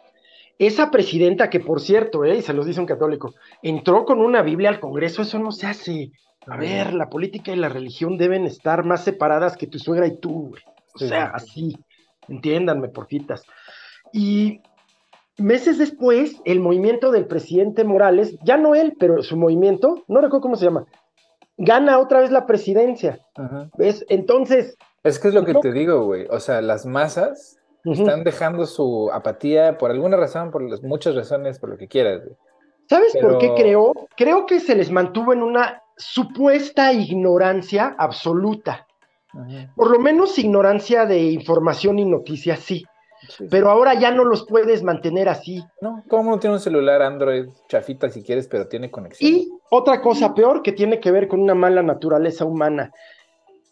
esa 0.58 0.92
presidenta, 0.92 1.50
que 1.50 1.60
por 1.60 1.82
cierto, 1.82 2.24
eh, 2.24 2.38
y 2.38 2.42
se 2.42 2.54
los 2.54 2.66
dice 2.66 2.80
un 2.80 2.86
católico, 2.86 3.34
entró 3.62 4.06
con 4.06 4.20
una 4.20 4.42
Biblia 4.42 4.70
al 4.70 4.80
Congreso, 4.80 5.22
eso 5.22 5.40
no 5.40 5.52
se 5.52 5.68
hace. 5.68 6.12
A 6.48 6.58
ver, 6.58 6.94
la 6.94 7.10
política 7.10 7.54
y 7.54 7.58
la 7.58 7.70
religión 7.70 8.18
deben 8.18 8.46
estar 8.46 8.84
más 8.84 9.04
separadas 9.04 9.56
que 9.56 9.68
tu 9.68 9.80
suegra 9.80 10.08
y 10.08 10.18
tú, 10.18 10.50
güey. 10.50 10.64
O 10.96 11.00
sea, 11.00 11.26
así. 11.34 11.78
Entiéndanme, 12.28 12.90
porfitas. 12.90 13.44
Y 14.12 14.62
meses 15.38 15.78
después, 15.78 16.42
el 16.46 16.60
movimiento 16.60 17.12
del 17.12 17.26
presidente 17.26 17.84
Morales, 17.84 18.38
ya 18.44 18.58
no 18.58 18.76
él, 18.76 18.96
pero 19.00 19.24
su 19.24 19.38
movimiento, 19.38 20.04
no 20.08 20.22
recuerdo 20.22 20.42
cómo 20.42 20.56
se 20.56 20.66
llama, 20.66 20.86
gana 21.58 22.00
otra 22.00 22.22
vez 22.22 22.32
la 22.32 22.46
presidencia. 22.46 23.20
¿Ves? 23.78 24.06
Entonces. 24.10 24.78
Es 25.04 25.20
que 25.20 25.30
es 25.30 25.34
lo 25.34 25.46
que 25.46 25.56
te 25.56 25.72
digo, 25.72 26.06
güey. 26.06 26.28
O 26.30 26.40
sea, 26.40 26.62
las 26.62 26.86
masas 26.86 27.58
están 27.84 28.24
dejando 28.24 28.66
su 28.66 29.10
apatía 29.12 29.78
por 29.78 29.92
alguna 29.92 30.18
razón, 30.18 30.52
por 30.52 30.62
las 30.70 30.82
muchas 30.84 31.16
razones, 31.16 31.60
por 31.60 31.70
lo 31.70 31.78
que 31.78 31.88
quieras. 31.88 32.22
¿Sabes 32.90 33.16
por 33.20 33.38
qué 33.38 33.54
creo? 33.56 33.94
Creo 34.16 34.46
que 34.46 34.60
se 34.60 34.76
les 34.76 34.92
mantuvo 34.92 35.34
en 35.34 35.42
una 35.42 35.82
supuesta 35.98 36.94
ignorancia 36.94 37.96
absoluta. 37.98 38.88
Por 39.76 39.90
lo 39.90 40.00
menos 40.00 40.38
ignorancia 40.38 41.06
de 41.06 41.24
información 41.24 41.98
y 42.00 42.06
noticias, 42.06 42.60
sí. 42.60 42.84
Pero 43.50 43.70
ahora 43.70 43.94
ya 43.94 44.12
no 44.12 44.26
los 44.26 44.46
puedes 44.46 44.84
mantener 44.84 45.30
así. 45.30 45.64
No, 45.82 46.04
todo 46.10 46.24
mundo 46.24 46.40
tiene 46.40 46.56
un 46.56 46.62
celular 46.62 47.02
Android 47.02 47.50
chafita 47.68 48.10
si 48.10 48.24
quieres, 48.24 48.48
pero 48.48 48.68
tiene 48.68 48.92
conexión. 48.92 49.32
Y 49.32 49.52
otra 49.70 50.02
cosa 50.02 50.34
peor 50.34 50.62
que 50.62 50.72
tiene 50.72 51.00
que 51.00 51.12
ver 51.12 51.28
con 51.28 51.40
una 51.42 51.56
mala 51.56 51.84
naturaleza 51.84 52.46
humana. 52.46 52.92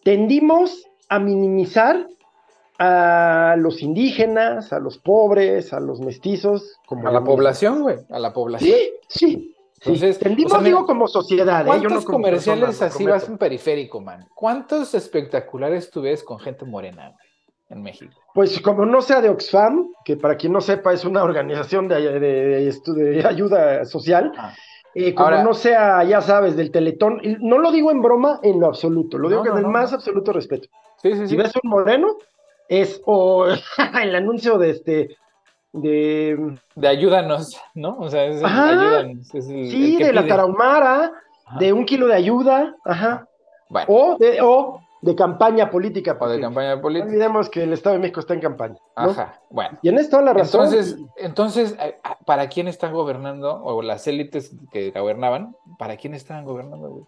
Tendimos 0.04 0.86
a 1.10 1.20
minimizar 1.20 2.08
a 2.80 3.56
los 3.58 3.82
indígenas, 3.82 4.74
a 4.74 4.80
los 4.80 4.98
pobres, 4.98 5.74
a 5.74 5.80
los 5.80 6.00
mestizos. 6.00 6.80
Como 6.88 7.08
a 7.08 7.12
la 7.12 7.24
población, 7.24 7.82
güey, 7.84 7.98
a 8.10 8.20
la 8.20 8.34
población. 8.34 8.72
Sí, 9.08 9.28
sí. 9.28 9.56
Entonces, 9.84 10.20
tendimos, 10.20 10.64
digo, 10.64 10.86
como 10.86 11.08
sociedad. 11.08 11.62
¿eh? 11.62 11.66
¿Cuántos 11.66 12.06
comerciales 12.06 12.82
así 12.82 13.06
vas 13.06 13.28
en 13.28 13.38
periférico, 13.38 14.00
man? 14.00 14.28
¿Cuántos 14.36 14.94
espectaculares 14.94 15.90
tú 15.90 16.02
ves 16.02 16.24
con 16.24 16.40
gente 16.40 16.66
morena 16.66 17.16
en 17.72 17.82
México? 17.82 18.14
Pues 18.34 18.60
como 18.62 18.86
no 18.86 19.02
sea 19.02 19.22
de 19.22 19.30
Oxfam, 19.30 19.92
que 20.06 20.18
para 20.18 20.36
quien 20.36 20.54
no 20.54 20.62
sepa 20.62 20.94
es 20.94 21.06
una 21.06 21.24
organización 21.24 21.88
de, 21.88 22.20
de, 22.20 23.26
ayuda 23.26 23.86
social, 23.86 24.32
ah. 24.38 24.54
eh, 24.94 25.14
como 25.16 25.32
no 25.44 25.54
sea, 25.54 26.04
ya 26.04 26.22
sabes, 26.22 26.56
del 26.56 26.72
Teletón, 26.72 27.22
no 27.40 27.58
lo 27.58 27.72
digo 27.72 27.92
en 27.92 28.02
broma 28.02 28.40
en 28.44 28.60
lo 28.60 28.68
absoluto, 28.68 29.18
lo 29.18 29.30
digo 29.30 29.46
con 29.46 29.58
el 29.58 29.68
más 29.68 29.94
absoluto 29.94 30.34
respeto. 30.34 30.70
si 31.02 31.36
ves 31.36 31.52
un 31.64 31.70
moreno, 31.70 32.18
es 32.68 33.02
o 33.06 33.48
el 34.02 34.16
anuncio 34.16 34.58
de 34.58 34.70
este 34.70 35.18
de, 35.74 36.58
de 36.76 36.88
ayúdanos, 36.88 37.58
¿no? 37.74 37.98
O 37.98 38.10
sea, 38.10 38.26
es, 38.26 38.44
ayúdanos, 38.44 39.28
sí, 39.28 39.98
de 39.98 40.14
la 40.14 40.28
tarahumara, 40.28 41.12
de 41.60 41.72
un 41.74 41.86
kilo 41.86 42.08
de 42.08 42.16
ayuda, 42.16 42.76
ajá. 42.84 43.28
Bueno. 43.70 43.88
O 43.90 44.18
de, 44.18 44.40
o 44.42 44.82
de 45.02 45.16
campaña 45.16 45.70
política. 45.70 46.18
O 46.20 46.28
de 46.28 46.40
campaña 46.40 46.82
política. 46.82 47.06
No 47.06 47.12
olvidemos 47.12 47.50
que 47.50 47.64
el 47.64 47.74
Estado 47.74 47.96
de 47.96 48.02
México 48.02 48.20
está 48.20 48.34
en 48.34 48.40
campaña. 48.40 48.78
Ajá, 48.96 49.42
bueno. 49.50 49.78
Y 49.82 49.90
en 49.90 49.98
esto 49.98 50.22
la 50.22 50.34
razón. 50.34 50.66
Entonces, 50.66 50.98
entonces, 51.18 51.76
eh, 51.80 52.00
¿para 52.26 52.50
quién 52.50 52.68
están 52.68 52.94
gobernando? 52.94 53.62
O 53.64 53.82
las 53.82 54.08
élites 54.08 54.56
que 54.72 54.92
gobernaban, 54.92 55.56
¿para 55.78 55.98
quién 55.98 56.14
estaban 56.14 56.46
gobernando, 56.46 56.90
güey? 56.90 57.06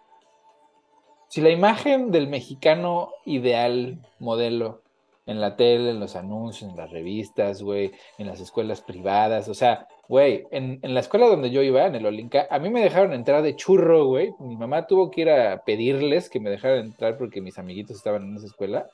Si 1.28 1.42
la 1.42 1.50
imagen 1.50 2.12
del 2.12 2.28
mexicano 2.28 3.10
ideal, 3.26 4.00
modelo, 4.20 4.83
en 5.26 5.40
la 5.40 5.56
tele, 5.56 5.92
en 5.92 6.00
los 6.00 6.16
anuncios, 6.16 6.70
en 6.70 6.78
las 6.78 6.92
revistas, 6.92 7.62
güey, 7.62 7.94
en 8.18 8.28
las 8.28 8.40
escuelas 8.40 8.82
privadas, 8.82 9.48
o 9.48 9.54
sea, 9.54 9.88
güey, 10.08 10.46
en, 10.52 10.80
la 10.82 11.00
escuela 11.00 11.28
donde 11.28 11.50
yo 11.50 11.62
iba, 11.62 11.86
en 11.86 11.96
el 11.96 12.06
Olinca, 12.06 12.48
a 12.50 12.60
mí 12.60 12.70
me 12.70 12.82
dejaron 12.82 13.14
entrar 13.14 13.42
de 13.42 13.56
churro, 13.56 14.06
güey, 14.06 14.34
mi 14.40 14.58
mamá 14.58 14.86
tuvo 14.86 15.10
que 15.10 15.22
ir 15.22 15.30
a 15.30 15.64
pedirles 15.64 16.30
que 16.30 16.40
me 16.40 16.50
dejaran 16.50 16.80
entrar 16.80 17.18
porque 17.18 17.42
mis 17.42 17.58
amiguitos 17.58 17.98
estaban 17.98 18.24
en 18.24 18.36
esa 18.36 18.48
escuela, 18.48 18.88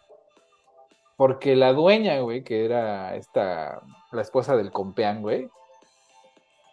porque 1.17 1.55
la 1.55 1.73
dueña, 1.73 2.19
güey, 2.19 2.43
que 2.43 2.63
era 2.63 3.15
esta, 3.15 3.82
la 4.11 4.21
esposa 4.21 4.55
del 4.55 4.71
Compeán, 4.71 5.21
güey, 5.21 5.49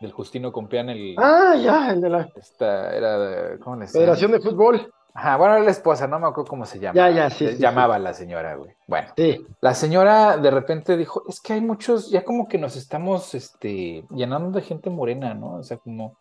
del 0.01 0.13
Justino 0.13 0.53
Compeán, 0.53 0.91
el... 0.91 1.15
Ah, 1.17 1.55
ya, 1.57 1.91
el 1.91 2.03
de 2.03 2.11
la... 2.11 2.29
Esta 2.37 2.95
era, 2.95 3.59
¿cómo 3.59 3.77
le 3.77 3.89
Federación 3.89 4.33
de 4.33 4.41
Fútbol. 4.41 4.93
Ajá, 5.17 5.39
bueno, 5.39 5.59
la 5.61 5.71
esposa, 5.71 6.07
no 6.07 6.19
me 6.19 6.27
acuerdo 6.27 6.51
cómo 6.51 6.67
se 6.67 6.79
llama. 6.79 6.95
Ya, 6.95 7.11
ya, 7.11 7.31
sí. 7.31 7.57
llamaba 7.57 7.99
la 7.99 8.13
señora, 8.13 8.55
güey. 8.55 8.75
Bueno, 8.87 9.15
la 9.63 9.73
señora 9.73 10.37
de 10.37 10.51
repente 10.51 10.95
dijo, 10.95 11.23
es 11.27 11.41
que 11.41 11.55
hay 11.55 11.63
muchos, 11.63 12.11
ya 12.11 12.23
como 12.23 12.47
que 12.47 12.59
nos 12.59 12.77
estamos, 12.77 13.35
este, 13.35 14.05
llenando 14.11 14.51
de 14.51 14.61
gente 14.61 14.91
morena, 14.91 15.33
¿no? 15.33 15.55
O 15.55 15.63
sea, 15.63 15.79
como... 15.79 16.19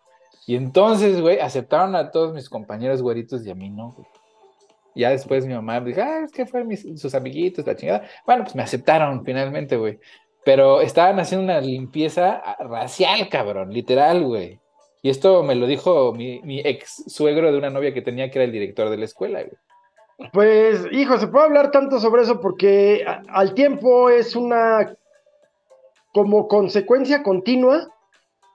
Y 0.47 0.55
entonces, 0.55 1.19
güey, 1.19 1.41
aceptaron 1.41 1.93
a 1.93 2.09
todos 2.09 2.33
mis 2.33 2.47
compañeros 2.47 3.01
güeritos 3.01 3.45
y 3.45 3.51
a 3.51 3.55
mí 3.55 3.69
no, 3.69 3.91
güey. 3.91 4.07
Ya 4.95 5.09
después 5.09 5.45
mi 5.45 5.53
mamá 5.53 5.81
dijo, 5.81 6.01
ah, 6.01 6.21
es 6.23 6.31
que 6.31 6.45
fueron 6.45 6.69
mis, 6.69 6.87
sus 6.97 7.13
amiguitos, 7.15 7.67
la 7.67 7.75
chingada. 7.75 8.07
Bueno, 8.25 8.43
pues 8.43 8.55
me 8.55 8.63
aceptaron 8.63 9.25
finalmente, 9.25 9.75
güey. 9.75 9.99
Pero 10.45 10.79
estaban 10.79 11.19
haciendo 11.19 11.43
una 11.43 11.59
limpieza 11.59 12.41
racial, 12.59 13.27
cabrón, 13.27 13.73
literal, 13.73 14.23
güey. 14.23 14.61
Y 15.05 15.09
esto 15.09 15.43
me 15.43 15.53
lo 15.53 15.67
dijo 15.67 16.13
mi, 16.13 16.41
ex 16.65 17.03
suegro 17.05 17.51
de 17.51 17.59
una 17.59 17.69
novia 17.69 17.93
que 17.93 18.01
tenía 18.01 18.31
que 18.31 18.39
era 18.39 18.45
el 18.45 18.51
director 18.51 18.89
de 18.89 18.97
la 18.97 19.05
escuela. 19.05 19.45
Pues, 20.33 20.83
hijo, 20.91 21.19
se 21.19 21.27
puede 21.27 21.45
hablar 21.45 21.69
tanto 21.69 21.99
sobre 21.99 22.23
eso 22.23 22.41
porque 22.41 23.05
al 23.27 23.53
tiempo 23.53 24.09
es 24.09 24.35
una 24.35 24.95
como 26.11 26.47
consecuencia 26.47 27.21
continua 27.21 27.87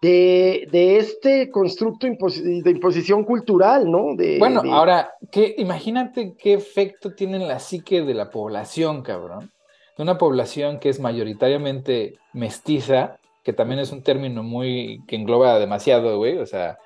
de, 0.03 0.67
este 0.73 1.53
constructo 1.53 2.09
de 2.09 2.71
imposición 2.73 3.23
cultural, 3.23 3.89
¿no? 3.89 4.17
bueno, 4.41 4.63
ahora, 4.73 5.13
¿qué, 5.31 5.55
imagínate 5.57 6.35
qué 6.37 6.55
efecto 6.55 7.15
tiene 7.15 7.37
en 7.37 7.47
la 7.47 7.61
psique 7.61 8.03
de 8.03 8.15
la 8.15 8.29
población, 8.29 9.03
cabrón. 9.03 9.53
De 9.97 10.03
una 10.03 10.19
población 10.19 10.81
que 10.81 10.89
es 10.89 10.99
mayoritariamente 10.99 12.19
mestiza, 12.33 13.20
que 13.51 13.57
también 13.57 13.81
es 13.81 13.91
un 13.91 14.05
término 14.05 14.45
muy 14.45 15.03
que 15.09 15.17
engloba 15.17 15.59
demasiado, 15.59 16.19
güey, 16.19 16.39
o 16.39 16.47
sea, 16.47 16.79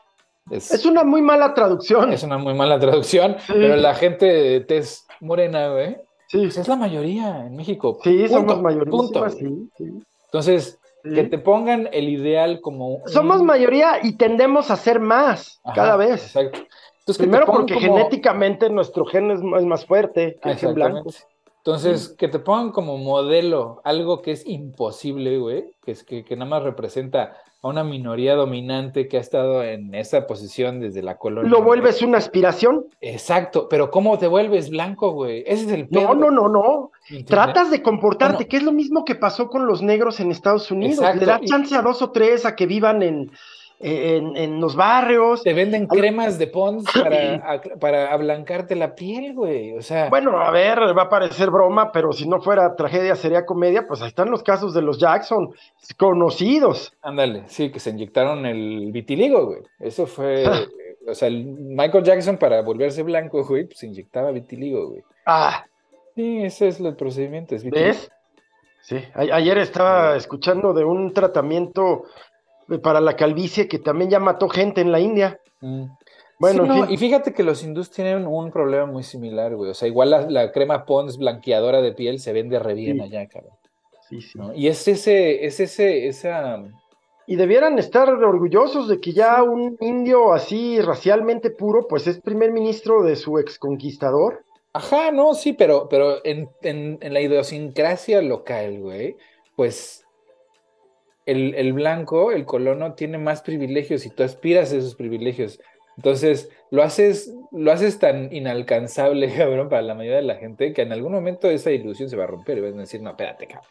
es, 0.50 0.86
una 0.86 1.04
muy 1.04 1.20
mala 1.20 1.52
traducción. 1.52 2.10
Es 2.10 2.22
una 2.22 2.38
muy 2.38 2.54
mala 2.54 2.78
traducción, 2.78 3.36
pero 3.46 3.76
la 3.76 3.94
gente 3.94 4.24
de 4.24 4.60
tez 4.60 5.06
morena, 5.20 5.68
güey, 5.68 5.98
sí. 6.28 6.38
Pues 6.38 6.56
es 6.56 6.66
la 6.66 6.76
mayoría 6.76 7.44
en 7.46 7.54
México. 7.54 7.98
Sí, 8.02 8.28
somos 8.28 8.62
mayoría. 8.62 8.92
Sí, 9.28 10.00
Entonces, 10.24 10.78
que 11.02 11.24
te 11.24 11.36
pongan 11.36 11.90
el 11.92 12.08
ideal 12.08 12.62
como... 12.62 13.02
Somos 13.08 13.42
mayoría 13.42 13.98
y 14.02 14.16
tendemos 14.16 14.70
a 14.70 14.76
ser 14.76 15.00
más 15.00 15.60
cada 15.74 15.96
vez. 15.96 16.34
Exacto. 16.34 16.60
Entonces, 17.00 17.18
Primero 17.18 17.44
porque 17.44 17.74
genéticamente 17.74 18.70
nuestro 18.70 19.04
gen 19.04 19.30
es 19.32 19.42
más, 19.42 19.84
fuerte 19.84 20.38
que 20.42 20.52
el 20.52 20.56
gen 20.56 20.72
blanco. 20.72 21.10
Entonces, 21.66 22.14
que 22.18 22.28
te 22.28 22.38
pongan 22.38 22.72
como 22.72 22.98
modelo 22.98 23.80
algo 23.84 24.20
que 24.20 24.32
es 24.32 24.46
imposible, 24.46 25.38
güey, 25.38 25.64
que 25.82 25.92
es 25.92 26.04
que, 26.04 26.22
nada 26.32 26.44
más 26.44 26.62
representa 26.62 27.38
a 27.62 27.68
una 27.68 27.82
minoría 27.82 28.34
dominante 28.34 29.08
que 29.08 29.16
ha 29.16 29.20
estado 29.20 29.64
en 29.64 29.94
esa 29.94 30.26
posición 30.26 30.78
desde 30.78 31.02
la 31.02 31.16
colonia. 31.16 31.50
¿Lo 31.50 31.62
vuelves 31.62 32.02
una 32.02 32.18
aspiración? 32.18 32.84
Exacto, 33.00 33.66
pero 33.70 33.90
¿cómo 33.90 34.18
te 34.18 34.26
vuelves 34.26 34.68
blanco, 34.68 35.12
güey? 35.12 35.42
Ese 35.46 35.64
es 35.64 35.72
el 35.72 35.88
No, 35.90 36.14
no, 36.14 36.30
no, 36.30 36.50
no. 36.50 36.90
Tratas 37.24 37.70
de 37.70 37.80
comportarte, 37.80 38.46
que 38.46 38.58
es 38.58 38.62
lo 38.62 38.72
mismo 38.72 39.06
que 39.06 39.14
pasó 39.14 39.48
con 39.48 39.66
los 39.66 39.80
negros 39.80 40.20
en 40.20 40.32
Estados 40.32 40.70
Unidos. 40.70 41.02
Le 41.14 41.24
das 41.24 41.40
chance 41.46 41.74
a 41.74 41.80
dos 41.80 42.02
o 42.02 42.10
tres 42.10 42.44
a 42.44 42.56
que 42.56 42.66
vivan 42.66 43.02
en 43.02 43.30
en, 43.84 44.60
los 44.60 44.74
barrios. 44.76 45.42
Te 45.42 45.52
venden 45.52 45.86
cremas 45.86 46.38
de 46.38 46.46
Pons 46.46 46.84
para, 47.02 47.60
para 47.78 48.12
ablancarte 48.12 48.74
la 48.74 48.94
piel, 48.94 49.34
güey. 49.34 49.76
O 49.76 49.82
sea. 49.82 50.08
Bueno, 50.08 50.38
a 50.38 50.50
ver, 50.50 50.78
va 50.96 51.02
a 51.02 51.08
parecer 51.08 51.50
broma, 51.50 51.92
pero 51.92 52.12
si 52.12 52.26
no 52.26 52.40
fuera 52.40 52.74
tragedia, 52.76 53.14
sería 53.14 53.44
comedia. 53.44 53.86
Pues 53.86 54.00
ahí 54.00 54.08
están 54.08 54.30
los 54.30 54.42
casos 54.42 54.72
de 54.74 54.82
los 54.82 54.98
Jackson, 54.98 55.54
conocidos. 55.96 56.92
Ándale, 57.02 57.44
sí, 57.46 57.70
que 57.70 57.80
se 57.80 57.90
inyectaron 57.90 58.46
el 58.46 58.90
vitiligo, 58.92 59.46
güey. 59.46 59.62
Eso 59.78 60.06
fue. 60.06 60.44
o 61.06 61.14
sea, 61.14 61.28
el 61.28 61.44
Michael 61.44 62.04
Jackson 62.04 62.38
para 62.38 62.62
volverse 62.62 63.02
blanco, 63.02 63.44
güey, 63.44 63.64
pues 63.64 63.78
se 63.78 63.86
inyectaba 63.86 64.30
vitiligo, 64.30 64.88
güey. 64.88 65.02
Ah. 65.26 65.64
Sí, 66.14 66.42
ese 66.44 66.68
es 66.68 66.80
el 66.80 66.94
procedimiento. 66.94 67.54
Es 67.56 67.64
¿Ves? 67.64 68.10
Sí, 68.82 69.02
ayer 69.14 69.56
estaba 69.58 70.14
escuchando 70.14 70.74
de 70.74 70.84
un 70.84 71.14
tratamiento 71.14 72.04
para 72.82 73.00
la 73.00 73.16
calvicie 73.16 73.68
que 73.68 73.78
también 73.78 74.10
ya 74.10 74.20
mató 74.20 74.48
gente 74.48 74.80
en 74.80 74.92
la 74.92 75.00
India. 75.00 75.40
Mm. 75.60 75.86
Bueno, 76.38 76.90
y 76.90 76.96
fíjate 76.96 77.32
que 77.32 77.42
los 77.42 77.62
hindús 77.62 77.90
tienen 77.90 78.26
un 78.26 78.50
problema 78.50 78.86
muy 78.86 79.02
similar, 79.02 79.54
güey. 79.54 79.70
O 79.70 79.74
sea, 79.74 79.88
igual 79.88 80.10
la, 80.28 80.52
crema 80.52 80.84
Pons 80.84 81.16
blanqueadora 81.16 81.80
de 81.80 81.92
piel 81.92 82.18
se 82.18 82.32
vende 82.32 82.58
re 82.58 82.74
bien 82.74 83.00
allá, 83.00 83.26
cabrón. 83.28 83.54
Sí, 84.08 84.20
sí. 84.20 84.38
Y 84.54 84.68
es 84.68 84.86
ese, 84.88 85.46
es 85.46 85.60
ese, 85.60 86.08
esa. 86.08 86.62
Y 87.26 87.36
debieran 87.36 87.78
estar 87.78 88.10
orgullosos 88.10 88.88
de 88.88 89.00
que 89.00 89.12
ya 89.12 89.42
un 89.42 89.78
indio 89.80 90.32
así 90.32 90.80
racialmente 90.80 91.50
puro, 91.50 91.86
pues 91.88 92.06
es 92.06 92.20
primer 92.20 92.52
ministro 92.52 93.02
de 93.02 93.16
su 93.16 93.38
ex 93.38 93.58
conquistador. 93.58 94.44
Ajá, 94.74 95.12
no, 95.12 95.34
sí, 95.34 95.52
pero, 95.52 95.88
pero 95.88 96.16
en, 96.24 96.50
en, 96.62 96.98
en 97.00 97.14
la 97.14 97.20
idiosincrasia 97.20 98.20
local, 98.20 98.80
güey, 98.80 99.16
pues 99.56 100.03
el, 101.26 101.72
blanco, 101.72 102.32
el 102.32 102.44
colono, 102.44 102.94
tiene 102.94 103.18
más 103.18 103.42
privilegios 103.42 104.06
y 104.06 104.10
tú 104.10 104.22
aspiras 104.22 104.72
a 104.72 104.76
esos 104.76 104.94
privilegios. 104.94 105.60
Entonces, 105.96 106.50
lo 106.70 106.82
haces, 106.82 107.32
lo 107.52 107.70
haces 107.72 107.98
tan 107.98 108.32
inalcanzable, 108.32 109.32
cabrón, 109.36 109.68
para 109.68 109.82
la 109.82 109.94
mayoría 109.94 110.18
de 110.18 110.22
la 110.22 110.36
gente, 110.36 110.72
que 110.72 110.82
en 110.82 110.92
algún 110.92 111.12
momento 111.12 111.48
esa 111.48 111.70
ilusión 111.70 112.08
se 112.10 112.16
va 112.16 112.24
a 112.24 112.28
romper 112.28 112.58
y 112.58 112.62
van 112.62 112.74
a 112.74 112.82
decir, 112.82 113.00
no, 113.00 113.10
espérate, 113.10 113.46
cabrón. 113.46 113.70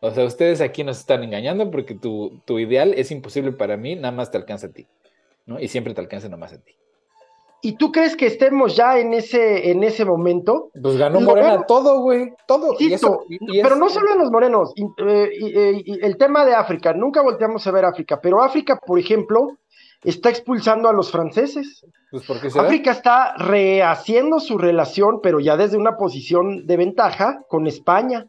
O 0.00 0.10
sea, 0.10 0.24
ustedes 0.24 0.62
aquí 0.62 0.82
nos 0.82 0.98
están 0.98 1.22
engañando 1.22 1.70
porque 1.70 1.94
tu, 1.94 2.40
tu 2.46 2.58
ideal 2.58 2.94
es 2.96 3.10
imposible 3.10 3.52
para 3.52 3.76
mí, 3.76 3.96
nada 3.96 4.12
más 4.12 4.30
te 4.30 4.38
alcanza 4.38 4.68
a 4.68 4.70
ti, 4.70 4.86
¿no? 5.44 5.60
Y 5.60 5.68
siempre 5.68 5.92
te 5.92 6.00
alcanza 6.00 6.28
nada 6.28 6.38
más 6.38 6.54
a 6.54 6.58
ti. 6.58 6.72
¿Y 7.62 7.76
tú 7.76 7.92
crees 7.92 8.16
que 8.16 8.26
estemos 8.26 8.74
ya 8.74 8.98
en 8.98 9.12
ese, 9.12 9.70
en 9.70 9.84
ese 9.84 10.04
momento? 10.04 10.70
Pues 10.80 10.96
ganó 10.96 11.20
Morena 11.20 11.64
todo, 11.66 12.00
güey, 12.00 12.32
todo. 12.46 12.74
pero 13.62 13.76
no 13.76 13.90
solo 13.90 14.12
en 14.12 14.18
los 14.18 14.30
morenos, 14.30 14.72
eh, 14.76 15.30
eh, 15.42 15.82
el 16.02 16.16
tema 16.16 16.46
de 16.46 16.54
África, 16.54 16.94
nunca 16.94 17.20
volteamos 17.22 17.66
a 17.66 17.70
ver 17.70 17.84
África, 17.84 18.20
pero 18.20 18.42
África, 18.42 18.76
por 18.76 18.98
ejemplo, 18.98 19.58
está 20.02 20.30
expulsando 20.30 20.88
a 20.88 20.92
los 20.92 21.10
franceses. 21.10 21.84
Pues 22.10 22.26
¿por 22.26 22.40
qué 22.40 22.48
África 22.48 22.90
está 22.90 23.34
rehaciendo 23.36 24.40
su 24.40 24.58
relación, 24.58 25.20
pero 25.22 25.38
ya 25.38 25.56
desde 25.56 25.76
una 25.76 25.96
posición 25.96 26.66
de 26.66 26.76
ventaja 26.76 27.42
con 27.48 27.66
España. 27.66 28.26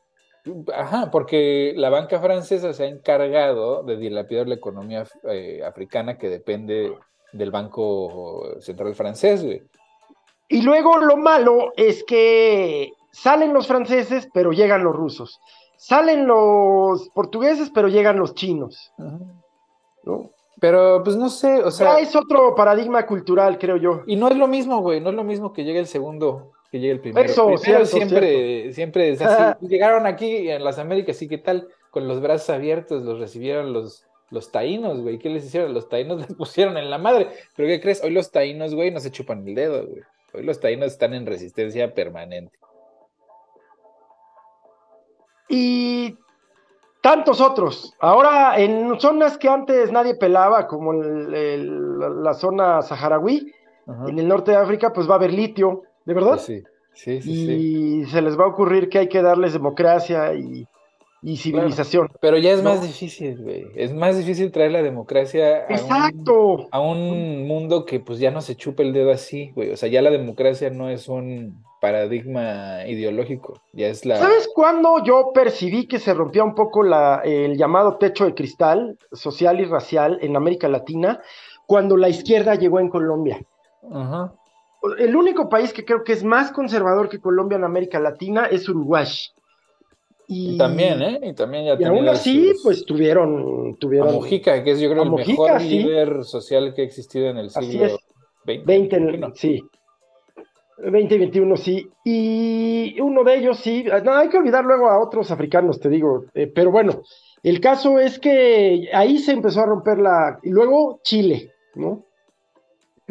Ajá, 0.73 1.09
porque 1.11 1.73
la 1.75 1.89
banca 1.89 2.19
francesa 2.19 2.73
se 2.73 2.83
ha 2.83 2.87
encargado 2.87 3.83
de 3.83 3.97
dilapidar 3.97 4.47
la 4.47 4.55
economía 4.55 5.05
eh, 5.29 5.61
africana 5.63 6.17
que 6.17 6.29
depende 6.29 6.95
del 7.33 7.51
Banco 7.51 8.55
Central 8.59 8.95
francés, 8.95 9.43
güey. 9.43 9.63
Y 10.47 10.61
luego 10.61 10.97
lo 10.97 11.15
malo 11.17 11.71
es 11.77 12.03
que 12.03 12.91
salen 13.11 13.53
los 13.53 13.67
franceses, 13.67 14.27
pero 14.33 14.51
llegan 14.51 14.83
los 14.83 14.95
rusos. 14.95 15.39
Salen 15.77 16.27
los 16.27 17.09
portugueses, 17.09 17.71
pero 17.73 17.87
llegan 17.87 18.19
los 18.19 18.35
chinos. 18.35 18.91
¿no? 20.03 20.31
Pero 20.59 21.01
pues 21.03 21.15
no 21.15 21.29
sé, 21.29 21.63
o 21.63 21.71
sea. 21.71 21.93
Ya 21.93 21.99
es 21.99 22.15
otro 22.15 22.53
paradigma 22.53 23.07
cultural, 23.07 23.57
creo 23.57 23.77
yo. 23.77 24.03
Y 24.05 24.15
no 24.15 24.27
es 24.27 24.37
lo 24.37 24.47
mismo, 24.47 24.81
güey, 24.81 25.01
no 25.01 25.09
es 25.09 25.15
lo 25.15 25.23
mismo 25.23 25.53
que 25.53 25.63
llegue 25.63 25.79
el 25.79 25.87
segundo 25.87 26.51
que 26.71 26.79
llegue 26.79 26.93
el 26.93 26.99
primero. 27.01 27.25
Eso, 27.25 27.45
primero 27.47 27.85
cierto, 27.85 27.85
siempre, 27.85 28.73
siempre 28.73 29.09
es 29.11 29.21
así. 29.21 29.67
Llegaron 29.67 30.05
aquí 30.05 30.49
en 30.49 30.63
las 30.63 30.79
Américas, 30.79 31.21
y 31.21 31.27
qué 31.27 31.37
tal, 31.37 31.67
con 31.89 32.07
los 32.07 32.21
brazos 32.21 32.51
abiertos, 32.51 33.03
los 33.03 33.19
recibieron 33.19 33.73
los, 33.73 34.05
los 34.31 34.51
taínos, 34.51 35.01
güey. 35.01 35.19
¿Qué 35.19 35.29
les 35.29 35.45
hicieron? 35.45 35.73
Los 35.73 35.89
taínos 35.89 36.19
les 36.27 36.33
pusieron 36.33 36.77
en 36.77 36.89
la 36.89 36.97
madre. 36.97 37.27
Pero 37.55 37.67
¿qué 37.67 37.79
crees? 37.79 38.03
Hoy 38.03 38.11
los 38.11 38.31
taínos, 38.31 38.73
güey, 38.73 38.89
no 38.89 38.99
se 38.99 39.11
chupan 39.11 39.47
el 39.47 39.53
dedo, 39.53 39.85
güey. 39.85 40.01
Hoy 40.33 40.43
los 40.43 40.59
taínos 40.59 40.93
están 40.93 41.13
en 41.13 41.25
resistencia 41.25 41.93
permanente. 41.93 42.57
Y 45.49 46.17
tantos 47.01 47.41
otros. 47.41 47.93
Ahora, 47.99 48.57
en 48.57 48.97
zonas 49.01 49.37
que 49.37 49.49
antes 49.49 49.91
nadie 49.91 50.15
pelaba, 50.15 50.67
como 50.67 50.93
el, 50.93 51.33
el, 51.33 52.23
la 52.23 52.33
zona 52.33 52.81
saharaui, 52.81 53.51
Ajá. 53.85 54.05
en 54.07 54.17
el 54.17 54.27
norte 54.29 54.51
de 54.51 54.57
África, 54.57 54.93
pues 54.93 55.09
va 55.09 55.13
a 55.13 55.17
haber 55.17 55.33
litio, 55.33 55.83
¿de 56.05 56.13
verdad? 56.13 56.37
Sí, 56.37 56.63
sí, 56.93 57.21
sí. 57.21 57.31
y 57.31 58.05
sí. 58.05 58.11
se 58.11 58.21
les 58.21 58.39
va 58.39 58.45
a 58.45 58.47
ocurrir 58.47 58.87
que 58.87 58.99
hay 58.99 59.09
que 59.09 59.21
darles 59.21 59.51
democracia 59.51 60.33
y, 60.33 60.65
y 61.21 61.37
civilización. 61.37 62.07
Claro, 62.07 62.19
pero 62.21 62.37
ya 62.37 62.51
es 62.51 62.63
¿no? 62.63 62.71
más 62.71 62.81
difícil, 62.81 63.41
güey. 63.41 63.67
Es 63.75 63.93
más 63.93 64.17
difícil 64.17 64.51
traer 64.51 64.71
la 64.71 64.81
democracia 64.81 65.65
a 65.67 66.09
un, 66.09 66.67
a 66.71 66.79
un 66.79 67.47
mundo 67.47 67.85
que 67.85 67.99
pues 67.99 68.19
ya 68.19 68.31
no 68.31 68.41
se 68.41 68.55
chupa 68.55 68.83
el 68.83 68.93
dedo 68.93 69.11
así, 69.11 69.51
güey. 69.55 69.71
O 69.71 69.77
sea, 69.77 69.89
ya 69.89 70.01
la 70.01 70.09
democracia 70.09 70.69
no 70.69 70.89
es 70.89 71.07
un 71.07 71.63
paradigma 71.81 72.85
ideológico, 72.87 73.59
ya 73.73 73.87
es 73.87 74.05
la... 74.05 74.17
¿Sabes 74.17 74.47
cuándo 74.53 75.03
yo 75.03 75.31
percibí 75.33 75.87
que 75.87 75.97
se 75.97 76.13
rompía 76.13 76.43
un 76.43 76.53
poco 76.53 76.83
la, 76.83 77.21
el 77.25 77.57
llamado 77.57 77.97
techo 77.97 78.25
de 78.25 78.35
cristal 78.35 78.99
social 79.11 79.59
y 79.59 79.65
racial 79.65 80.19
en 80.21 80.35
América 80.35 80.69
Latina? 80.69 81.21
Cuando 81.65 81.97
la 81.97 82.07
izquierda 82.07 82.55
llegó 82.55 82.79
en 82.79 82.89
Colombia. 82.89 83.41
Ajá. 83.91 84.33
El 84.99 85.15
único 85.15 85.49
país 85.49 85.73
que 85.73 85.85
creo 85.85 86.03
que 86.03 86.13
es 86.13 86.23
más 86.23 86.51
conservador 86.51 87.09
que 87.09 87.19
Colombia 87.19 87.57
en 87.57 87.63
América 87.63 87.99
Latina 87.99 88.45
es 88.45 88.67
Uruguay. 88.69 89.07
Y, 90.33 90.55
y 90.55 90.57
también, 90.57 91.01
¿eh? 91.01 91.19
Y 91.23 91.33
también 91.33 91.65
ya 91.65 91.75
y 91.77 91.83
aún 91.83 92.07
así, 92.07 92.53
sus... 92.53 92.63
pues 92.63 92.85
tuvieron, 92.85 93.75
tuvieron. 93.75 94.07
A 94.07 94.11
Mujica, 94.13 94.63
que 94.63 94.71
es 94.71 94.79
yo 94.79 94.89
creo 94.89 95.03
el 95.03 95.09
Mujica, 95.09 95.43
mejor 95.43 95.59
sí. 95.59 95.79
líder 95.79 96.23
social 96.23 96.73
que 96.73 96.83
ha 96.83 96.85
existido 96.85 97.27
en 97.27 97.37
el 97.37 97.49
siglo 97.49 97.89
XX. 97.89 97.99
20, 98.45 98.99
20 98.99 99.27
sí. 99.35 99.61
2021, 100.77 101.57
sí. 101.57 101.91
Y 102.05 102.97
uno 103.01 103.25
de 103.25 103.35
ellos, 103.35 103.57
sí. 103.57 103.83
No, 104.05 104.13
hay 104.13 104.29
que 104.29 104.37
olvidar 104.37 104.63
luego 104.63 104.89
a 104.89 105.03
otros 105.03 105.31
africanos, 105.31 105.81
te 105.81 105.89
digo. 105.89 106.23
Eh, 106.33 106.47
pero 106.47 106.71
bueno, 106.71 107.01
el 107.43 107.59
caso 107.59 107.99
es 107.99 108.17
que 108.17 108.87
ahí 108.93 109.17
se 109.17 109.33
empezó 109.33 109.59
a 109.59 109.65
romper 109.65 109.99
la. 109.99 110.39
Y 110.43 110.49
luego 110.51 111.01
Chile, 111.03 111.51
¿no? 111.75 112.05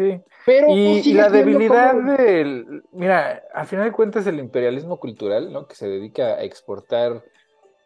Sí. 0.01 0.20
Pero 0.46 0.68
y, 0.70 1.01
y 1.05 1.12
la 1.12 1.28
debilidad 1.28 1.92
como... 1.92 2.16
del. 2.16 2.82
Mira, 2.92 3.42
al 3.53 3.66
final 3.66 3.84
de 3.86 3.92
cuentas, 3.92 4.26
el 4.26 4.38
imperialismo 4.38 4.98
cultural, 4.98 5.53
¿no? 5.53 5.66
Que 5.66 5.74
se 5.74 5.88
dedica 5.88 6.36
a 6.36 6.42
exportar, 6.42 7.22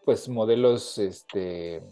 pues, 0.05 0.29
modelos, 0.29 0.99
este 0.99 1.83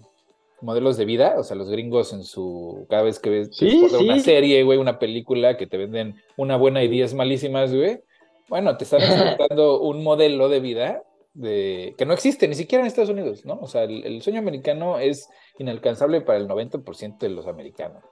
modelos 0.60 0.96
de 0.96 1.04
vida, 1.04 1.34
o 1.38 1.42
sea, 1.42 1.56
los 1.56 1.68
gringos 1.68 2.12
en 2.12 2.22
su, 2.22 2.86
cada 2.88 3.02
vez 3.02 3.18
que 3.18 3.30
ves 3.30 3.48
sí, 3.52 3.88
sí. 3.88 3.96
una 3.96 4.20
serie, 4.20 4.62
güey, 4.62 4.78
una 4.78 5.00
película 5.00 5.56
que 5.56 5.66
te 5.66 5.76
venden 5.76 6.22
una 6.36 6.56
buena 6.56 6.84
y 6.84 6.88
diez 6.88 7.14
malísimas, 7.14 7.74
güey, 7.74 8.00
bueno, 8.48 8.76
te 8.76 8.84
están 8.84 9.02
exportando 9.02 9.80
un 9.82 10.04
modelo 10.04 10.48
de 10.48 10.60
vida 10.60 11.02
de, 11.34 11.94
que 11.98 12.06
no 12.06 12.12
existe 12.12 12.46
ni 12.46 12.54
siquiera 12.54 12.82
en 12.82 12.86
Estados 12.86 13.10
Unidos, 13.10 13.44
¿no? 13.44 13.58
O 13.60 13.66
sea, 13.66 13.82
el, 13.82 14.04
el 14.04 14.22
sueño 14.22 14.38
americano 14.38 14.98
es 14.98 15.28
inalcanzable 15.58 16.20
para 16.20 16.38
el 16.38 16.46
90% 16.46 17.18
de 17.18 17.28
los 17.28 17.48
americanos. 17.48 18.04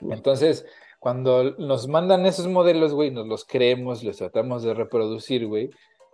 Entonces, 0.00 0.66
cuando 1.00 1.56
nos 1.58 1.88
mandan 1.88 2.26
esos 2.26 2.46
modelos, 2.46 2.92
güey, 2.92 3.10
nos 3.10 3.26
los 3.26 3.44
creemos, 3.44 4.04
los 4.04 4.18
tratamos 4.18 4.62
de 4.62 4.74
reproducir, 4.74 5.46
güey, 5.46 5.70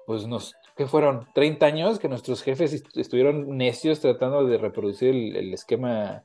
pues 0.07 0.26
nos, 0.28 0.55
¿qué 0.76 0.87
fueron? 0.87 1.26
30 1.34 1.66
años 1.66 1.99
que 1.99 2.09
nuestros 2.09 2.43
jefes 2.43 2.84
estuvieron 2.95 3.57
necios 3.59 4.01
tratando 4.01 4.47
de 4.47 4.57
reproducir 4.57 5.09
el, 5.11 5.37
el, 5.37 5.53
esquema 5.53 6.22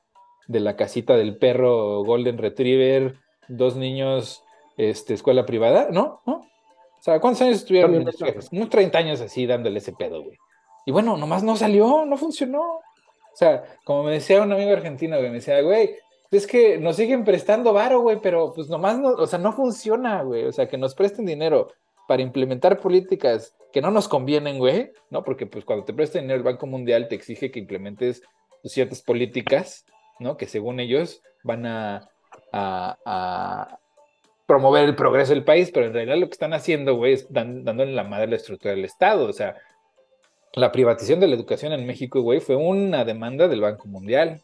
de 0.48 0.60
la 0.60 0.76
casita 0.76 1.16
del 1.18 1.38
perro 1.38 2.04
Golden 2.04 2.38
Retriever, 2.38 3.16
dos 3.48 3.76
niños, 3.76 4.44
este, 4.78 5.16
escuela 5.16 5.46
privada, 5.48 5.90
¿no? 5.92 6.22
¿No? 6.28 6.34
O 6.36 7.04
sea, 7.04 7.20
¿cuántos 7.20 7.42
años 7.42 7.58
estuvieron? 7.58 8.06
Unos 8.52 8.70
30 8.70 8.98
años 8.98 9.22
así 9.22 9.48
dándole 9.48 9.80
ese 9.80 9.94
pedo, 9.94 10.22
güey. 10.24 10.38
Y 10.86 10.92
bueno, 10.92 11.18
nomás 11.18 11.42
no 11.42 11.56
salió, 11.56 12.06
no 12.06 12.16
funcionó. 12.16 12.62
O 12.62 13.36
sea, 13.36 13.64
como 13.86 14.04
me 14.04 14.12
decía 14.12 14.42
un 14.44 14.52
amigo 14.52 14.72
argentino, 14.72 15.18
güey, 15.18 15.30
me 15.30 15.38
decía, 15.38 15.60
güey, 15.62 15.96
es 16.32 16.48
que 16.48 16.78
nos 16.78 16.96
siguen 16.96 17.26
prestando 17.26 17.74
varo, 17.74 18.02
güey, 18.02 18.20
pero 18.22 18.54
pues 18.54 18.70
nomás 18.70 18.98
no, 18.98 19.10
o 19.10 19.28
sea, 19.28 19.38
no 19.38 19.52
funciona, 19.52 20.24
güey. 20.24 20.46
O 20.46 20.52
sea, 20.52 20.70
que 20.70 20.78
nos 20.78 20.96
presten 20.96 21.26
dinero 21.26 21.70
para 22.08 22.22
implementar 22.22 22.80
políticas 22.80 23.56
que 23.72 23.82
no 23.82 23.92
nos 23.92 24.08
convienen, 24.08 24.58
güey, 24.58 24.92
¿no? 25.10 25.24
Porque 25.24 25.46
pues 25.46 25.66
cuando 25.66 25.86
te 25.86 25.94
presta 25.94 26.20
dinero 26.20 26.38
el 26.38 26.44
Banco 26.44 26.68
Mundial 26.68 27.08
te 27.08 27.16
exige 27.16 27.52
que 27.52 27.60
implementes 27.60 28.22
ciertas 28.64 29.02
políticas, 29.02 29.86
¿no? 30.20 30.38
Que 30.38 30.48
según 30.48 30.80
ellos 30.80 31.22
van 31.44 31.66
a, 31.66 32.08
promover 34.46 34.84
el 34.84 34.96
progreso 34.96 35.34
del 35.34 35.46
país, 35.46 35.72
pero 35.74 35.86
en 35.86 35.94
realidad 35.94 36.18
lo 36.18 36.28
que 36.28 36.34
están 36.34 36.54
haciendo, 36.54 36.96
güey, 36.96 37.14
es 37.14 37.28
dándole 37.30 37.94
la 37.94 38.04
madre 38.04 38.26
a 38.26 38.28
la 38.28 38.36
estructura 38.36 38.74
del 38.74 38.84
Estado. 38.84 39.26
O 39.26 39.32
sea, 39.32 39.56
la 40.54 40.74
privatización 40.74 41.22
de 41.22 41.28
la 41.28 41.36
educación 41.36 41.72
en 41.72 41.86
México, 41.86 42.22
güey, 42.22 42.42
fue 42.42 42.58
una 42.58 43.06
demanda 43.06 43.48
del 43.48 43.62
Banco 43.62 43.88
Mundial, 43.88 44.42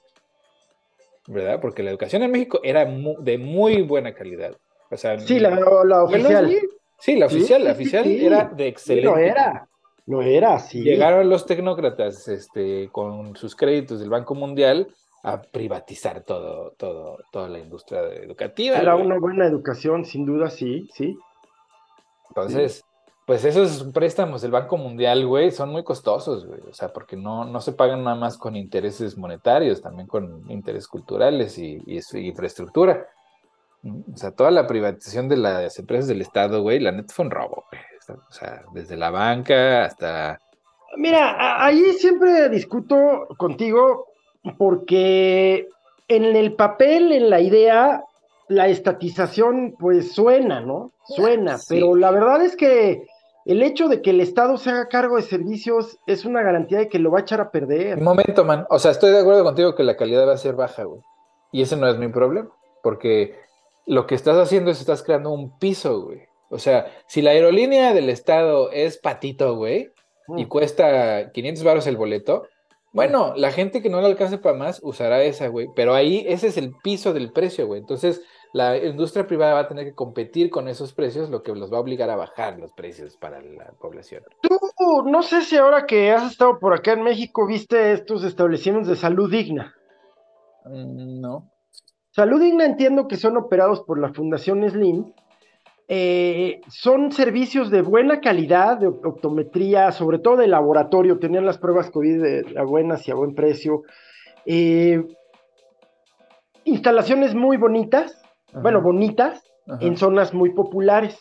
¿verdad? 1.28 1.60
Porque 1.62 1.84
la 1.84 1.92
educación 1.92 2.24
en 2.24 2.32
México 2.32 2.60
era 2.64 2.86
mu 2.86 3.16
de 3.22 3.38
muy 3.38 3.82
buena 3.84 4.14
calidad. 4.14 4.56
O 4.90 4.98
sea, 4.98 5.20
sí, 5.20 5.40
la, 5.40 5.52
la 5.86 6.04
oficial. 6.04 6.50
Sí, 7.00 7.16
la 7.16 7.28
oficial, 7.28 7.60
sí, 7.60 7.66
la 7.66 7.72
oficial 7.74 8.04
sí, 8.06 8.18
sí. 8.18 8.26
era 8.26 8.46
de 8.46 8.68
excelente. 8.68 9.10
No 9.10 9.18
era, 9.18 9.68
no 10.08 10.22
era, 10.22 10.60
sí. 10.60 10.82
Llegaron 10.82 11.30
los 11.30 11.46
tecnócratas 11.46 12.28
este, 12.28 12.90
con 12.92 13.36
sus 13.36 13.56
créditos 13.56 14.00
del 14.00 14.10
Banco 14.10 14.34
Mundial 14.34 14.88
a 15.24 15.42
privatizar 15.42 16.24
todo, 16.24 16.72
todo, 16.78 17.18
toda 17.32 17.50
la 17.50 17.60
industria 17.60 18.02
educativa. 18.14 18.78
Era 18.78 18.96
una 18.96 19.20
buena 19.20 19.46
educación, 19.46 20.06
sin 20.06 20.26
duda, 20.26 20.50
sí, 20.50 20.90
sí. 20.94 21.18
Entonces, 22.30 22.84
pues 23.28 23.44
esos 23.44 23.84
préstamos 23.92 24.42
del 24.42 24.52
Banco 24.52 24.78
Mundial, 24.78 25.28
güey, 25.28 25.52
son 25.52 25.70
muy 25.70 25.84
costosos, 25.84 26.46
güey. 26.46 26.62
O 26.62 26.74
sea, 26.74 26.94
porque 26.94 27.18
no, 27.18 27.44
no 27.44 27.60
se 27.60 27.74
pagan 27.74 28.06
nada 28.06 28.16
más 28.16 28.38
con 28.38 28.56
intereses 28.56 29.18
monetarios, 29.18 29.82
también 29.82 30.08
con 30.08 30.50
intereses 30.50 30.88
culturales 30.88 31.58
y, 31.58 31.78
y, 31.86 32.00
infraestructura. 32.20 33.06
O 33.84 34.16
sea, 34.16 34.32
toda 34.32 34.50
la 34.50 34.66
privatización 34.66 35.28
de 35.28 35.36
las 35.36 35.78
empresas 35.78 36.08
del 36.08 36.22
Estado, 36.22 36.62
güey, 36.62 36.80
la 36.80 36.94
neta 36.94 37.14
fue 37.14 37.26
un 37.26 37.32
robo, 37.32 37.66
güey. 37.70 38.18
O 38.30 38.32
sea, 38.32 38.64
desde 38.74 38.96
la 38.96 39.10
banca 39.10 39.84
hasta. 39.84 40.40
Mira, 40.96 41.66
ahí 41.66 41.84
siempre 42.00 42.48
discuto 42.48 43.28
contigo 43.36 44.06
porque 44.58 45.68
en 46.08 46.24
el 46.24 46.54
papel, 46.54 47.12
en 47.12 47.30
la 47.30 47.42
idea, 47.42 48.06
la 48.48 48.70
estatización, 48.70 49.76
pues 49.78 50.14
suena, 50.14 50.62
¿no? 50.62 50.94
Suena, 51.04 51.58
sí. 51.58 51.76
pero 51.76 51.94
la 51.94 52.12
verdad 52.12 52.42
es 52.42 52.56
que 52.56 53.06
el 53.48 53.64
hecho 53.64 53.88
de 53.88 54.02
que 54.02 54.10
el 54.10 54.20
Estado 54.20 54.58
se 54.58 54.70
haga 54.70 54.90
cargo 54.90 55.16
de 55.16 55.22
servicios 55.22 56.00
es 56.06 56.26
una 56.26 56.42
garantía 56.42 56.80
de 56.80 56.90
que 56.90 57.00
lo 57.00 57.12
va 57.12 57.20
a 57.20 57.22
echar 57.22 57.40
a 57.40 57.50
perder. 57.50 57.98
Un 57.98 58.04
momento, 58.04 58.44
man. 58.44 58.68
O 58.70 58.78
sea, 58.78 58.92
estoy 58.92 59.12
de 59.12 59.20
acuerdo 59.20 59.44
contigo 59.44 59.74
que 59.74 59.84
la 59.84 59.96
calidad 59.96 60.28
va 60.28 60.34
a 60.34 60.38
ser 60.38 60.56
baja, 60.56 60.84
güey. 60.84 61.02
Y 61.54 61.62
ese 61.62 61.78
no 61.78 61.88
es 61.88 61.98
mi 61.98 62.10
problema, 62.10 62.50
porque 62.84 63.40
lo 63.86 64.06
que 64.06 64.16
estás 64.16 64.38
haciendo 64.38 64.70
es 64.70 64.82
estás 64.82 65.02
creando 65.02 65.32
un 65.32 65.58
piso, 65.58 66.02
güey. 66.02 66.24
O 66.50 66.60
sea, 66.60 66.88
si 67.08 67.22
la 67.22 67.32
aerolínea 67.32 67.94
del 67.94 68.10
estado 68.10 68.70
es 68.72 68.98
patito, 68.98 69.56
güey, 69.56 69.94
mm. 70.28 70.40
y 70.40 70.46
cuesta 70.48 71.32
500 71.32 71.64
baros 71.64 71.88
el 71.88 71.96
boleto, 71.96 72.44
bueno, 72.92 73.34
la 73.36 73.52
gente 73.52 73.82
que 73.82 73.90
no 73.90 74.02
le 74.02 74.08
alcance 74.08 74.38
para 74.38 74.58
más 74.58 74.80
usará 74.84 75.24
esa, 75.24 75.48
güey. 75.48 75.68
Pero 75.74 75.94
ahí 75.94 76.26
ese 76.28 76.48
es 76.48 76.58
el 76.58 76.74
piso 76.84 77.14
del 77.14 77.32
precio, 77.32 77.68
güey. 77.68 77.80
Entonces, 77.80 78.22
la 78.54 78.78
industria 78.78 79.28
privada 79.28 79.54
va 79.54 79.60
a 79.62 79.68
tener 79.68 79.86
que 79.86 79.96
competir 79.96 80.50
con 80.50 80.68
esos 80.68 80.94
precios, 80.94 81.30
lo 81.30 81.44
que 81.44 81.54
los 81.54 81.72
va 81.72 81.78
a 81.78 81.82
obligar 81.82 82.10
a 82.10 82.16
bajar 82.16 82.58
los 82.60 82.72
precios 82.74 83.18
para 83.18 83.42
la 83.42 83.72
población. 83.80 84.24
Tú, 84.42 84.58
no 85.06 85.22
sé 85.24 85.42
si 85.42 85.58
ahora 85.58 85.86
que 85.86 86.12
has 86.12 86.32
estado 86.32 86.60
por 86.60 86.74
acá 86.74 86.94
en 86.94 87.04
México, 87.04 87.46
viste 87.46 87.92
estos 87.92 88.24
establecimientos 88.24 88.90
de 88.90 88.96
salud 88.96 89.30
digna. 89.30 89.76
Mm, 90.66 91.22
no. 91.22 91.52
Salud 92.18 92.42
Digna 92.42 92.66
entiendo 92.66 93.08
que 93.08 93.16
son 93.16 93.38
operados 93.38 93.82
por 93.82 94.00
la 94.00 94.12
Fundación 94.12 94.68
Slim. 94.68 95.14
Eh, 95.88 96.62
son 96.68 97.12
servicios 97.12 97.70
de 97.70 97.84
buena 97.84 98.22
calidad, 98.22 98.78
de 98.78 98.88
optometría, 98.88 99.92
sobre 99.92 100.18
todo 100.18 100.38
de 100.38 100.48
laboratorio. 100.48 101.20
Tenían 101.20 101.46
las 101.46 101.60
pruebas 101.60 101.92
COVID 101.92 102.22
de, 102.22 102.56
a 102.58 102.64
buenas 102.64 103.08
y 103.08 103.12
a 103.12 103.14
buen 103.14 103.36
precio. 103.36 103.84
Eh, 104.48 105.06
instalaciones 106.64 107.36
muy 107.36 107.58
bonitas, 107.58 108.20
Ajá. 108.58 108.64
bueno, 108.64 108.82
bonitas, 108.82 109.44
Ajá. 109.68 109.86
en 109.86 109.98
zonas 109.98 110.34
muy 110.34 110.54
populares. 110.54 111.18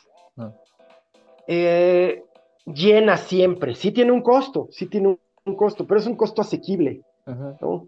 Eh, 1.48 2.24
llena 2.66 3.16
siempre. 3.16 3.74
Sí 3.74 3.92
tiene 3.92 4.10
un 4.12 4.22
costo, 4.22 4.68
sí 4.70 4.86
tiene 4.86 5.08
un, 5.08 5.20
un, 5.44 5.54
costo, 5.54 5.86
pero 5.86 6.00
es 6.00 6.06
un 6.06 6.16
costo 6.16 6.42
asequible. 6.42 7.02
¿no? 7.60 7.86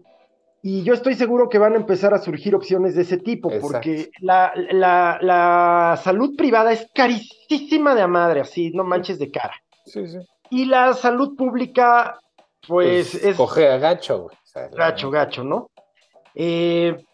Y 0.61 0.83
yo 0.83 0.93
estoy 0.93 1.15
seguro 1.15 1.47
que 1.47 1.57
van 1.57 1.73
a 1.73 1.77
empezar 1.77 2.13
a 2.13 2.19
surgir 2.19 2.53
opciones 2.53 2.95
de 2.95 3.03
ese 3.03 3.17
tipo, 3.17 3.49
porque 3.61 4.09
la, 4.19 4.51
la, 4.71 5.97
salud 6.03 6.35
privada 6.35 6.73
es 6.73 6.89
carísima 6.93 7.95
de 7.95 8.01
a 8.01 8.07
madre, 8.07 8.41
así, 8.41 8.71
no 8.71 8.83
manches 8.83 9.19
de 9.19 9.31
cara. 9.31 9.55
Sí, 9.85 10.05
sí. 10.07 10.17
Y 10.49 10.65
la 10.65 10.93
salud 10.93 11.37
pública, 11.37 12.19
pues, 12.67 13.11
pues 13.11 13.23
es... 13.23 13.37
Coge 13.37 13.69
a 13.69 13.77
gacho, 13.77 14.23
güey. 14.23 14.37
gacho, 14.73 15.09
gacho, 15.09 15.43
¿no? 15.45 15.69
Eh, 16.35 17.05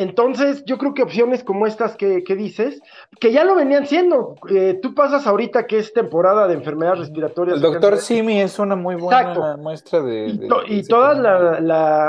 entonces, 0.00 0.64
yo 0.64 0.78
creo 0.78 0.94
que 0.94 1.02
opciones 1.02 1.44
como 1.44 1.66
estas 1.66 1.94
que, 1.94 2.22
dices, 2.26 2.80
que 3.20 3.32
ya 3.32 3.44
lo 3.44 3.54
venían 3.54 3.86
siendo. 3.86 4.34
Eh, 4.48 4.78
tú 4.80 4.94
pasas 4.94 5.26
ahorita 5.26 5.66
que 5.66 5.78
es 5.78 5.92
temporada 5.92 6.48
de 6.48 6.54
enfermedades 6.54 7.00
respiratorias. 7.00 7.56
El 7.56 7.62
doctor 7.62 7.98
Simi 7.98 8.40
es 8.40 8.58
una 8.58 8.76
muy 8.76 8.94
buena 8.94 9.58
muestra 9.58 10.00
de. 10.00 10.28
Y, 10.28 10.78
y 10.78 10.82
todos 10.84 11.18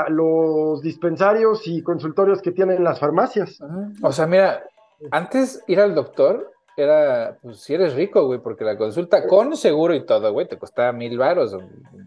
los 0.08 0.80
dispensarios 0.80 1.66
y 1.66 1.82
consultorios 1.82 2.40
que 2.40 2.52
tienen 2.52 2.82
las 2.82 2.98
farmacias. 2.98 3.58
O 4.02 4.10
sea, 4.10 4.26
mira, 4.26 4.64
antes 5.10 5.62
ir 5.66 5.78
al 5.78 5.94
doctor 5.94 6.51
era, 6.76 7.38
pues 7.42 7.60
si 7.60 7.74
eres 7.74 7.94
rico, 7.94 8.24
güey, 8.26 8.40
porque 8.40 8.64
la 8.64 8.78
consulta 8.78 9.26
con 9.26 9.56
seguro 9.56 9.94
y 9.94 10.06
todo, 10.06 10.32
güey, 10.32 10.48
te 10.48 10.58
costaba 10.58 10.92
mil 10.92 11.18
varos. 11.18 11.56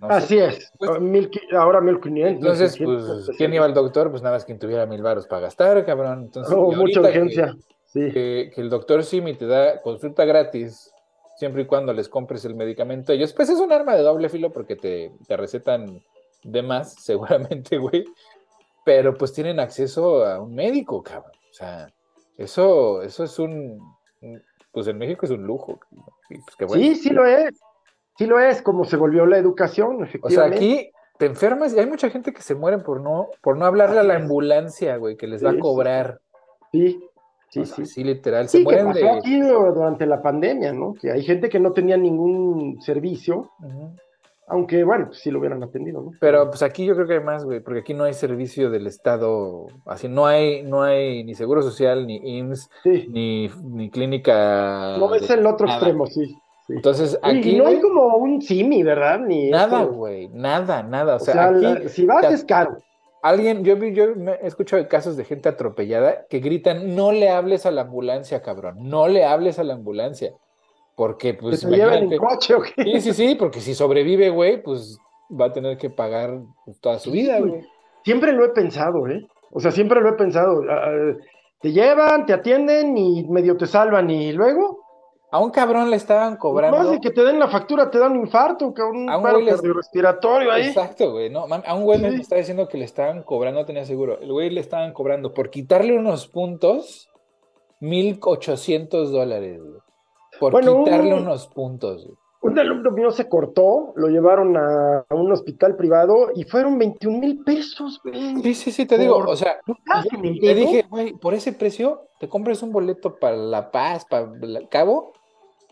Así 0.01 0.37
es, 0.37 0.71
pues 0.77 0.99
mil, 0.99 1.29
ahora 1.55 1.81
mil 1.81 1.99
quinientos. 1.99 2.59
Entonces, 2.59 2.77
pues, 2.83 3.29
¿quién 3.37 3.53
iba 3.53 3.65
al 3.65 3.73
doctor? 3.73 4.09
Pues 4.09 4.23
nada 4.23 4.35
más 4.35 4.45
quien 4.45 4.57
tuviera 4.57 4.85
mil 4.85 5.03
varos 5.03 5.27
para 5.27 5.43
gastar, 5.43 5.85
cabrón. 5.85 6.23
Entonces, 6.23 6.55
oh, 6.57 6.71
mucha 6.71 6.99
urgencia, 6.99 7.55
sí. 7.85 8.11
Que, 8.11 8.51
el 8.55 8.69
doctor 8.69 9.03
Simi 9.03 9.35
te 9.35 9.45
da 9.45 9.81
consulta 9.81 10.25
gratis, 10.25 10.91
siempre 11.37 11.63
y 11.63 11.65
cuando 11.65 11.93
les 11.93 12.09
compres 12.09 12.43
el 12.45 12.55
medicamento 12.55 13.13
ellos, 13.13 13.33
pues 13.33 13.49
es 13.49 13.59
un 13.59 13.71
arma 13.71 13.95
de 13.95 14.01
doble 14.01 14.29
filo 14.29 14.51
porque 14.51 14.75
te, 14.75 15.11
te 15.27 15.37
recetan 15.37 16.01
de 16.43 16.63
más, 16.63 16.95
seguramente, 17.03 17.77
güey, 17.77 18.03
pero 18.83 19.13
pues 19.13 19.31
tienen 19.31 19.59
acceso 19.59 20.25
a 20.25 20.41
un 20.41 20.55
médico, 20.55 21.03
cabrón. 21.03 21.33
O 21.51 21.53
sea, 21.53 21.87
eso, 22.37 23.03
eso 23.03 23.23
es 23.23 23.39
un 23.39 23.79
pues 24.75 24.87
en 24.87 24.97
México 24.97 25.25
es 25.25 25.31
un 25.31 25.47
lujo. 25.47 25.79
Pues, 26.59 26.73
sí, 26.73 26.95
sí 26.95 27.09
lo 27.09 27.25
es. 27.25 27.57
Sí 28.17 28.25
lo 28.25 28.39
es, 28.39 28.61
como 28.61 28.83
se 28.83 28.97
volvió 28.97 29.25
la 29.25 29.37
educación, 29.37 30.03
efectivamente. 30.03 30.57
O 30.57 30.59
sea, 30.59 30.73
aquí 30.75 30.91
te 31.17 31.25
enfermas 31.25 31.73
y 31.73 31.79
hay 31.79 31.85
mucha 31.85 32.09
gente 32.09 32.33
que 32.33 32.41
se 32.41 32.55
muere 32.55 32.77
por 32.79 33.01
no, 33.01 33.29
por 33.41 33.57
no 33.57 33.65
hablarle 33.65 33.99
a 33.99 34.03
la 34.03 34.17
ambulancia, 34.17 34.97
güey, 34.97 35.15
que 35.15 35.27
les 35.27 35.43
va 35.43 35.51
a 35.51 35.59
cobrar. 35.59 36.19
Sí, 36.71 36.99
sí, 37.49 37.65
sí. 37.65 37.85
Sí, 37.85 38.03
literal. 38.03 38.49
Se 38.49 38.59
mueren 38.59 38.91
que 38.91 39.01
pasó 39.01 39.15
aquí 39.15 39.39
durante 39.39 40.05
la 40.05 40.21
pandemia, 40.21 40.73
¿no? 40.73 40.93
Que 40.93 41.11
hay 41.11 41.23
gente 41.23 41.47
que 41.49 41.59
no 41.59 41.71
tenía 41.71 41.95
ningún 41.95 42.81
servicio. 42.81 43.49
Aunque, 44.47 44.83
bueno, 44.83 45.07
pues 45.07 45.19
sí 45.19 45.31
lo 45.31 45.39
hubieran 45.39 45.63
atendido, 45.63 46.01
¿no? 46.01 46.11
Pero 46.19 46.49
pues 46.49 46.61
aquí 46.61 46.85
yo 46.85 46.93
creo 46.93 47.07
que 47.07 47.15
hay 47.15 47.23
más, 47.23 47.43
güey, 47.43 47.61
porque 47.61 47.79
aquí 47.79 47.95
no 47.95 48.03
hay 48.03 48.13
servicio 48.13 48.69
del 48.69 48.85
Estado, 48.85 49.67
así 49.85 50.07
no 50.07 50.27
hay, 50.27 50.61
no 50.61 50.83
hay 50.83 51.23
ni 51.23 51.33
seguro 51.33 51.63
social, 51.63 52.05
ni 52.05 52.17
IMSS, 52.37 52.69
ni, 53.09 53.49
ni 53.63 53.89
clínica. 53.89 54.97
No, 54.99 55.13
es 55.15 55.27
el 55.31 55.45
otro 55.47 55.67
extremo, 55.67 56.05
sí. 56.05 56.37
Entonces 56.69 57.19
aquí. 57.21 57.51
Y 57.51 57.57
no 57.57 57.67
hay 57.67 57.79
como 57.79 58.17
un 58.17 58.41
simi, 58.41 58.83
¿verdad? 58.83 59.19
Ni 59.19 59.49
nada, 59.49 59.83
güey, 59.83 60.29
nada, 60.29 60.83
nada. 60.83 61.15
O, 61.15 61.19
sea, 61.19 61.49
aquí, 61.49 61.89
si 61.89 62.05
vas 62.05 62.31
es 62.31 62.43
caro. 62.43 62.77
Alguien, 63.21 63.63
yo, 63.63 63.75
yo 63.77 64.05
he 64.05 64.45
escuchado 64.45 64.87
casos 64.87 65.17
de 65.17 65.25
gente 65.25 65.49
atropellada 65.49 66.25
que 66.29 66.39
gritan: 66.39 66.95
no 66.95 67.11
le 67.11 67.29
hables 67.29 67.65
a 67.65 67.71
la 67.71 67.81
ambulancia, 67.81 68.43
cabrón, 68.43 68.89
no 68.89 69.07
le 69.07 69.25
hables 69.25 69.57
a 69.57 69.63
la 69.63 69.73
ambulancia. 69.73 70.33
Porque, 70.95 71.33
pues. 71.33 71.61
¿Que 71.61 71.67
se 71.67 71.75
lleven 71.75 72.11
en 72.11 72.17
coche 72.17 72.55
o 72.55 72.61
qué? 72.61 72.83
Sí, 72.83 73.01
sí, 73.01 73.13
sí, 73.13 73.35
porque 73.35 73.59
si 73.59 73.75
sobrevive, 73.75 74.29
güey, 74.29 74.61
pues 74.63 74.97
va 75.29 75.45
a 75.45 75.53
tener 75.53 75.77
que 75.77 75.89
pagar 75.89 76.39
pues, 76.65 76.79
toda 76.79 76.99
su 76.99 77.11
vida, 77.11 77.39
güey. 77.39 77.65
Siempre 78.03 78.31
lo 78.31 78.45
he 78.45 78.49
pensado, 78.49 79.07
¿eh? 79.07 79.27
O 79.51 79.59
sea, 79.59 79.71
siempre 79.71 80.01
lo 80.01 80.09
he 80.09 80.13
pensado. 80.13 80.61
Ah, 80.69 80.85
ah, 80.85 81.13
te 81.61 81.71
llevan, 81.71 82.25
te 82.25 82.33
atienden 82.33 82.97
y 82.97 83.23
medio 83.23 83.57
te 83.57 83.65
salvan 83.65 84.09
y 84.09 84.31
luego. 84.31 84.83
A 85.31 85.39
un 85.39 85.49
cabrón 85.49 85.89
le 85.89 85.97
estaban 85.97 86.37
cobrando. 86.37 86.77
Más 86.77 86.91
de 86.91 86.99
que 87.01 87.09
te 87.09 87.23
den 87.23 87.39
la 87.39 87.49
factura, 87.49 87.89
te 87.89 87.97
dan 87.97 88.13
un 88.13 88.19
infarto, 88.19 88.73
que 88.73 88.81
un, 88.81 89.09
a 89.09 89.17
un 89.17 89.75
respiratorio 89.75 90.51
ahí. 90.51 90.67
Exacto, 90.67 91.11
güey. 91.11 91.29
No, 91.29 91.45
a 91.49 91.73
un 91.73 91.83
güey 91.83 91.99
me 91.99 92.09
está 92.15 92.37
diciendo 92.37 92.69
que 92.69 92.77
le 92.77 92.85
estaban 92.85 93.23
cobrando, 93.23 93.59
no 93.59 93.65
tenía 93.65 93.83
seguro. 93.83 94.19
El 94.19 94.31
güey 94.31 94.49
le 94.49 94.61
estaban 94.61 94.93
cobrando 94.93 95.33
por 95.33 95.49
quitarle 95.49 95.97
unos 95.97 96.27
puntos, 96.27 97.09
1,800 97.81 99.11
dólares, 99.11 99.61
güey. 99.61 99.84
Por 100.39 100.59
quitarle 100.59 101.13
unos 101.13 101.47
puntos. 101.47 102.07
Un 102.41 102.59
alumno 102.59 102.91
mío 102.91 103.09
se 103.09 103.27
cortó, 103.27 103.93
lo 103.95 104.07
llevaron 104.07 104.55
a, 104.55 105.03
un 105.09 105.31
hospital 105.31 105.75
privado 105.75 106.29
y 106.35 106.43
fueron 106.43 106.77
21 106.77 107.17
mil 107.17 107.43
pesos, 107.43 107.99
güey. 108.03 108.35
Sí, 108.43 108.53
sí, 108.53 108.71
sí, 108.71 108.85
te 108.85 108.99
digo, 108.99 109.17
o 109.17 109.35
sea, 109.35 109.57
te 109.65 110.53
dije, 110.53 110.85
güey, 110.87 111.13
por 111.13 111.33
ese 111.33 111.53
precio 111.53 112.03
te 112.19 112.29
compras 112.29 112.61
un 112.61 112.71
boleto 112.71 113.17
para 113.17 113.35
La 113.35 113.71
Paz, 113.71 114.05
para 114.05 114.29
el 114.43 114.69
Cabo, 114.69 115.13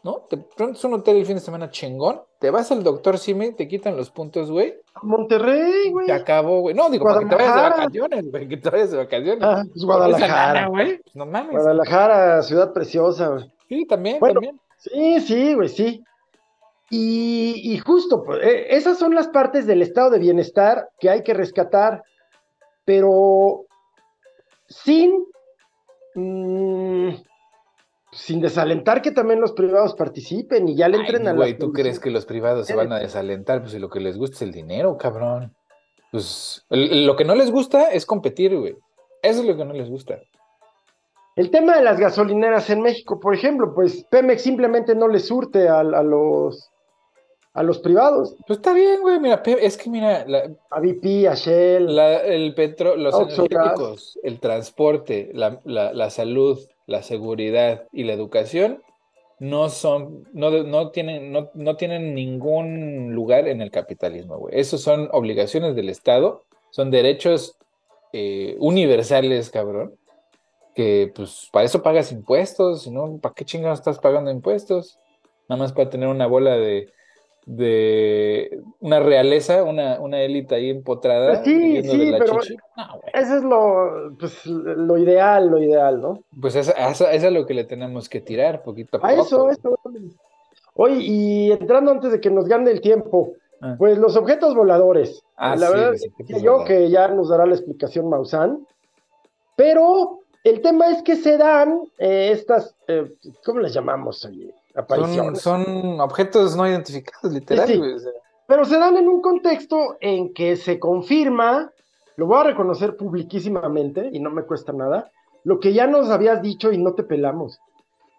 ¿no? 0.04 0.26
Te 0.30 0.38
pronto 0.38 0.88
un 0.88 0.96
hotel 0.96 1.18
el 1.18 1.26
fin 1.26 1.36
de 1.36 1.42
semana 1.42 1.70
chingón, 1.70 2.22
te 2.40 2.50
vas 2.50 2.72
al 2.72 2.84
doctor 2.84 3.18
Simi, 3.18 3.54
te 3.54 3.68
quitan 3.68 3.96
los 3.96 4.10
puntos, 4.10 4.52
güey. 4.52 4.74
Monterrey, 5.02 5.92
güey. 5.92 6.08
Te 6.08 6.14
acabó, 6.14 6.62
güey. 6.62 6.76
No, 6.76 6.90
digo, 6.90 7.06
para 7.06 7.20
que 7.20 7.26
te 7.28 7.36
vayas 7.36 7.56
de 7.56 7.62
vacaciones, 7.62 8.32
güey, 8.32 8.48
que 8.48 8.58
te 8.58 8.70
vayas 8.70 8.92
de 8.92 8.98
vacaciones. 8.98 9.44
Ah, 9.44 9.64
pues 9.72 9.86
Guadalajara, 9.86 10.68
güey. 10.68 10.98
Pues 11.04 11.16
no 11.16 11.26
mames. 11.26 11.52
Guadalajara, 11.52 12.42
ciudad 12.42 12.74
preciosa, 12.74 13.28
güey. 13.30 13.54
Sí, 13.74 13.86
también, 13.86 14.20
también. 14.20 14.60
Sí, 14.78 15.20
sí, 15.22 15.54
güey, 15.54 15.70
sí. 15.70 16.04
Y, 16.90 17.78
justo, 17.80 18.24
pues, 18.24 18.44
e, 18.44 18.76
esas 18.76 19.00
son 19.00 19.16
las 19.16 19.28
partes 19.30 19.66
del 19.66 19.82
estado 19.82 20.12
de 20.12 20.20
bienestar 20.20 20.90
que 21.00 21.10
hay 21.10 21.24
que 21.24 21.34
rescatar, 21.34 22.04
pero 22.86 23.66
sin, 24.68 25.26
mm, 26.14 27.10
sin 28.12 28.42
desalentar 28.42 29.02
que 29.02 29.10
también 29.10 29.42
los 29.42 29.54
privados 29.54 29.96
participen 29.96 30.70
y 30.70 30.76
ya 30.76 30.88
le 30.88 30.98
entren 30.98 31.28
a 31.28 31.32
la. 31.32 31.38
Güey, 31.38 31.58
¿tú 31.58 31.72
crees 31.72 32.00
que 32.00 32.12
los 32.12 32.28
privados 32.28 32.68
se 32.68 32.76
van 32.76 32.92
a 32.92 33.00
desalentar? 33.00 33.62
Pues 33.62 33.72
si 33.72 33.80
lo 33.80 33.90
que 33.90 34.00
les 34.00 34.16
gusta 34.16 34.36
es 34.36 34.42
el 34.44 34.52
dinero, 34.52 34.96
cabrón. 34.98 35.56
Pues 36.12 36.64
lo 36.70 37.16
que 37.16 37.26
no 37.26 37.34
les 37.34 37.50
gusta 37.50 37.92
es 37.92 38.06
competir, 38.06 38.56
güey. 38.56 38.76
Eso 39.24 39.40
es 39.40 39.48
lo 39.48 39.58
que 39.58 39.66
no 39.66 39.74
les 39.74 39.90
gusta. 39.90 40.20
El 41.36 41.50
tema 41.50 41.76
de 41.76 41.84
las 41.84 42.00
gasolineras 42.00 42.70
en 42.70 42.82
México, 42.82 43.20
por 43.20 43.34
ejemplo, 43.34 43.74
pues 43.74 44.06
Pemex 44.12 44.44
simplemente 44.44 44.94
no 44.94 45.08
le 45.08 45.20
surte 45.20 45.68
a, 45.68 45.82
los 45.84 46.70
a 47.54 47.64
los 47.64 47.80
privados. 47.80 48.36
Pues 48.46 48.60
está 48.60 48.74
bien, 48.74 49.02
güey, 49.02 49.20
mira, 49.20 49.42
es 49.46 49.78
que 49.78 49.90
mira, 49.90 50.26
a 50.70 50.80
BP, 50.80 51.28
a 51.28 51.34
Shell, 51.34 51.98
el 51.98 52.54
petro, 52.54 52.96
los 52.96 53.16
energéticos, 53.16 54.20
el 54.22 54.40
transporte, 54.40 55.32
la, 55.34 56.10
salud, 56.12 56.60
la 56.86 57.02
seguridad 57.02 57.88
y 57.92 58.04
la 58.04 58.14
educación 58.14 58.84
no 59.40 59.70
son, 59.70 60.28
no, 60.34 60.52
no 60.52 60.92
tienen, 60.92 61.32
no, 61.32 61.50
no, 61.56 61.76
tienen 61.76 62.14
ningún 62.14 63.14
lugar 63.14 63.48
en 63.48 63.62
el 63.62 63.72
capitalismo, 63.72 64.38
güey. 64.38 64.58
Esos 64.58 64.82
son 64.82 65.10
obligaciones 65.12 65.76
del 65.76 65.90
Estado, 65.90 66.44
son 66.70 66.92
derechos 66.92 67.58
eh, 68.14 68.56
universales, 68.60 69.50
cabrón 69.50 69.96
que 70.74 71.12
pues 71.16 71.50
para 71.52 71.66
eso 71.66 71.82
pagas 71.82 72.12
impuestos, 72.12 72.88
¿no? 72.88 73.18
¿Para 73.18 73.36
qué 73.36 73.46
chingados 73.46 73.80
estás 73.80 74.00
pagando 74.00 74.32
impuestos? 74.32 75.00
Nada 75.50 75.62
más 75.62 75.74
para 75.74 75.90
tener 75.90 76.08
una 76.08 76.28
bola 76.28 76.56
de, 76.56 76.90
de 77.46 78.62
una 78.80 79.00
realeza, 79.00 79.64
una, 79.64 80.00
una 80.00 80.22
élite 80.22 80.56
ahí 80.56 80.70
empotrada. 80.70 81.34
Pues 81.34 81.46
sí, 81.46 81.84
sí, 81.84 82.14
pero 82.18 82.40
eso 83.14 83.36
es 83.38 83.44
lo, 83.44 84.16
pues, 84.18 84.46
lo 84.46 84.98
ideal, 84.98 85.48
lo 85.48 85.62
ideal, 85.62 86.02
¿no? 86.02 86.24
Pues 86.40 86.56
eso, 86.56 86.74
es 87.10 87.32
lo 87.32 87.46
que 87.46 87.54
le 87.54 87.66
tenemos 87.66 88.08
que 88.08 88.22
tirar 88.22 88.64
poquito 88.64 88.98
a 88.98 89.02
poco. 89.02 89.12
A 89.12 89.14
eso, 89.14 89.50
eso. 89.50 89.80
Oye, 90.76 90.98
y 91.02 91.52
entrando 91.52 91.92
antes 91.92 92.12
de 92.12 92.22
que 92.22 92.32
nos 92.32 92.48
gane 92.48 92.72
el 92.72 92.82
tiempo, 92.82 93.34
ah. 93.62 93.76
pues 93.78 93.98
los 93.98 94.16
objetos 94.16 94.56
voladores. 94.56 95.22
Ah, 95.36 95.56
la 95.56 95.70
verdad, 95.70 95.94
yo 96.42 96.64
que 96.64 96.90
ya 96.90 97.10
nos 97.10 97.30
dará 97.30 97.46
la 97.46 97.54
explicación 97.54 98.10
Maussan, 98.10 98.66
pero 99.56 100.23
el 100.44 100.62
tema 100.62 100.90
es 100.90 101.02
que 101.04 101.16
se 101.16 101.38
dan 101.38 101.82
eh, 101.98 102.32
estas, 102.34 102.76
eh, 102.88 103.16
¿cómo 103.46 103.60
las 103.60 103.74
llamamos? 103.74 104.28
apariciones. 104.76 105.42
Son, 105.42 106.00
objetos 106.02 106.56
no 106.56 106.68
identificados, 106.68 107.32
literal. 107.32 107.68
Pero 108.46 108.66
se 108.66 108.78
dan 108.78 108.98
en 108.98 109.08
un 109.08 109.22
contexto 109.22 109.98
en 110.02 110.34
que 110.34 110.58
se 110.58 110.80
confirma, 110.80 111.72
lo 112.18 112.26
voy 112.26 112.40
a 112.40 112.44
reconocer 112.44 112.98
publiquísimamente 112.98 114.10
y 114.12 114.20
no 114.20 114.32
me 114.32 114.44
cuesta 114.44 114.74
nada, 114.74 115.12
lo 115.46 115.60
que 115.60 115.74
ya 115.74 115.88
nos 115.88 116.10
habías 116.10 116.42
dicho 116.42 116.72
y 116.72 116.78
no 116.78 116.94
te 116.94 117.04
pelamos, 117.04 117.60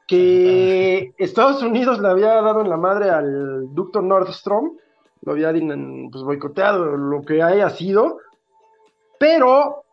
que 0.09 1.13
Estados 1.19 1.63
Unidos 1.63 2.01
le 2.01 2.09
había 2.09 2.41
dado 2.41 2.63
en 2.63 2.71
la 2.71 2.77
madre 2.79 3.11
al 3.11 3.75
ducto 3.75 4.01
Nordstrom, 4.01 4.77
lo 5.23 5.33
había 5.33 5.53
pues, 5.53 6.25
boicoteado, 6.25 6.97
lo 6.97 7.23
que 7.23 7.43
haya 7.43 7.69
sido, 7.71 8.19
pero 9.19 9.84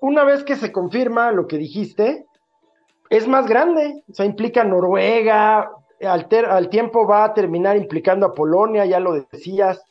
una 0.00 0.24
vez 0.24 0.44
que 0.44 0.56
se 0.56 0.72
confirma 0.72 1.32
lo 1.32 1.46
que 1.46 1.58
dijiste, 1.58 2.26
es 3.10 3.26
más 3.26 3.46
grande, 3.46 4.02
o 4.08 4.14
sea, 4.14 4.24
implica 4.24 4.64
Noruega, 4.64 5.70
al, 6.00 6.68
tiempo 6.70 7.06
va 7.06 7.24
a 7.24 7.34
terminar 7.34 7.76
implicando 7.76 8.26
a 8.26 8.34
Polonia, 8.34 8.86
ya 8.86 9.00
lo 9.00 9.12
decías, 9.12 9.82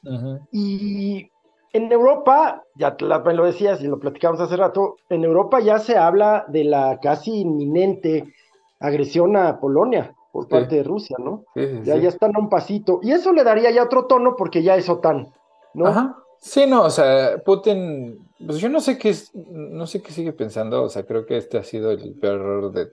y 0.51 1.29
en 1.73 1.91
Europa, 1.91 2.63
ya 2.75 2.95
me 3.25 3.33
lo 3.33 3.45
decías 3.45 3.81
y 3.81 3.87
lo 3.87 3.99
platicamos 3.99 4.39
hace 4.39 4.57
rato, 4.57 4.95
en 5.09 5.23
Europa 5.23 5.59
ya 5.59 5.79
se 5.79 5.97
habla 5.97 6.45
de 6.47 6.63
la 6.63 6.99
casi 7.01 7.41
inminente 7.41 8.33
agresión 8.79 9.35
a 9.35 9.59
Polonia 9.59 10.15
por 10.31 10.47
parte 10.47 10.77
de 10.77 10.83
Rusia, 10.83 11.17
¿no? 11.19 11.43
ya, 11.55 11.97
ya 11.97 12.09
están 12.09 12.35
a 12.35 12.39
un 12.39 12.49
pasito. 12.49 12.99
Y 13.03 13.11
eso 13.11 13.33
le 13.33 13.43
daría 13.43 13.71
ya 13.71 13.83
otro 13.83 14.05
tono 14.05 14.35
porque 14.35 14.63
ya 14.63 14.75
es 14.75 14.89
OTAN, 14.89 15.31
¿no? 15.73 15.87
Ajá. 15.87 16.15
Sí, 16.39 16.65
no, 16.65 16.83
o 16.83 16.89
sea, 16.89 17.37
Putin, 17.43 18.28
pues 18.45 18.59
yo 18.59 18.69
no 18.69 18.79
sé 18.79 18.97
qué 18.97 19.09
es, 19.09 19.31
no 19.33 19.85
sé 19.87 20.01
qué 20.01 20.11
sigue 20.11 20.33
pensando, 20.33 20.83
o 20.83 20.89
sea, 20.89 21.05
creo 21.05 21.25
que 21.25 21.37
este 21.37 21.57
ha 21.57 21.63
sido 21.63 21.91
el 21.91 22.15
peor 22.15 22.39
error 22.39 22.71
de 22.71 22.91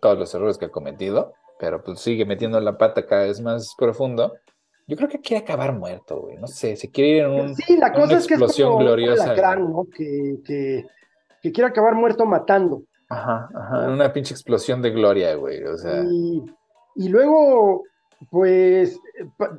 todos 0.00 0.18
los 0.18 0.34
errores 0.34 0.58
que 0.58 0.66
ha 0.66 0.70
cometido, 0.70 1.34
pero 1.58 1.82
pues 1.82 2.00
sigue 2.00 2.24
metiendo 2.24 2.60
la 2.60 2.78
pata 2.78 3.06
cada 3.06 3.24
vez 3.24 3.40
más 3.40 3.74
profundo. 3.76 4.34
Yo 4.86 4.96
creo 4.96 5.08
que 5.08 5.20
quiere 5.20 5.42
acabar 5.42 5.74
muerto, 5.74 6.20
güey. 6.20 6.36
No 6.36 6.46
sé, 6.46 6.74
se 6.76 6.90
quiere 6.90 7.10
ir 7.10 7.22
en 7.24 7.30
un, 7.30 7.54
sí, 7.54 7.76
la 7.76 7.92
cosa 7.92 8.16
es 8.16 8.26
que 8.26 8.34
es 8.34 8.56
como 8.56 8.78
gloriosa. 8.78 9.34
Gran, 9.34 9.70
¿no? 9.70 9.86
que, 9.94 10.38
que, 10.44 10.86
que, 11.42 11.52
quiere 11.52 11.68
acabar 11.68 11.94
muerto 11.94 12.24
matando. 12.24 12.82
Ajá, 13.08 13.50
ajá. 13.54 13.90
Una 13.90 14.12
pinche 14.12 14.32
explosión 14.32 14.80
de 14.80 14.90
gloria, 14.90 15.34
güey. 15.34 15.62
O 15.64 15.76
sea. 15.76 16.02
Y, 16.04 16.42
y 16.96 17.08
luego, 17.08 17.82
pues, 18.30 19.00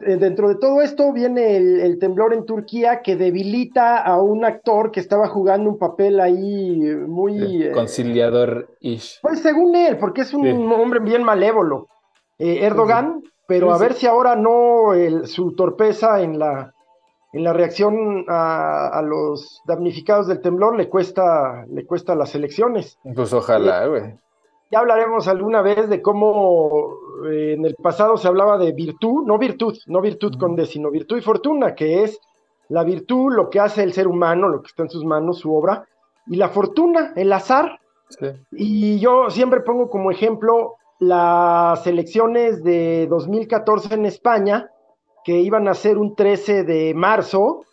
eh, 0.05 0.15
dentro 0.17 0.49
de 0.49 0.55
todo 0.55 0.81
esto 0.81 1.13
viene 1.13 1.57
el, 1.57 1.97
temblor 1.99 2.33
en 2.33 2.45
Turquía 2.45 3.01
que 3.01 3.15
debilita 3.15 3.97
a 3.97 4.21
un 4.21 4.43
actor 4.43 4.91
que 4.91 4.99
estaba 4.99 5.27
jugando 5.27 5.69
un 5.69 5.77
papel 5.77 6.19
ahí 6.19 6.79
muy. 7.07 7.63
Eh, 7.63 7.71
conciliador-ish. 7.71 9.19
Pues 9.21 9.39
según 9.39 9.75
él, 9.75 9.97
porque 9.97 10.21
es 10.21 10.33
un 10.33 10.71
hombre 10.71 10.99
bien 10.99 11.23
malévolo. 11.23 11.87
Eh, 12.37 12.65
Erdogan 12.65 13.23
pero 13.49 13.73
a 13.73 13.79
ver 13.79 13.93
si 13.93 14.05
ahora 14.05 14.35
no 14.35 14.91
su 15.23 15.53
torpeza 15.53 16.21
en 16.21 16.37
la, 16.37 16.71
en 17.33 17.43
la 17.43 17.51
reacción 17.51 18.23
a, 18.27 19.01
los 19.03 19.63
damnificados 19.65 20.27
del 20.27 20.39
temblor 20.39 20.77
le 20.77 20.87
cuesta, 20.87 21.65
le 21.67 21.83
cuesta 21.83 22.13
las 22.13 22.35
elecciones. 22.35 22.99
Pues 23.15 23.33
ojalá, 23.33 23.87
güey. 23.87 24.13
ya 24.71 24.79
hablaremos 24.79 25.27
alguna 25.27 25.63
vez 25.63 25.89
de 25.89 25.99
cómo 25.99 26.95
eh, 27.27 27.53
en 27.53 27.65
el 27.65 27.75
pasado 27.75 28.17
se 28.17 28.27
hablaba 28.27 28.57
de 28.57 28.71
virtud, 28.71 29.25
no 29.25 29.37
virtud, 29.37 29.77
no 29.87 30.01
virtud 30.01 30.37
con 30.37 30.55
D, 30.55 30.65
sino 30.65 30.91
virtud 30.91 31.17
y 31.17 31.21
fortuna, 31.21 31.75
que 31.75 32.03
es 32.03 32.19
la 32.69 32.83
virtud, 32.83 33.33
lo 33.33 33.49
que 33.49 33.59
hace 33.59 33.83
el 33.83 33.93
ser 33.93 34.07
humano, 34.07 34.47
lo 34.47 34.61
que 34.61 34.67
está 34.67 34.83
en 34.83 34.89
sus 34.89 35.03
manos, 35.03 35.39
su 35.39 35.53
obra, 35.53 35.87
y 36.27 36.35
la 36.35 36.49
fortuna, 36.49 37.13
el 37.15 37.33
azar. 37.33 37.79
Y 38.51 38.99
yo 38.99 39.29
siempre 39.29 39.61
pongo 39.61 39.89
como 39.89 40.11
ejemplo 40.11 40.75
las 40.99 41.85
elecciones 41.87 42.63
de 42.63 43.07
2014 43.07 43.95
en 43.95 44.05
España, 44.05 44.69
que 45.23 45.39
iban 45.39 45.67
a 45.67 45.73
ser 45.73 45.97
un 45.97 46.15
13 46.15 46.63
de 46.63 46.93
marzo, 46.93 47.65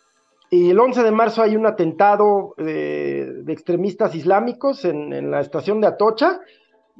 y 0.49 0.69
el 0.69 0.79
11 0.79 1.03
de 1.03 1.11
marzo 1.11 1.41
hay 1.41 1.55
un 1.55 1.65
atentado 1.65 2.53
de, 2.57 3.43
extremistas 3.47 4.15
islámicos 4.15 4.85
en, 4.85 5.29
la 5.29 5.41
estación 5.41 5.81
de 5.81 5.87
Atocha, 5.87 6.39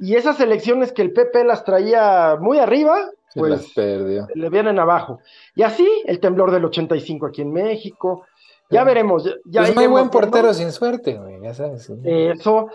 y 0.00 0.14
esas 0.14 0.40
elecciones 0.40 0.92
que 0.92 1.02
el 1.02 1.12
PP 1.12 1.44
las 1.44 1.64
traía 1.64 2.36
muy 2.40 2.58
arriba, 2.58 3.10
pues 3.34 3.74
le 3.76 4.50
vienen 4.50 4.78
abajo. 4.78 5.20
Y 5.54 5.62
así 5.62 5.86
el 6.06 6.20
temblor 6.20 6.50
del 6.50 6.64
85 6.64 7.26
aquí 7.26 7.42
en 7.42 7.52
México. 7.52 8.24
Ya 8.70 8.84
veremos. 8.84 9.24
Ya, 9.46 9.62
pues 9.62 9.74
no 9.74 9.80
hay 9.80 9.86
buen 9.86 10.10
portero 10.10 10.52
sin 10.52 10.72
suerte, 10.72 11.14
güey, 11.14 11.40
ya 11.42 11.54
sabes. 11.54 11.90
Eso. 12.04 12.68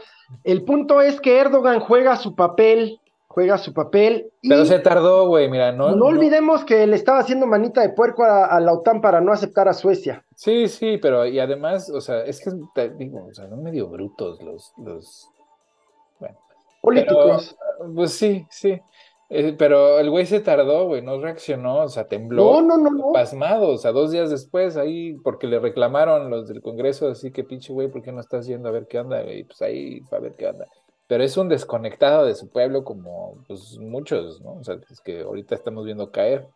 El 0.44 0.64
punto 0.64 1.02
es 1.02 1.22
que 1.22 1.38
Erdogan 1.38 1.80
juega 1.80 2.16
su 2.16 2.36
papel 2.36 3.00
juega 3.34 3.58
su 3.58 3.74
papel. 3.74 4.32
Pero 4.48 4.64
se 4.64 4.78
tardó, 4.78 5.28
güey, 5.28 5.50
mira, 5.50 5.72
no, 5.72 5.96
no, 5.96 6.06
olvidemos 6.06 6.64
que 6.64 6.86
le 6.86 6.96
estaba 6.96 7.18
haciendo 7.18 7.48
manita 7.48 7.82
de 7.82 7.90
puerco 7.90 8.24
a, 8.24 8.60
la 8.60 8.74
OTAN 8.74 9.02
para 9.02 9.22
no 9.22 9.32
aceptar 9.32 9.68
a 9.68 9.74
Suecia. 9.74 10.24
Sí, 10.36 10.68
sí, 10.68 11.00
pero 11.02 11.26
y 11.26 11.40
además, 11.40 11.90
o 11.90 12.00
sea, 12.00 12.24
es 12.26 12.40
que, 12.40 12.52
digo, 12.90 13.26
o 13.26 13.34
sea, 13.34 13.50
son 13.50 13.64
medio 13.64 13.88
brutos 13.88 14.40
los, 14.44 14.74
los, 14.78 15.32
Políticos. 16.84 17.56
pues 17.96 18.12
sí, 18.12 18.46
sí. 18.50 18.80
Eh, 19.30 19.56
pero 19.58 19.98
el 19.98 20.12
güey 20.12 20.28
se 20.28 20.42
tardó, 20.42 20.86
güey, 20.86 21.02
no 21.02 21.20
reaccionó, 21.20 21.78
o 21.78 21.90
sea, 21.90 22.08
tembló. 22.08 22.62
No, 22.62 22.62
no, 22.62 22.78
no, 22.78 22.92
no. 22.92 23.12
Pasmado, 23.14 23.70
o 23.70 23.78
sea, 23.78 23.92
dos 23.92 24.12
días 24.12 24.30
después, 24.30 24.78
ahí, 24.78 25.16
porque 25.24 25.48
le 25.48 25.60
reclamaron 25.60 26.30
los 26.30 26.48
del 26.48 26.62
Congreso, 26.62 27.08
así 27.10 27.32
que 27.32 27.44
pinche 27.44 27.74
güey, 27.74 27.88
¿por 27.88 28.04
qué 28.04 28.12
no 28.12 28.20
estás 28.20 28.46
yendo 28.46 28.70
a 28.70 28.74
ver 28.74 28.86
qué 28.88 29.00
onda? 29.00 29.24
Y 29.24 29.46
pues 29.46 29.60
ahí 29.64 30.02
a 30.12 30.20
ver 30.20 30.36
qué 30.36 30.48
onda 30.48 30.68
pero 31.08 31.24
es 31.24 31.38
un 31.38 31.50
desconectado 31.50 32.26
de 32.26 32.36
su 32.36 32.50
pueblo 32.50 32.84
como 32.84 33.44
pues, 33.48 33.78
muchos, 33.78 34.42
¿no? 34.42 34.54
O 34.54 34.64
sea, 34.64 34.78
es 34.90 35.02
que 35.02 35.22
ahorita 35.22 35.56
estamos 35.56 35.86
viendo 35.86 36.12
caer. 36.12 36.48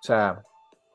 O 0.00 0.02
sea, 0.02 0.42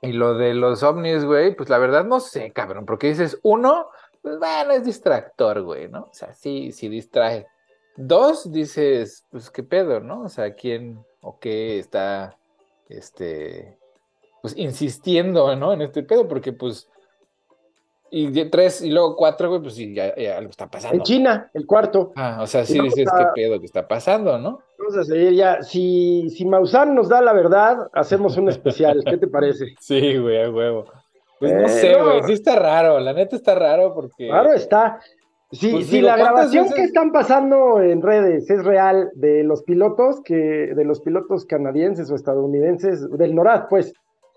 y 0.01 0.11
lo 0.11 0.35
de 0.35 0.53
los 0.53 0.83
ovnis, 0.83 1.25
güey, 1.25 1.55
pues 1.55 1.69
la 1.69 1.77
verdad 1.77 2.05
no 2.05 2.19
sé, 2.19 2.51
cabrón, 2.51 2.85
porque 2.85 3.07
dices, 3.07 3.39
uno, 3.43 3.87
pues 4.21 4.37
bueno, 4.37 4.73
es 4.73 4.83
distractor, 4.83 5.63
güey, 5.63 5.89
¿no? 5.89 6.01
O 6.01 6.13
sea, 6.13 6.33
sí, 6.33 6.71
sí 6.71 6.89
distrae. 6.89 7.47
Dos, 7.95 8.51
dices, 8.51 9.25
pues 9.29 9.49
qué 9.49 9.63
pedo, 9.63 9.99
¿no? 9.99 10.21
O 10.21 10.29
sea, 10.29 10.53
quién 10.55 11.03
o 11.21 11.39
qué 11.39 11.79
está, 11.79 12.37
este, 12.89 13.77
pues 14.41 14.57
insistiendo, 14.57 15.55
¿no? 15.55 15.73
En 15.73 15.81
este 15.81 16.03
pedo, 16.03 16.27
porque 16.27 16.53
pues 16.53 16.89
y 18.15 18.45
tres 18.45 18.83
y 18.83 18.91
luego 18.91 19.15
cuatro, 19.15 19.49
güey, 19.49 19.59
pues 19.59 19.73
sí, 19.73 19.91
ya, 19.95 20.13
algo 20.37 20.51
está 20.51 20.69
pasando. 20.69 20.97
En 20.97 21.01
China, 21.01 21.49
el 21.51 21.65
cuarto. 21.65 22.11
Ah, 22.15 22.39
o 22.41 22.45
sea, 22.45 22.63
sí 22.63 22.79
dices 22.79 23.09
qué 23.17 23.25
pedo 23.33 23.59
que 23.59 23.65
está 23.65 23.87
pasando, 23.87 24.37
¿no? 24.37 24.59
Vamos 24.77 24.97
a 24.97 25.03
seguir 25.03 25.33
ya. 25.33 25.63
Si, 25.63 26.29
si 26.29 26.45
Maussan 26.45 26.93
nos 26.93 27.09
da 27.09 27.21
la 27.21 27.33
verdad, 27.33 27.89
hacemos 27.91 28.37
un 28.37 28.49
especial. 28.49 29.03
¿Qué 29.03 29.17
te 29.17 29.27
parece? 29.27 29.73
Sí, 29.79 30.17
güey, 30.19 30.43
a 30.43 30.51
huevo. 30.51 30.85
Pues 31.39 31.53
no 31.53 31.65
eh, 31.65 31.69
sé, 31.69 31.99
güey, 31.99 32.21
sí 32.23 32.33
está 32.33 32.55
raro, 32.55 32.99
la 32.99 33.13
neta 33.13 33.35
está 33.35 33.55
raro 33.55 33.95
porque. 33.95 34.29
Raro 34.29 34.53
está. 34.53 34.99
Sí, 35.53 35.71
pues 35.71 35.87
si 35.87 36.01
la 36.01 36.17
grabación 36.17 36.67
que 36.73 36.83
están 36.83 37.11
pasando 37.11 37.79
en 37.79 38.01
redes 38.01 38.49
es 38.49 38.63
real 38.63 39.11
de 39.13 39.43
los 39.43 39.63
pilotos, 39.63 40.21
que, 40.21 40.35
de 40.35 40.83
los 40.83 40.99
pilotos 40.99 41.45
canadienses 41.45 42.09
o 42.09 42.15
estadounidenses, 42.15 43.09
del 43.11 43.35
NORAD, 43.35 43.67
pues, 43.69 43.93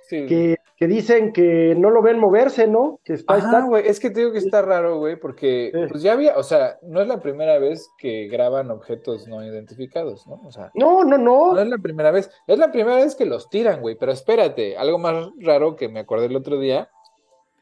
que, 0.09 0.57
dicen 0.79 1.33
que 1.33 1.75
no 1.77 1.91
lo 1.91 2.03
ven 2.03 2.19
moverse, 2.19 2.67
¿no? 2.67 3.01
Que 3.03 3.15
está, 3.15 3.37
Ajá, 3.37 3.63
güey, 3.63 3.89
es 3.89 3.99
que 3.99 4.11
te 4.11 4.21
digo 4.21 4.33
que 4.33 4.39
está 4.39 4.61
raro, 4.61 4.99
güey, 4.99 5.19
porque 5.19 5.73
pues 5.91 6.03
ya 6.03 6.13
había, 6.13 6.37
o 6.37 6.43
sea, 6.43 6.79
no 6.83 7.01
es 7.01 7.09
la 7.09 7.21
primera 7.21 7.59
vez 7.59 7.89
que 7.99 8.29
graban 8.29 8.71
objetos 8.71 9.27
no 9.27 9.43
identificados, 9.43 10.27
¿no? 10.27 10.41
O 10.45 10.53
sea, 10.53 10.71
no, 10.75 11.03
no, 11.03 11.17
no. 11.17 11.55
No 11.55 11.61
es 11.61 11.69
la 11.69 11.79
primera 11.79 12.11
vez, 12.11 12.31
es 12.47 12.59
la 12.59 12.71
primera 12.71 12.97
vez 12.97 13.17
que 13.17 13.25
los 13.25 13.49
tiran, 13.49 13.81
güey, 13.81 13.97
pero 13.99 14.13
espérate, 14.13 14.77
algo 14.77 14.99
más 14.99 15.31
raro 15.41 15.77
que 15.77 15.89
me 15.89 16.01
acordé 16.01 16.27
el 16.27 16.37
otro 16.37 16.59
día 16.59 16.91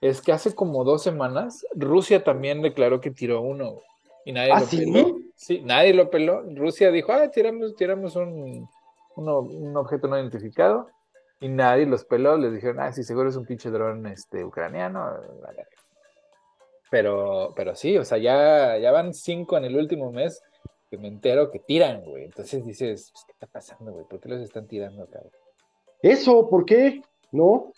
es 0.01 0.21
que 0.21 0.33
hace 0.33 0.55
como 0.55 0.85
dos 0.85 1.03
semanas 1.03 1.67
Rusia 1.75 2.25
también 2.25 2.63
declaró 2.63 3.01
que 3.01 3.11
tiró 3.11 3.41
uno, 3.41 3.81
y 4.25 4.33
nadie 4.33 4.53
¿Ah, 4.53 4.61
lo 4.61 4.67
¿sí? 4.67 4.79
peló. 4.79 5.19
Sí, 5.37 5.61
nadie 5.65 5.93
lo 5.95 6.11
peló. 6.11 6.43
Rusia 6.55 6.91
dijo, 6.91 7.13
ah, 7.13 7.31
tiramos, 7.31 7.75
tiramos 7.77 8.17
un, 8.17 8.69
un 9.17 9.77
objeto 9.77 10.09
no 10.09 10.19
identificado 10.19 10.89
y 11.41 11.49
nadie 11.49 11.87
los 11.87 12.05
peló, 12.05 12.39
les 12.39 12.55
dijeron, 12.55 12.81
ah, 12.81 12.93
sí, 12.93 13.03
seguro 13.03 13.29
es 13.29 13.37
un 13.37 13.45
pinche 13.45 13.71
dron 13.71 14.07
este, 14.07 14.45
ucraniano. 14.45 15.11
Pero, 16.91 17.53
pero 17.55 17.75
sí, 17.75 17.99
o 17.99 18.05
sea, 18.05 18.19
ya, 18.19 18.79
ya 18.79 18.93
van 18.93 19.13
cinco 19.13 19.59
en 19.59 19.65
el 19.65 19.77
último 19.77 20.11
mes 20.11 20.41
que 20.91 20.97
me 20.97 21.09
entero 21.09 21.51
que 21.51 21.59
tiran, 21.59 22.03
güey. 22.05 22.25
Entonces 22.25 22.65
dices, 22.65 23.11
pues, 23.13 23.25
¿qué 23.27 23.33
está 23.33 23.47
pasando, 23.47 23.93
güey? 23.93 24.07
¿Por 24.07 24.21
qué 24.21 24.29
los 24.29 24.41
están 24.41 24.67
tirando, 24.67 25.07
cabrón? 25.07 25.33
Eso, 26.01 26.49
¿por 26.49 26.65
qué? 26.65 27.03
¿No? 27.35 27.73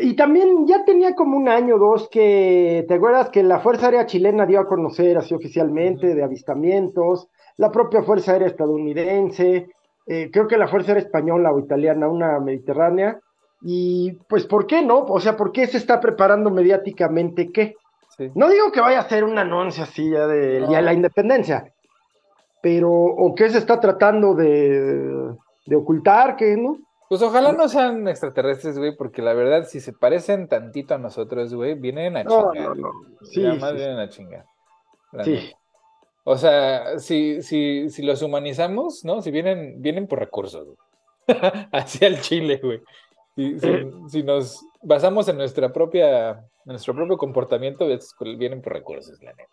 Y 0.00 0.16
también 0.16 0.66
ya 0.66 0.84
tenía 0.84 1.14
como 1.14 1.36
un 1.36 1.48
año 1.48 1.76
o 1.76 1.78
dos 1.78 2.08
que, 2.08 2.84
¿te 2.88 2.94
acuerdas 2.94 3.28
que 3.28 3.42
la 3.42 3.60
Fuerza 3.60 3.86
Aérea 3.86 4.06
Chilena 4.06 4.46
dio 4.46 4.60
a 4.60 4.66
conocer 4.66 5.18
así 5.18 5.34
oficialmente 5.34 6.14
de 6.14 6.24
avistamientos? 6.24 7.28
La 7.58 7.70
propia 7.70 8.02
Fuerza 8.02 8.32
Aérea 8.32 8.48
estadounidense, 8.48 9.68
eh, 10.06 10.30
creo 10.30 10.46
que 10.46 10.58
la 10.58 10.68
fuerza 10.68 10.92
era 10.92 11.00
española 11.00 11.52
o 11.52 11.58
italiana, 11.58 12.08
una 12.08 12.38
mediterránea, 12.38 13.18
y 13.62 14.12
pues 14.28 14.46
¿por 14.46 14.66
qué 14.66 14.82
no? 14.82 15.04
O 15.04 15.20
sea, 15.20 15.36
¿por 15.36 15.50
qué 15.52 15.66
se 15.66 15.78
está 15.78 16.00
preparando 16.00 16.50
mediáticamente 16.50 17.50
qué? 17.50 17.76
No 18.34 18.48
digo 18.48 18.70
que 18.70 18.80
vaya 18.80 19.00
a 19.00 19.08
ser 19.08 19.24
un 19.24 19.38
anuncio 19.38 19.82
así 19.82 20.10
ya 20.10 20.26
de, 20.26 20.60
la 20.60 20.92
independencia, 20.92 21.72
pero 22.62 22.90
¿o 22.90 23.34
qué 23.34 23.48
se 23.48 23.58
está 23.58 23.80
tratando 23.80 24.34
de, 24.34 25.34
ocultar? 25.74 26.36
¿Qué, 26.36 26.56
no? 26.56 26.78
Pues 27.08 27.20
ojalá 27.22 27.52
no 27.52 27.68
sean 27.68 28.08
extraterrestres, 28.08 28.78
güey, 28.78 28.96
porque 28.96 29.22
la 29.22 29.34
verdad, 29.34 29.66
si 29.68 29.80
se 29.80 29.92
parecen 29.92 30.48
tantito 30.48 30.94
a 30.94 30.98
nosotros, 30.98 31.52
güey, 31.54 31.74
vienen 31.74 32.16
a 32.16 32.24
chingar. 32.24 32.76
No, 32.76 32.90
Sí, 33.22 33.40
vienen 33.40 33.98
a 33.98 34.08
chingar. 34.08 34.46
Sí. 35.22 35.52
O 36.24 36.38
sea, 36.38 36.98
si, 36.98 37.42
si, 37.42 37.90
si 37.90 38.02
los 38.02 38.22
humanizamos, 38.22 39.04
¿no? 39.04 39.20
Si 39.20 39.30
vienen, 39.30 39.82
vienen 39.82 40.06
por 40.06 40.18
recursos, 40.18 40.66
hacia 41.72 42.08
el 42.08 42.20
Chile, 42.20 42.60
güey. 42.62 42.80
Si, 43.36 43.58
si, 44.08 44.22
nos 44.22 44.64
basamos 44.80 45.28
en 45.28 45.36
nuestra 45.36 45.72
propia, 45.72 46.44
nuestro 46.64 46.94
propio 46.94 47.18
comportamiento, 47.18 47.86
vienen 48.38 48.62
por 48.62 48.72
recursos, 48.72 49.20
la 49.22 49.32
neta. 49.32 49.50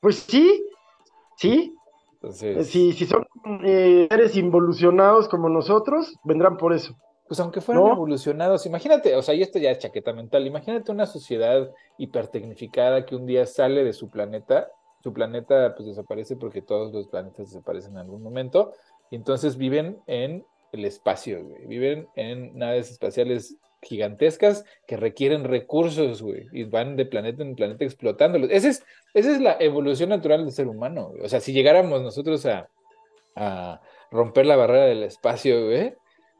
Pues 0.00 0.16
sí, 0.20 0.66
sí. 1.36 1.74
Entonces... 2.24 2.68
Si, 2.68 2.92
si 2.92 3.06
son 3.06 3.26
eh, 3.64 4.06
seres 4.10 4.36
involucionados 4.36 5.28
como 5.28 5.48
nosotros, 5.48 6.14
vendrán 6.24 6.56
por 6.56 6.72
eso. 6.72 6.96
pues 7.26 7.40
aunque 7.40 7.60
fueran 7.60 7.86
evolucionados, 7.86 8.66
imagínate, 8.66 9.16
o 9.16 9.22
sea, 9.22 9.34
y 9.34 9.42
esto 9.42 9.58
ya 9.58 9.70
es 9.70 9.78
chaqueta 9.78 10.12
mental, 10.12 10.46
imagínate 10.46 10.92
una 10.92 11.06
sociedad 11.06 11.70
hipertecnificada 11.98 13.06
que 13.06 13.16
un 13.16 13.26
día 13.26 13.46
sale 13.46 13.82
de 13.82 13.92
su 13.92 14.10
planeta, 14.10 14.68
su 15.02 15.12
planeta 15.12 15.74
pues 15.74 15.88
desaparece 15.88 16.36
porque 16.36 16.62
todos 16.62 16.92
los 16.92 17.08
planetas 17.08 17.50
desaparecen 17.50 17.92
en 17.92 17.98
algún 17.98 18.22
momento, 18.22 18.72
y 19.10 19.16
entonces 19.16 19.56
viven 19.56 19.98
en 20.06 20.44
el 20.72 20.84
espacio, 20.84 21.44
güey. 21.44 21.66
Viven 21.66 22.08
en 22.16 22.56
naves 22.58 22.90
espaciales 22.90 23.56
gigantescas 23.84 24.64
que 24.86 24.96
requieren 24.96 25.44
recursos, 25.44 26.22
güey, 26.22 26.46
y 26.52 26.64
van 26.64 26.96
de 26.96 27.06
planeta 27.06 27.42
en 27.42 27.54
planeta 27.54 27.84
explotándolos. 27.84 28.50
Esa 28.50 28.68
es, 28.68 28.84
esa 29.14 29.32
es 29.32 29.40
la 29.40 29.56
evolución 29.60 30.08
natural 30.08 30.44
del 30.44 30.52
ser 30.52 30.66
humano, 30.66 31.10
güey. 31.10 31.22
O 31.22 31.28
sea, 31.28 31.40
si 31.40 31.52
llegáramos 31.52 32.02
nosotros 32.02 32.44
a, 32.46 32.68
a 33.36 33.80
romper 34.10 34.46
la 34.46 34.56
barrera 34.56 34.86
del 34.86 35.02
espacio, 35.02 35.66
güey, 35.66 35.94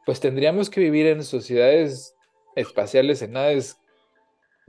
pues 0.05 0.19
tendríamos 0.19 0.69
que 0.69 0.81
vivir 0.81 1.07
en 1.07 1.23
sociedades 1.23 2.15
espaciales, 2.55 3.21
en 3.21 3.33
naves 3.33 3.77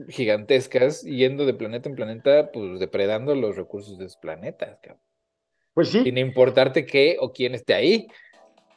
gigantescas, 0.09 1.01
yendo 1.01 1.45
de 1.45 1.53
planeta 1.53 1.89
en 1.89 1.95
planeta, 1.95 2.51
pues 2.51 2.79
depredando 2.79 3.33
los 3.35 3.55
recursos 3.55 3.97
de 3.97 4.05
los 4.05 4.17
planetas, 4.17 4.79
cabrón. 4.81 5.01
Pues 5.73 5.89
sí. 5.89 6.03
Sin 6.03 6.17
importarte 6.17 6.85
qué 6.87 7.17
o 7.19 7.31
quién 7.31 7.53
esté 7.53 7.75
ahí. 7.75 8.07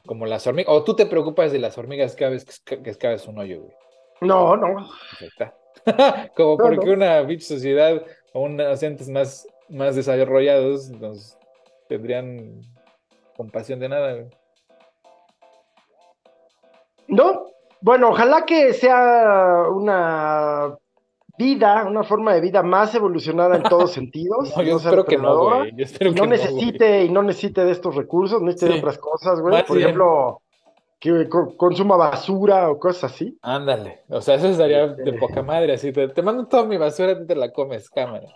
Como 0.04 0.26
las 0.26 0.46
hormigas. 0.46 0.72
O 0.74 0.84
tú 0.84 0.94
te 0.94 1.06
preocupas 1.06 1.50
de 1.52 1.58
las 1.58 1.78
hormigas 1.78 2.14
cada 2.14 2.32
vez 2.32 2.60
que, 2.62 2.82
que 2.82 2.90
excaves 2.90 3.26
un 3.26 3.38
hoyo, 3.38 3.62
güey. 3.62 3.74
No, 4.20 4.56
no. 4.56 4.88
Como 6.36 6.56
porque 6.56 6.90
una 6.90 7.20
bitch 7.22 7.42
sociedad 7.42 8.02
o 8.32 8.42
unos 8.42 8.82
entes 8.82 9.08
más, 9.08 9.46
más 9.68 9.96
desarrollados 9.96 10.90
nos 10.90 11.38
tendrían 11.88 12.60
compasión 13.36 13.80
de 13.80 13.88
nada. 13.88 14.28
No, 17.08 17.46
bueno, 17.80 18.10
ojalá 18.10 18.44
que 18.44 18.72
sea 18.72 19.64
una 19.70 20.76
vida, 21.38 21.86
una 21.86 22.04
forma 22.04 22.34
de 22.34 22.42
vida 22.42 22.62
más 22.62 22.94
evolucionada 22.94 23.56
en 23.56 23.62
todos 23.62 23.92
sentidos. 23.92 24.54
no, 24.56 24.62
yo, 24.62 24.76
espero 24.76 25.04
que 25.04 25.16
no, 25.16 25.38
güey. 25.38 25.72
Yo 25.74 25.84
espero 25.84 26.12
no 26.12 26.26
necesite 26.26 27.04
y 27.04 27.08
no 27.08 27.22
necesite 27.22 27.64
de 27.64 27.72
estos 27.72 27.96
recursos, 27.96 28.42
necesite 28.42 28.74
de 28.74 28.78
otras 28.78 28.98
cosas, 28.98 29.40
güey. 29.40 29.64
Por 29.64 29.78
ejemplo, 29.78 30.42
que 31.00 31.28
consuma 31.56 31.96
basura 31.96 32.70
o 32.70 32.78
cosas 32.78 33.12
así. 33.12 33.38
Ándale, 33.42 34.02
o 34.08 34.20
sea, 34.20 34.34
eso 34.34 34.48
estaría 34.48 34.86
de 34.86 35.14
poca 35.14 35.42
madre, 35.42 35.72
así 35.72 35.92
te, 35.92 36.08
te 36.08 36.22
mando 36.22 36.46
toda 36.46 36.64
mi 36.64 36.76
basura 36.76 37.12
y 37.12 37.26
te 37.26 37.34
la 37.34 37.50
comes, 37.50 37.88
cámara. 37.88 38.28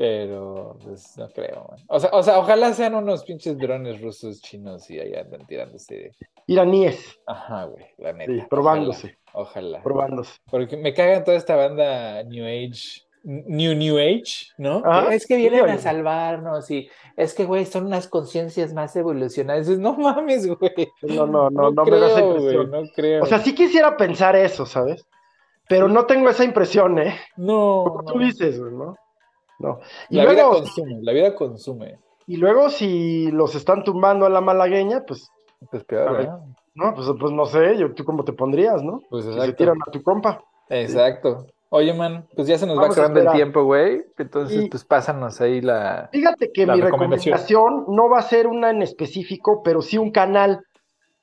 Pero, 0.00 0.78
pues, 0.82 1.14
no 1.18 1.28
creo, 1.28 1.66
man. 1.68 1.78
O 1.88 2.00
sea, 2.00 2.08
o 2.14 2.22
sea, 2.22 2.38
ojalá 2.38 2.72
sean 2.72 2.94
unos 2.94 3.22
pinches 3.22 3.58
drones 3.58 4.00
rusos 4.00 4.40
chinos 4.40 4.90
y 4.90 4.98
ahí 4.98 5.12
andan 5.12 5.46
tirándose. 5.46 6.12
Iraníes. 6.46 7.20
Ajá, 7.26 7.66
güey, 7.66 7.84
la 7.98 8.14
neta. 8.14 8.32
Sí, 8.32 8.42
probándose. 8.48 9.18
Ojalá. 9.34 9.82
Probándose. 9.82 10.38
Porque 10.50 10.78
me 10.78 10.94
cagan 10.94 11.22
toda 11.22 11.36
esta 11.36 11.54
banda 11.54 12.22
New 12.22 12.46
Age, 12.46 13.02
New 13.22 13.74
New 13.74 13.98
Age, 13.98 14.52
¿no? 14.56 14.82
es 15.10 15.26
que 15.26 15.36
vienen 15.36 15.68
a 15.68 15.78
salvarnos 15.78 16.70
y 16.70 16.88
es 17.16 17.34
que, 17.34 17.44
güey, 17.44 17.66
son 17.66 17.86
unas 17.86 18.08
conciencias 18.08 18.72
más 18.72 18.96
evolucionadas. 18.96 19.68
No 19.78 19.94
mames, 19.94 20.46
güey. 20.46 20.88
No, 21.02 21.26
no, 21.26 21.50
no, 21.50 21.70
no, 21.70 21.84
me 21.84 21.98
da 21.98 22.08
esa 22.08 22.20
impresión. 22.20 22.70
no 22.70 22.82
creo. 22.94 23.22
O 23.22 23.26
sea, 23.26 23.38
sí 23.40 23.54
quisiera 23.54 23.96
pensar 23.96 24.36
eso, 24.36 24.64
¿sabes? 24.64 25.06
Pero 25.68 25.88
no 25.88 26.06
tengo 26.06 26.28
esa 26.28 26.44
impresión, 26.44 26.98
¿eh? 26.98 27.14
No. 27.36 27.84
Como 27.86 28.04
tú 28.04 28.18
dices, 28.18 28.58
güey, 28.58 28.72
¿no? 28.72 28.96
No. 29.58 29.80
Y 30.08 30.16
la 30.16 30.30
vida 30.30 30.48
consume, 30.48 30.98
la 31.02 31.12
vida 31.12 31.34
consume. 31.34 31.98
Y 32.26 32.36
luego, 32.36 32.70
si 32.70 33.30
los 33.30 33.54
están 33.54 33.84
tumbando 33.84 34.24
a 34.24 34.30
la 34.30 34.40
malagueña, 34.40 35.04
pues. 35.06 35.30
Pues 35.70 35.84
peor, 35.84 36.40
No, 36.74 36.94
pues, 36.94 37.06
pues 37.20 37.32
no 37.32 37.44
sé, 37.44 37.76
yo, 37.76 37.92
tú 37.92 38.04
cómo 38.04 38.24
te 38.24 38.32
pondrías, 38.32 38.82
¿no? 38.82 39.02
Pues 39.10 39.26
exacto. 39.26 39.46
se 39.46 39.52
tiran 39.52 39.76
a 39.86 39.90
tu 39.90 40.02
compa. 40.02 40.42
Exacto. 40.70 41.46
Oye, 41.70 41.94
man, 41.94 42.26
pues 42.34 42.48
ya 42.48 42.58
se 42.58 42.66
nos 42.66 42.78
va 42.78 42.86
acabando 42.86 43.20
el 43.20 43.30
tiempo, 43.30 43.64
güey. 43.64 44.04
Entonces, 44.18 44.68
pues 44.70 44.84
pásanos 44.84 45.40
ahí 45.40 45.60
la. 45.60 46.08
Fíjate 46.12 46.50
que 46.52 46.66
mi 46.66 46.80
recomendación 46.80 47.86
no 47.88 48.08
va 48.08 48.18
a 48.18 48.22
ser 48.22 48.46
una 48.46 48.70
en 48.70 48.82
específico, 48.82 49.62
pero 49.62 49.80
sí 49.80 49.96
un 49.96 50.10
canal. 50.10 50.64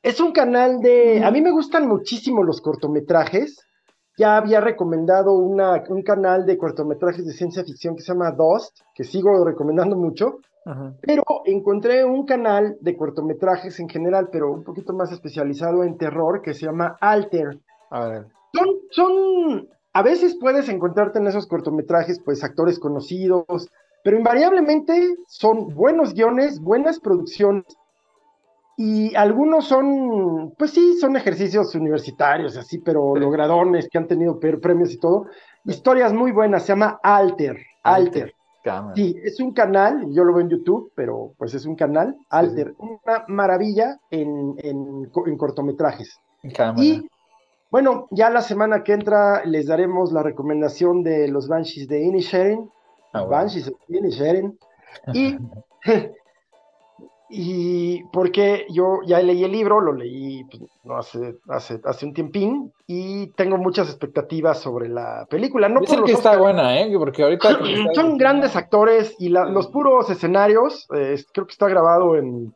Es 0.02 0.20
un 0.22 0.32
canal 0.32 0.80
de. 0.80 1.24
A 1.24 1.32
mí 1.32 1.41
me 1.41 1.52
gustan 1.52 1.88
muchísimo 1.88 2.43
los 2.43 2.62
cortometrajes 2.62 3.68
ya 4.18 4.36
había 4.36 4.60
recomendado 4.60 5.34
una, 5.34 5.84
un 5.88 6.02
canal 6.02 6.45
de 6.45 6.58
cortometrajes 6.58 7.26
de 7.26 7.34
ciencia 7.34 7.64
ficción 7.64 7.95
que 7.95 8.02
se 8.02 8.12
llama 8.12 8.32
Dust, 8.32 8.80
que 8.95 9.04
sigo 9.04 9.45
recomendando 9.45 9.95
mucho, 9.95 10.39
pero 11.02 11.24
encontré 11.45 12.04
un 12.04 12.26
canal 12.26 12.78
de 12.82 12.98
cortometrajes 12.98 13.80
en 13.80 13.88
general, 13.88 14.30
pero 14.32 14.52
un 14.52 14.64
poquito 14.64 14.91
más 14.91 15.12
especializado 15.12 15.84
en 15.84 15.98
terror, 15.98 16.41
que 16.41 16.54
se 16.54 16.66
llama 16.66 16.98
Alter. 17.00 17.60
A 17.91 18.26
Son, 18.54 18.68
son, 18.89 19.68
a 19.98 20.04
veces 20.04 20.38
puedes 20.39 20.70
encontrarte 20.70 21.18
en 21.18 21.26
esos 21.26 21.48
cortometrajes, 21.48 22.20
pues, 22.20 22.43
actores 22.43 22.78
conocidos, 22.78 23.68
pero 24.04 24.16
invariablemente 24.16 25.16
son 25.28 25.70
buenos 25.74 26.14
guiones, 26.14 26.60
buenas 26.60 27.00
producciones, 27.00 27.66
y 28.78 29.16
algunos 29.16 29.66
son, 29.68 30.54
pues 30.56 30.70
sí, 30.70 31.00
son 31.02 31.16
ejercicios 31.16 31.74
universitarios, 31.74 32.56
así, 32.58 32.78
pero 32.78 33.16
logradones 33.16 33.89
que 33.89 33.98
han 33.98 34.08
tenido 34.08 34.39
premios 34.39 34.93
y 34.93 35.00
todo. 35.00 35.26
Historias 35.66 36.14
muy 36.14 36.32
buenas, 36.32 36.62
se 36.62 36.74
llama 36.74 37.00
Alter. 37.02 37.58
Alter. 37.82 38.36
Sí, 38.93 39.16
es 39.24 39.39
un 39.39 39.52
canal, 39.52 40.06
yo 40.12 40.24
lo 40.24 40.34
veo 40.34 40.41
en 40.41 40.50
YouTube, 40.50 40.91
pero 40.93 41.34
pues 41.39 41.56
es 41.56 41.66
un 41.66 41.76
canal, 41.76 42.16
Alter, 42.30 42.76
una 42.78 43.26
maravilla 43.28 43.98
en, 44.12 44.54
en, 44.60 45.38
cortometrajes. 45.38 46.20
Y 46.78 47.10
bueno, 47.70 48.07
ya 48.11 48.30
la 48.30 48.41
semana 48.41 48.84
que 48.84 48.93
entra 48.93 49.43
les 49.45 49.68
daremos 49.68 50.11
la 50.11 50.24
recomendación 50.24 51.03
de 51.03 51.28
los 51.28 51.47
Banshees 51.47 51.88
de 51.88 52.03
Inisherin. 52.03 52.70
Ah, 53.13 53.24
Banshees 53.24 53.65
de 53.65 53.97
Inisherin. 53.97 54.57
Y 55.13 55.38
Y 57.30 58.05
porque 58.05 58.65
yo 58.70 58.99
ya 59.05 59.22
leí 59.22 59.43
el 59.43 59.51
libro, 59.51 59.82
lo 59.82 59.91
leí 59.91 60.45
pues, 60.45 60.63
no 60.84 60.95
hace, 60.95 61.38
hace, 61.49 61.82
hace 61.84 62.05
un 62.05 62.13
tiempín 62.13 62.72
y 62.86 63.28
tengo 63.32 63.57
muchas 63.57 63.89
expectativas 63.89 64.59
sobre 64.61 64.88
la 64.88 65.28
película. 65.30 65.68
No 65.68 65.82
por 65.82 66.05
que 66.05 66.13
está 66.13 66.38
buena, 66.38 66.80
¿eh? 66.80 66.93
Porque 66.97 67.24
ahorita... 67.24 67.59
Son 67.93 68.18
grandes 68.18 68.55
actores 68.55 69.13
y 69.20 69.28
los 69.28 69.68
puros 69.68 70.09
escenarios, 70.09 70.88
eh, 70.95 71.22
creo 71.34 71.45
que 71.45 71.51
está 71.51 71.68
grabado 71.68 72.15
en... 72.15 72.53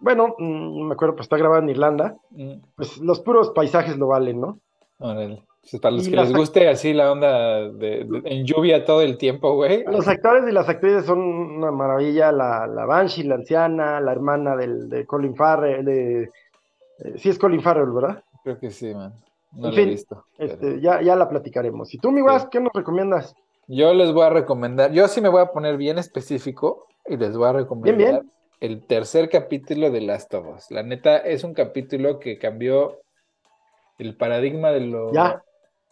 bueno, 0.00 0.34
mm, 0.38 0.78
no 0.78 0.84
me 0.86 0.94
acuerdo, 0.94 1.14
pues 1.16 1.26
está 1.26 1.36
grabado 1.36 1.62
en 1.62 1.68
Irlanda. 1.68 2.16
Mm. 2.30 2.54
Pues 2.76 2.98
los 2.98 3.20
puros 3.20 3.50
paisajes 3.50 3.96
lo 3.96 4.08
valen, 4.08 4.40
¿no? 4.40 4.58
Para 4.98 5.96
los 5.96 6.08
que 6.08 6.16
les 6.16 6.32
guste 6.32 6.68
así 6.68 6.92
la 6.92 7.10
onda 7.10 7.68
de, 7.70 8.06
en 8.24 8.46
lluvia 8.46 8.84
todo 8.84 9.02
el 9.02 9.18
tiempo, 9.18 9.54
güey. 9.54 9.84
Los 9.84 10.06
actores 10.06 10.48
y 10.48 10.52
las 10.52 10.68
actrices 10.68 11.04
son 11.06 11.18
una 11.18 11.72
maravilla. 11.72 12.30
La, 12.30 12.66
la 12.66 12.84
Banshee, 12.86 13.24
la 13.24 13.34
anciana, 13.34 14.00
la 14.00 14.12
hermana 14.12 14.54
del, 14.56 14.88
de 14.88 15.04
Colin 15.04 15.34
Farrell. 15.34 15.84
De, 15.84 16.22
eh, 16.22 17.14
sí 17.16 17.30
es 17.30 17.38
Colin 17.38 17.60
Farrell, 17.60 17.90
¿verdad? 17.90 18.22
Creo 18.44 18.58
que 18.58 18.70
sí, 18.70 18.94
man. 18.94 19.12
No 19.52 19.70
lo 19.70 19.76
he 19.76 19.84
visto. 19.86 20.24
Este, 20.38 20.80
ya, 20.80 21.02
ya 21.02 21.16
la 21.16 21.28
platicaremos. 21.28 21.92
¿Y 21.94 21.98
tú, 21.98 22.12
mi 22.12 22.20
guas, 22.20 22.46
qué 22.50 22.60
nos 22.60 22.72
recomiendas? 22.72 23.34
Yo 23.66 23.92
les 23.92 24.12
voy 24.12 24.22
a 24.22 24.30
recomendar, 24.30 24.92
yo 24.92 25.08
sí 25.08 25.20
me 25.20 25.28
voy 25.28 25.40
a 25.40 25.46
poner 25.46 25.76
bien 25.76 25.98
específico 25.98 26.86
y 27.04 27.16
les 27.16 27.36
voy 27.36 27.48
a 27.48 27.52
recomendar 27.52 28.22
el 28.60 28.86
tercer 28.86 29.28
capítulo 29.28 29.90
de 29.90 30.00
Last 30.00 30.32
of 30.34 30.56
Us. 30.56 30.70
La 30.70 30.82
neta, 30.82 31.18
es 31.18 31.44
un 31.44 31.54
capítulo 31.54 32.18
que 32.18 32.38
cambió 32.38 33.00
el 33.98 34.16
paradigma 34.16 34.70
de 34.70 34.80
lo, 34.80 35.12
ya 35.12 35.42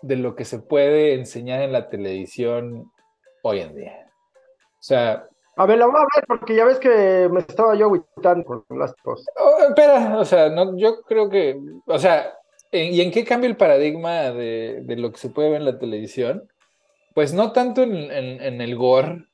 de 0.06 0.16
lo 0.16 0.34
que 0.34 0.44
se 0.44 0.58
puede 0.58 1.14
enseñar 1.14 1.62
en 1.62 1.72
la 1.72 1.88
televisión 1.88 2.90
hoy 3.42 3.60
en 3.60 3.74
día. 3.74 4.10
O 4.34 4.82
sea... 4.82 5.26
A 5.56 5.66
ver, 5.66 5.78
la 5.78 5.86
voy 5.86 5.96
a 5.96 6.16
ver 6.16 6.26
porque 6.26 6.56
ya 6.56 6.64
ves 6.64 6.78
que 6.78 7.28
me 7.30 7.40
estaba 7.40 7.74
yo 7.76 7.86
agüitando 7.86 8.44
con 8.44 8.78
las 8.78 8.92
cosas. 8.96 9.26
Oh, 9.36 9.68
espera, 9.68 10.18
o 10.18 10.24
sea, 10.24 10.50
no, 10.50 10.76
yo 10.76 11.00
creo 11.02 11.30
que, 11.30 11.56
o 11.86 11.98
sea, 11.98 12.34
¿y 12.72 13.00
en 13.00 13.12
qué 13.12 13.24
cambia 13.24 13.48
el 13.48 13.56
paradigma 13.56 14.32
de, 14.32 14.80
de, 14.82 14.96
lo 14.96 15.12
que 15.12 15.18
se 15.18 15.30
puede 15.30 15.50
ver 15.50 15.60
en 15.60 15.66
la 15.66 15.78
televisión? 15.78 16.50
Pues 17.14 17.32
no 17.32 17.52
tanto 17.52 17.84
en, 17.84 17.94
en 17.94 18.60
el 18.60 18.74
gore, 18.74 19.26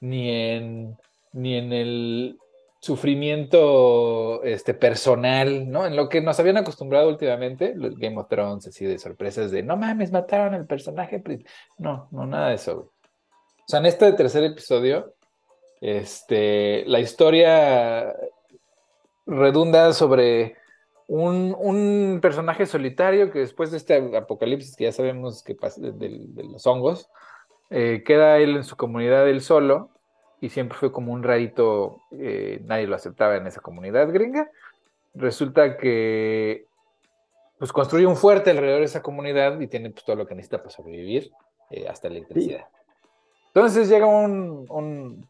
ni 0.00 0.30
en, 0.30 0.96
ni 1.34 1.58
en 1.58 1.72
el 1.74 2.38
sufrimiento 2.80 4.42
este, 4.42 4.72
personal, 4.72 5.70
¿no? 5.70 5.86
En 5.86 5.96
lo 5.96 6.08
que 6.08 6.22
nos 6.22 6.40
habían 6.40 6.56
acostumbrado 6.56 7.08
últimamente, 7.08 7.74
los 7.76 7.96
Game 7.98 8.18
of 8.18 8.28
Thrones, 8.28 8.66
así 8.66 8.86
de 8.86 8.98
sorpresas 8.98 9.50
de, 9.50 9.62
no 9.62 9.76
mames, 9.76 10.10
mataron 10.10 10.54
al 10.54 10.66
personaje. 10.66 11.22
No, 11.78 12.08
no, 12.10 12.26
nada 12.26 12.48
de 12.48 12.54
eso. 12.54 12.92
O 13.58 13.68
sea, 13.68 13.80
en 13.80 13.86
este 13.86 14.10
tercer 14.14 14.44
episodio, 14.44 15.14
este, 15.82 16.84
la 16.86 17.00
historia 17.00 18.16
redunda 19.26 19.92
sobre 19.92 20.56
un, 21.06 21.54
un, 21.58 22.20
personaje 22.22 22.64
solitario 22.64 23.30
que 23.30 23.40
después 23.40 23.70
de 23.70 23.76
este 23.76 24.16
apocalipsis 24.16 24.74
que 24.74 24.84
ya 24.84 24.92
sabemos 24.92 25.42
que 25.42 25.54
pasa 25.54 25.80
de, 25.82 26.44
los 26.50 26.66
hongos, 26.66 27.10
eh, 27.68 28.02
queda 28.06 28.38
él 28.38 28.56
en 28.56 28.64
su 28.64 28.76
comunidad 28.76 29.28
él 29.28 29.42
solo 29.42 29.90
y 30.40 30.48
siempre 30.48 30.78
fue 30.78 30.90
como 30.92 31.12
un 31.12 31.22
rarito, 31.22 32.00
eh, 32.12 32.60
nadie 32.64 32.86
lo 32.86 32.96
aceptaba 32.96 33.36
en 33.36 33.46
esa 33.46 33.60
comunidad 33.60 34.12
gringa. 34.12 34.50
resulta 35.14 35.76
que 35.76 36.66
pues 37.58 37.72
construye 37.72 38.06
un 38.06 38.16
fuerte 38.16 38.50
alrededor 38.50 38.78
de 38.78 38.86
esa 38.86 39.02
comunidad 39.02 39.60
y 39.60 39.66
tiene 39.66 39.90
pues, 39.90 40.04
todo 40.04 40.16
lo 40.16 40.26
que 40.26 40.34
necesita 40.34 40.58
para 40.58 40.70
sobrevivir, 40.70 41.30
eh, 41.68 41.86
hasta 41.88 42.08
electricidad. 42.08 42.66
Entonces 43.48 43.88
llega 43.90 44.06
un, 44.06 44.66
un, 44.70 45.28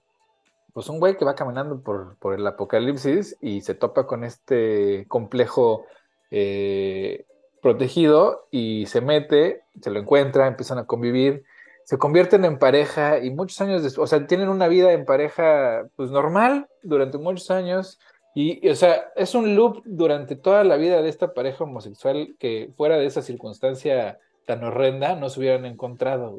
pues 0.72 0.88
un 0.88 1.00
güey 1.00 1.16
que 1.16 1.24
va 1.24 1.34
caminando 1.34 1.80
por, 1.80 2.16
por, 2.18 2.34
el 2.34 2.46
apocalipsis 2.46 3.36
y 3.40 3.62
se 3.62 3.74
topa 3.74 4.06
con 4.06 4.22
este 4.22 5.06
complejo 5.08 5.86
eh, 6.30 7.24
protegido 7.60 8.46
y 8.52 8.86
se 8.86 9.00
mete, 9.00 9.62
se 9.80 9.90
lo 9.90 9.98
encuentra, 9.98 10.46
empiezan 10.46 10.78
a 10.78 10.86
convivir, 10.86 11.44
se 11.90 11.98
convierten 11.98 12.44
en 12.44 12.60
pareja 12.60 13.18
y 13.18 13.32
muchos 13.32 13.60
años 13.60 13.82
después, 13.82 14.04
o 14.04 14.06
sea, 14.06 14.24
tienen 14.28 14.48
una 14.48 14.68
vida 14.68 14.92
en 14.92 15.04
pareja 15.04 15.88
pues 15.96 16.12
normal 16.12 16.68
durante 16.84 17.18
muchos 17.18 17.50
años 17.50 17.98
y, 18.32 18.68
o 18.68 18.76
sea, 18.76 19.10
es 19.16 19.34
un 19.34 19.56
loop 19.56 19.82
durante 19.84 20.36
toda 20.36 20.62
la 20.62 20.76
vida 20.76 21.02
de 21.02 21.08
esta 21.08 21.34
pareja 21.34 21.64
homosexual 21.64 22.36
que 22.38 22.70
fuera 22.76 22.96
de 22.96 23.06
esa 23.06 23.22
circunstancia 23.22 24.20
tan 24.46 24.62
horrenda 24.62 25.16
no 25.16 25.28
se 25.30 25.40
hubieran 25.40 25.66
encontrado, 25.66 26.38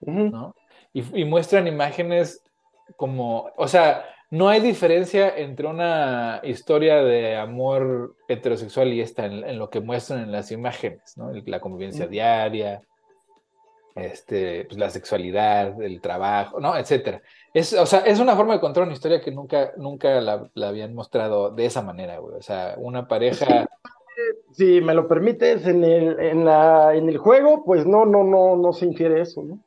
¿no? 0.00 0.56
Y, 0.92 1.20
y 1.20 1.24
muestran 1.24 1.68
imágenes 1.68 2.42
como, 2.96 3.52
o 3.56 3.68
sea, 3.68 4.04
no 4.30 4.48
hay 4.48 4.60
diferencia 4.60 5.32
entre 5.36 5.68
una 5.68 6.40
historia 6.42 7.04
de 7.04 7.36
amor 7.36 8.16
heterosexual 8.26 8.92
y 8.92 9.00
esta 9.00 9.26
en, 9.26 9.60
lo 9.60 9.70
que 9.70 9.78
muestran 9.78 10.22
en 10.22 10.32
las 10.32 10.50
imágenes, 10.50 11.16
¿no? 11.16 11.30
La 11.46 11.60
convivencia 11.60 12.08
diaria, 12.08 12.82
este, 14.00 14.64
pues 14.64 14.78
la 14.78 14.90
sexualidad, 14.90 15.80
el 15.82 16.00
trabajo, 16.00 16.60
¿no? 16.60 16.76
Etcétera. 16.76 17.22
Es, 17.52 17.72
o 17.72 17.86
sea, 17.86 18.00
es 18.00 18.20
una 18.20 18.36
forma 18.36 18.54
de 18.54 18.60
contar 18.60 18.82
una 18.84 18.92
historia 18.92 19.20
que 19.20 19.30
nunca, 19.30 19.72
nunca 19.76 20.20
la, 20.20 20.50
habían 20.66 20.94
mostrado 20.94 21.50
de 21.50 21.66
esa 21.66 21.82
manera, 21.82 22.18
güey. 22.18 22.36
O 22.36 22.42
sea, 22.42 22.74
una 22.78 23.08
pareja. 23.08 23.66
Si 24.52 24.80
me 24.80 24.94
lo 24.94 25.06
permites, 25.06 25.66
en 25.66 25.84
el, 25.84 26.18
en 26.18 26.44
la, 26.44 26.94
en 26.94 27.08
el 27.08 27.18
juego, 27.18 27.64
pues 27.64 27.86
no, 27.86 28.04
no, 28.04 28.24
no, 28.24 28.56
no 28.56 28.72
se 28.72 28.86
infiere 28.86 29.20
eso, 29.20 29.42
¿no? 29.42 29.58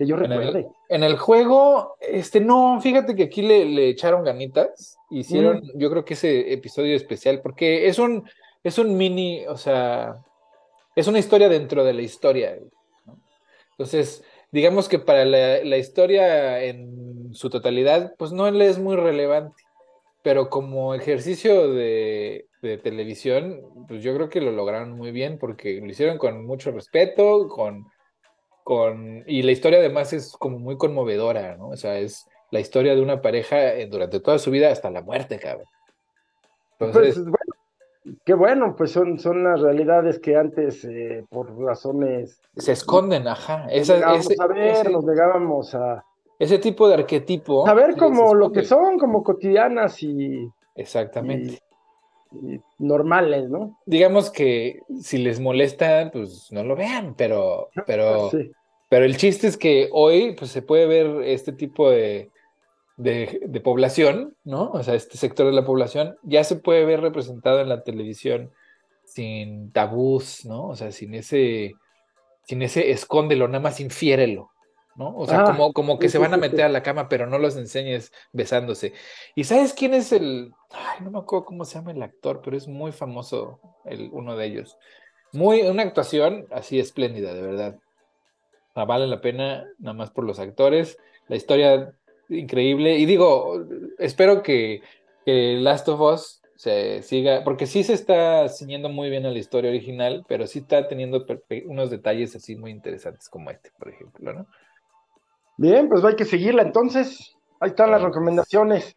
que 0.00 0.06
yo 0.06 0.16
recuerde. 0.16 0.66
En 0.88 1.04
el, 1.04 1.18
juego, 1.18 1.96
este, 2.00 2.40
no, 2.40 2.80
fíjate 2.80 3.14
que 3.14 3.24
aquí 3.24 3.42
le, 3.42 3.90
echaron 3.90 4.24
ganitas, 4.24 4.96
hicieron, 5.10 5.58
mm. 5.58 5.78
yo 5.78 5.90
creo 5.90 6.06
que 6.06 6.14
ese 6.14 6.54
episodio 6.54 6.96
especial, 6.96 7.42
porque 7.42 7.86
es 7.86 7.98
un, 7.98 8.24
es 8.64 8.78
un 8.78 8.96
mini, 8.96 9.46
o 9.46 9.58
sea, 9.58 10.16
es 10.96 11.06
una 11.06 11.18
historia 11.18 11.50
dentro 11.50 11.84
de 11.84 11.92
la 11.92 12.00
historia. 12.00 12.58
Entonces, 13.80 14.22
digamos 14.52 14.90
que 14.90 14.98
para 14.98 15.24
la, 15.24 15.78
historia 15.78 16.62
en 16.62 17.32
su 17.32 17.48
totalidad, 17.48 18.14
pues 18.18 18.30
no 18.30 18.50
le 18.50 18.68
es 18.68 18.78
muy 18.78 18.94
relevante, 18.94 19.62
pero 20.22 20.50
como 20.50 20.94
ejercicio 20.94 21.72
de, 21.72 22.46
de 22.60 22.76
televisión, 22.76 23.62
pues 23.88 24.02
yo 24.02 24.14
creo 24.14 24.28
que 24.28 24.42
lo 24.42 24.52
lograron 24.52 24.92
muy 24.92 25.12
bien, 25.12 25.38
porque 25.38 25.80
lo 25.80 25.86
hicieron 25.86 26.18
con 26.18 26.44
mucho 26.44 26.72
respeto, 26.72 27.48
con 27.48 27.86
y 29.26 29.42
la 29.42 29.52
historia 29.52 29.78
además 29.78 30.12
es 30.12 30.32
como 30.32 30.58
muy 30.58 30.76
conmovedora, 30.76 31.56
¿no? 31.56 31.70
O 31.70 31.76
sea, 31.76 31.98
es 31.98 32.26
la 32.50 32.60
historia 32.60 32.94
de 32.94 33.00
una 33.00 33.22
pareja 33.22 33.56
durante 33.88 34.20
toda 34.20 34.38
su 34.38 34.50
vida 34.50 34.70
hasta 34.70 34.90
la 34.90 35.00
muerte, 35.00 35.38
cabrón. 35.38 35.66
Entonces, 36.78 37.14
pues, 37.16 37.39
qué 38.24 38.34
bueno, 38.34 38.74
pues 38.76 38.92
son, 38.92 39.18
son 39.18 39.44
las 39.44 39.60
realidades 39.60 40.18
que 40.18 40.36
antes, 40.36 40.84
eh, 40.84 41.24
por 41.28 41.56
razones... 41.58 42.40
Se 42.56 42.72
esconden, 42.72 43.28
ajá. 43.28 43.66
Esa, 43.70 43.94
a 43.96 44.46
ver, 44.46 44.90
nos 44.90 45.04
negábamos 45.04 45.74
a... 45.74 46.04
Ese 46.38 46.58
tipo 46.58 46.88
de 46.88 46.94
arquetipo. 46.94 47.66
Saber 47.66 47.96
como 47.96 48.34
lo 48.34 48.50
que 48.50 48.64
son, 48.64 48.98
como 48.98 49.22
cotidianas 49.22 50.02
y... 50.02 50.50
Exactamente 50.74 51.60
normales, 52.78 53.48
¿no? 53.50 53.78
Digamos 53.86 54.30
que 54.30 54.82
si 55.00 55.18
les 55.18 55.40
molesta, 55.40 56.10
pues 56.12 56.50
no 56.52 56.64
lo 56.64 56.76
vean, 56.76 57.14
pero, 57.16 57.70
pero, 57.86 58.30
pero 58.88 59.04
el 59.04 59.16
chiste 59.16 59.48
es 59.48 59.56
que 59.56 59.88
hoy 59.92 60.34
pues, 60.38 60.50
se 60.50 60.62
puede 60.62 60.86
ver 60.86 61.22
este 61.24 61.52
tipo 61.52 61.90
de, 61.90 62.30
de, 63.00 63.60
población, 63.64 64.36
¿no? 64.44 64.70
O 64.72 64.82
sea, 64.82 64.94
este 64.94 65.16
sector 65.16 65.46
de 65.46 65.52
la 65.52 65.64
población 65.64 66.16
ya 66.22 66.44
se 66.44 66.56
puede 66.56 66.84
ver 66.84 67.00
representado 67.00 67.60
en 67.60 67.68
la 67.68 67.82
televisión 67.82 68.50
sin 69.04 69.72
tabús, 69.72 70.44
¿no? 70.44 70.68
O 70.68 70.76
sea, 70.76 70.92
sin 70.92 71.14
ese, 71.14 71.74
sin 72.44 72.62
ese 72.62 72.90
escóndelo, 72.90 73.48
nada 73.48 73.60
más 73.60 73.80
infiérelo, 73.80 74.50
¿no? 74.96 75.16
O 75.16 75.26
sea, 75.26 75.40
ah, 75.40 75.44
como, 75.44 75.72
como 75.72 75.98
que 75.98 76.08
se 76.10 76.18
van 76.18 76.34
a 76.34 76.36
meter 76.36 76.62
a 76.62 76.68
la 76.68 76.82
cama, 76.82 77.08
pero 77.08 77.26
no 77.26 77.38
los 77.38 77.56
enseñes 77.56 78.12
besándose. 78.32 78.92
¿Y 79.34 79.44
sabes 79.44 79.72
quién 79.72 79.94
es 79.94 80.12
el, 80.12 80.52
ay, 80.70 81.02
no 81.02 81.10
me 81.10 81.18
acuerdo 81.18 81.46
cómo 81.46 81.64
se 81.64 81.76
llama 81.76 81.92
el 81.92 82.02
actor, 82.02 82.42
pero 82.44 82.56
es 82.56 82.68
muy 82.68 82.92
famoso 82.92 83.60
el, 83.86 84.10
uno 84.12 84.36
de 84.36 84.46
ellos. 84.46 84.78
Muy, 85.32 85.62
una 85.62 85.84
actuación 85.84 86.46
así 86.50 86.78
espléndida, 86.78 87.32
de 87.32 87.42
verdad. 87.42 87.78
vale 88.74 89.06
la 89.06 89.20
pena, 89.22 89.66
nada 89.78 89.94
más 89.94 90.10
por 90.10 90.24
los 90.24 90.38
actores, 90.38 90.98
la 91.28 91.36
historia 91.36 91.94
increíble. 92.30 92.96
Y 92.96 93.06
digo, 93.06 93.64
espero 93.98 94.42
que, 94.42 94.82
que 95.24 95.56
Last 95.60 95.88
of 95.88 96.00
Us 96.00 96.40
se 96.56 97.02
siga, 97.02 97.42
porque 97.42 97.66
sí 97.66 97.82
se 97.84 97.94
está 97.94 98.48
ciñendo 98.48 98.88
muy 98.90 99.08
bien 99.08 99.24
a 99.24 99.30
la 99.30 99.38
historia 99.38 99.70
original, 99.70 100.24
pero 100.28 100.46
sí 100.46 100.58
está 100.58 100.88
teniendo 100.88 101.24
unos 101.66 101.90
detalles 101.90 102.36
así 102.36 102.54
muy 102.54 102.70
interesantes 102.70 103.28
como 103.28 103.50
este, 103.50 103.70
por 103.78 103.88
ejemplo, 103.88 104.32
¿no? 104.32 104.46
Bien, 105.56 105.88
pues 105.88 106.04
hay 106.04 106.16
que 106.16 106.24
seguirla 106.24 106.62
entonces. 106.62 107.36
Ahí 107.60 107.70
están 107.70 107.90
las 107.90 108.02
recomendaciones. 108.02 108.94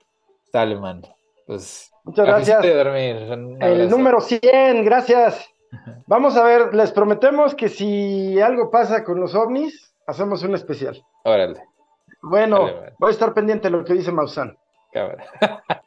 Dale, 0.51 0.77
man. 0.77 1.03
Pues. 1.45 1.91
Muchas 2.03 2.25
gracias. 2.25 2.65
El 2.65 3.89
número 3.89 4.19
100, 4.19 4.83
gracias. 4.83 5.49
Vamos 6.07 6.35
a 6.37 6.43
ver, 6.43 6.73
les 6.73 6.91
prometemos 6.91 7.55
que 7.55 7.69
si 7.69 8.39
algo 8.39 8.69
pasa 8.71 9.03
con 9.03 9.19
los 9.19 9.35
ovnis, 9.35 9.93
hacemos 10.05 10.43
un 10.43 10.55
especial. 10.55 11.01
Órale. 11.23 11.72
Bueno, 12.23 12.69
voy 12.99 13.09
a 13.09 13.11
estar 13.11 13.33
pendiente 13.33 13.67
de 13.67 13.77
lo 13.77 13.83
que 13.83 13.93
dice 13.93 14.11
Maussan. 14.11 14.57
Cámara. 14.93 15.25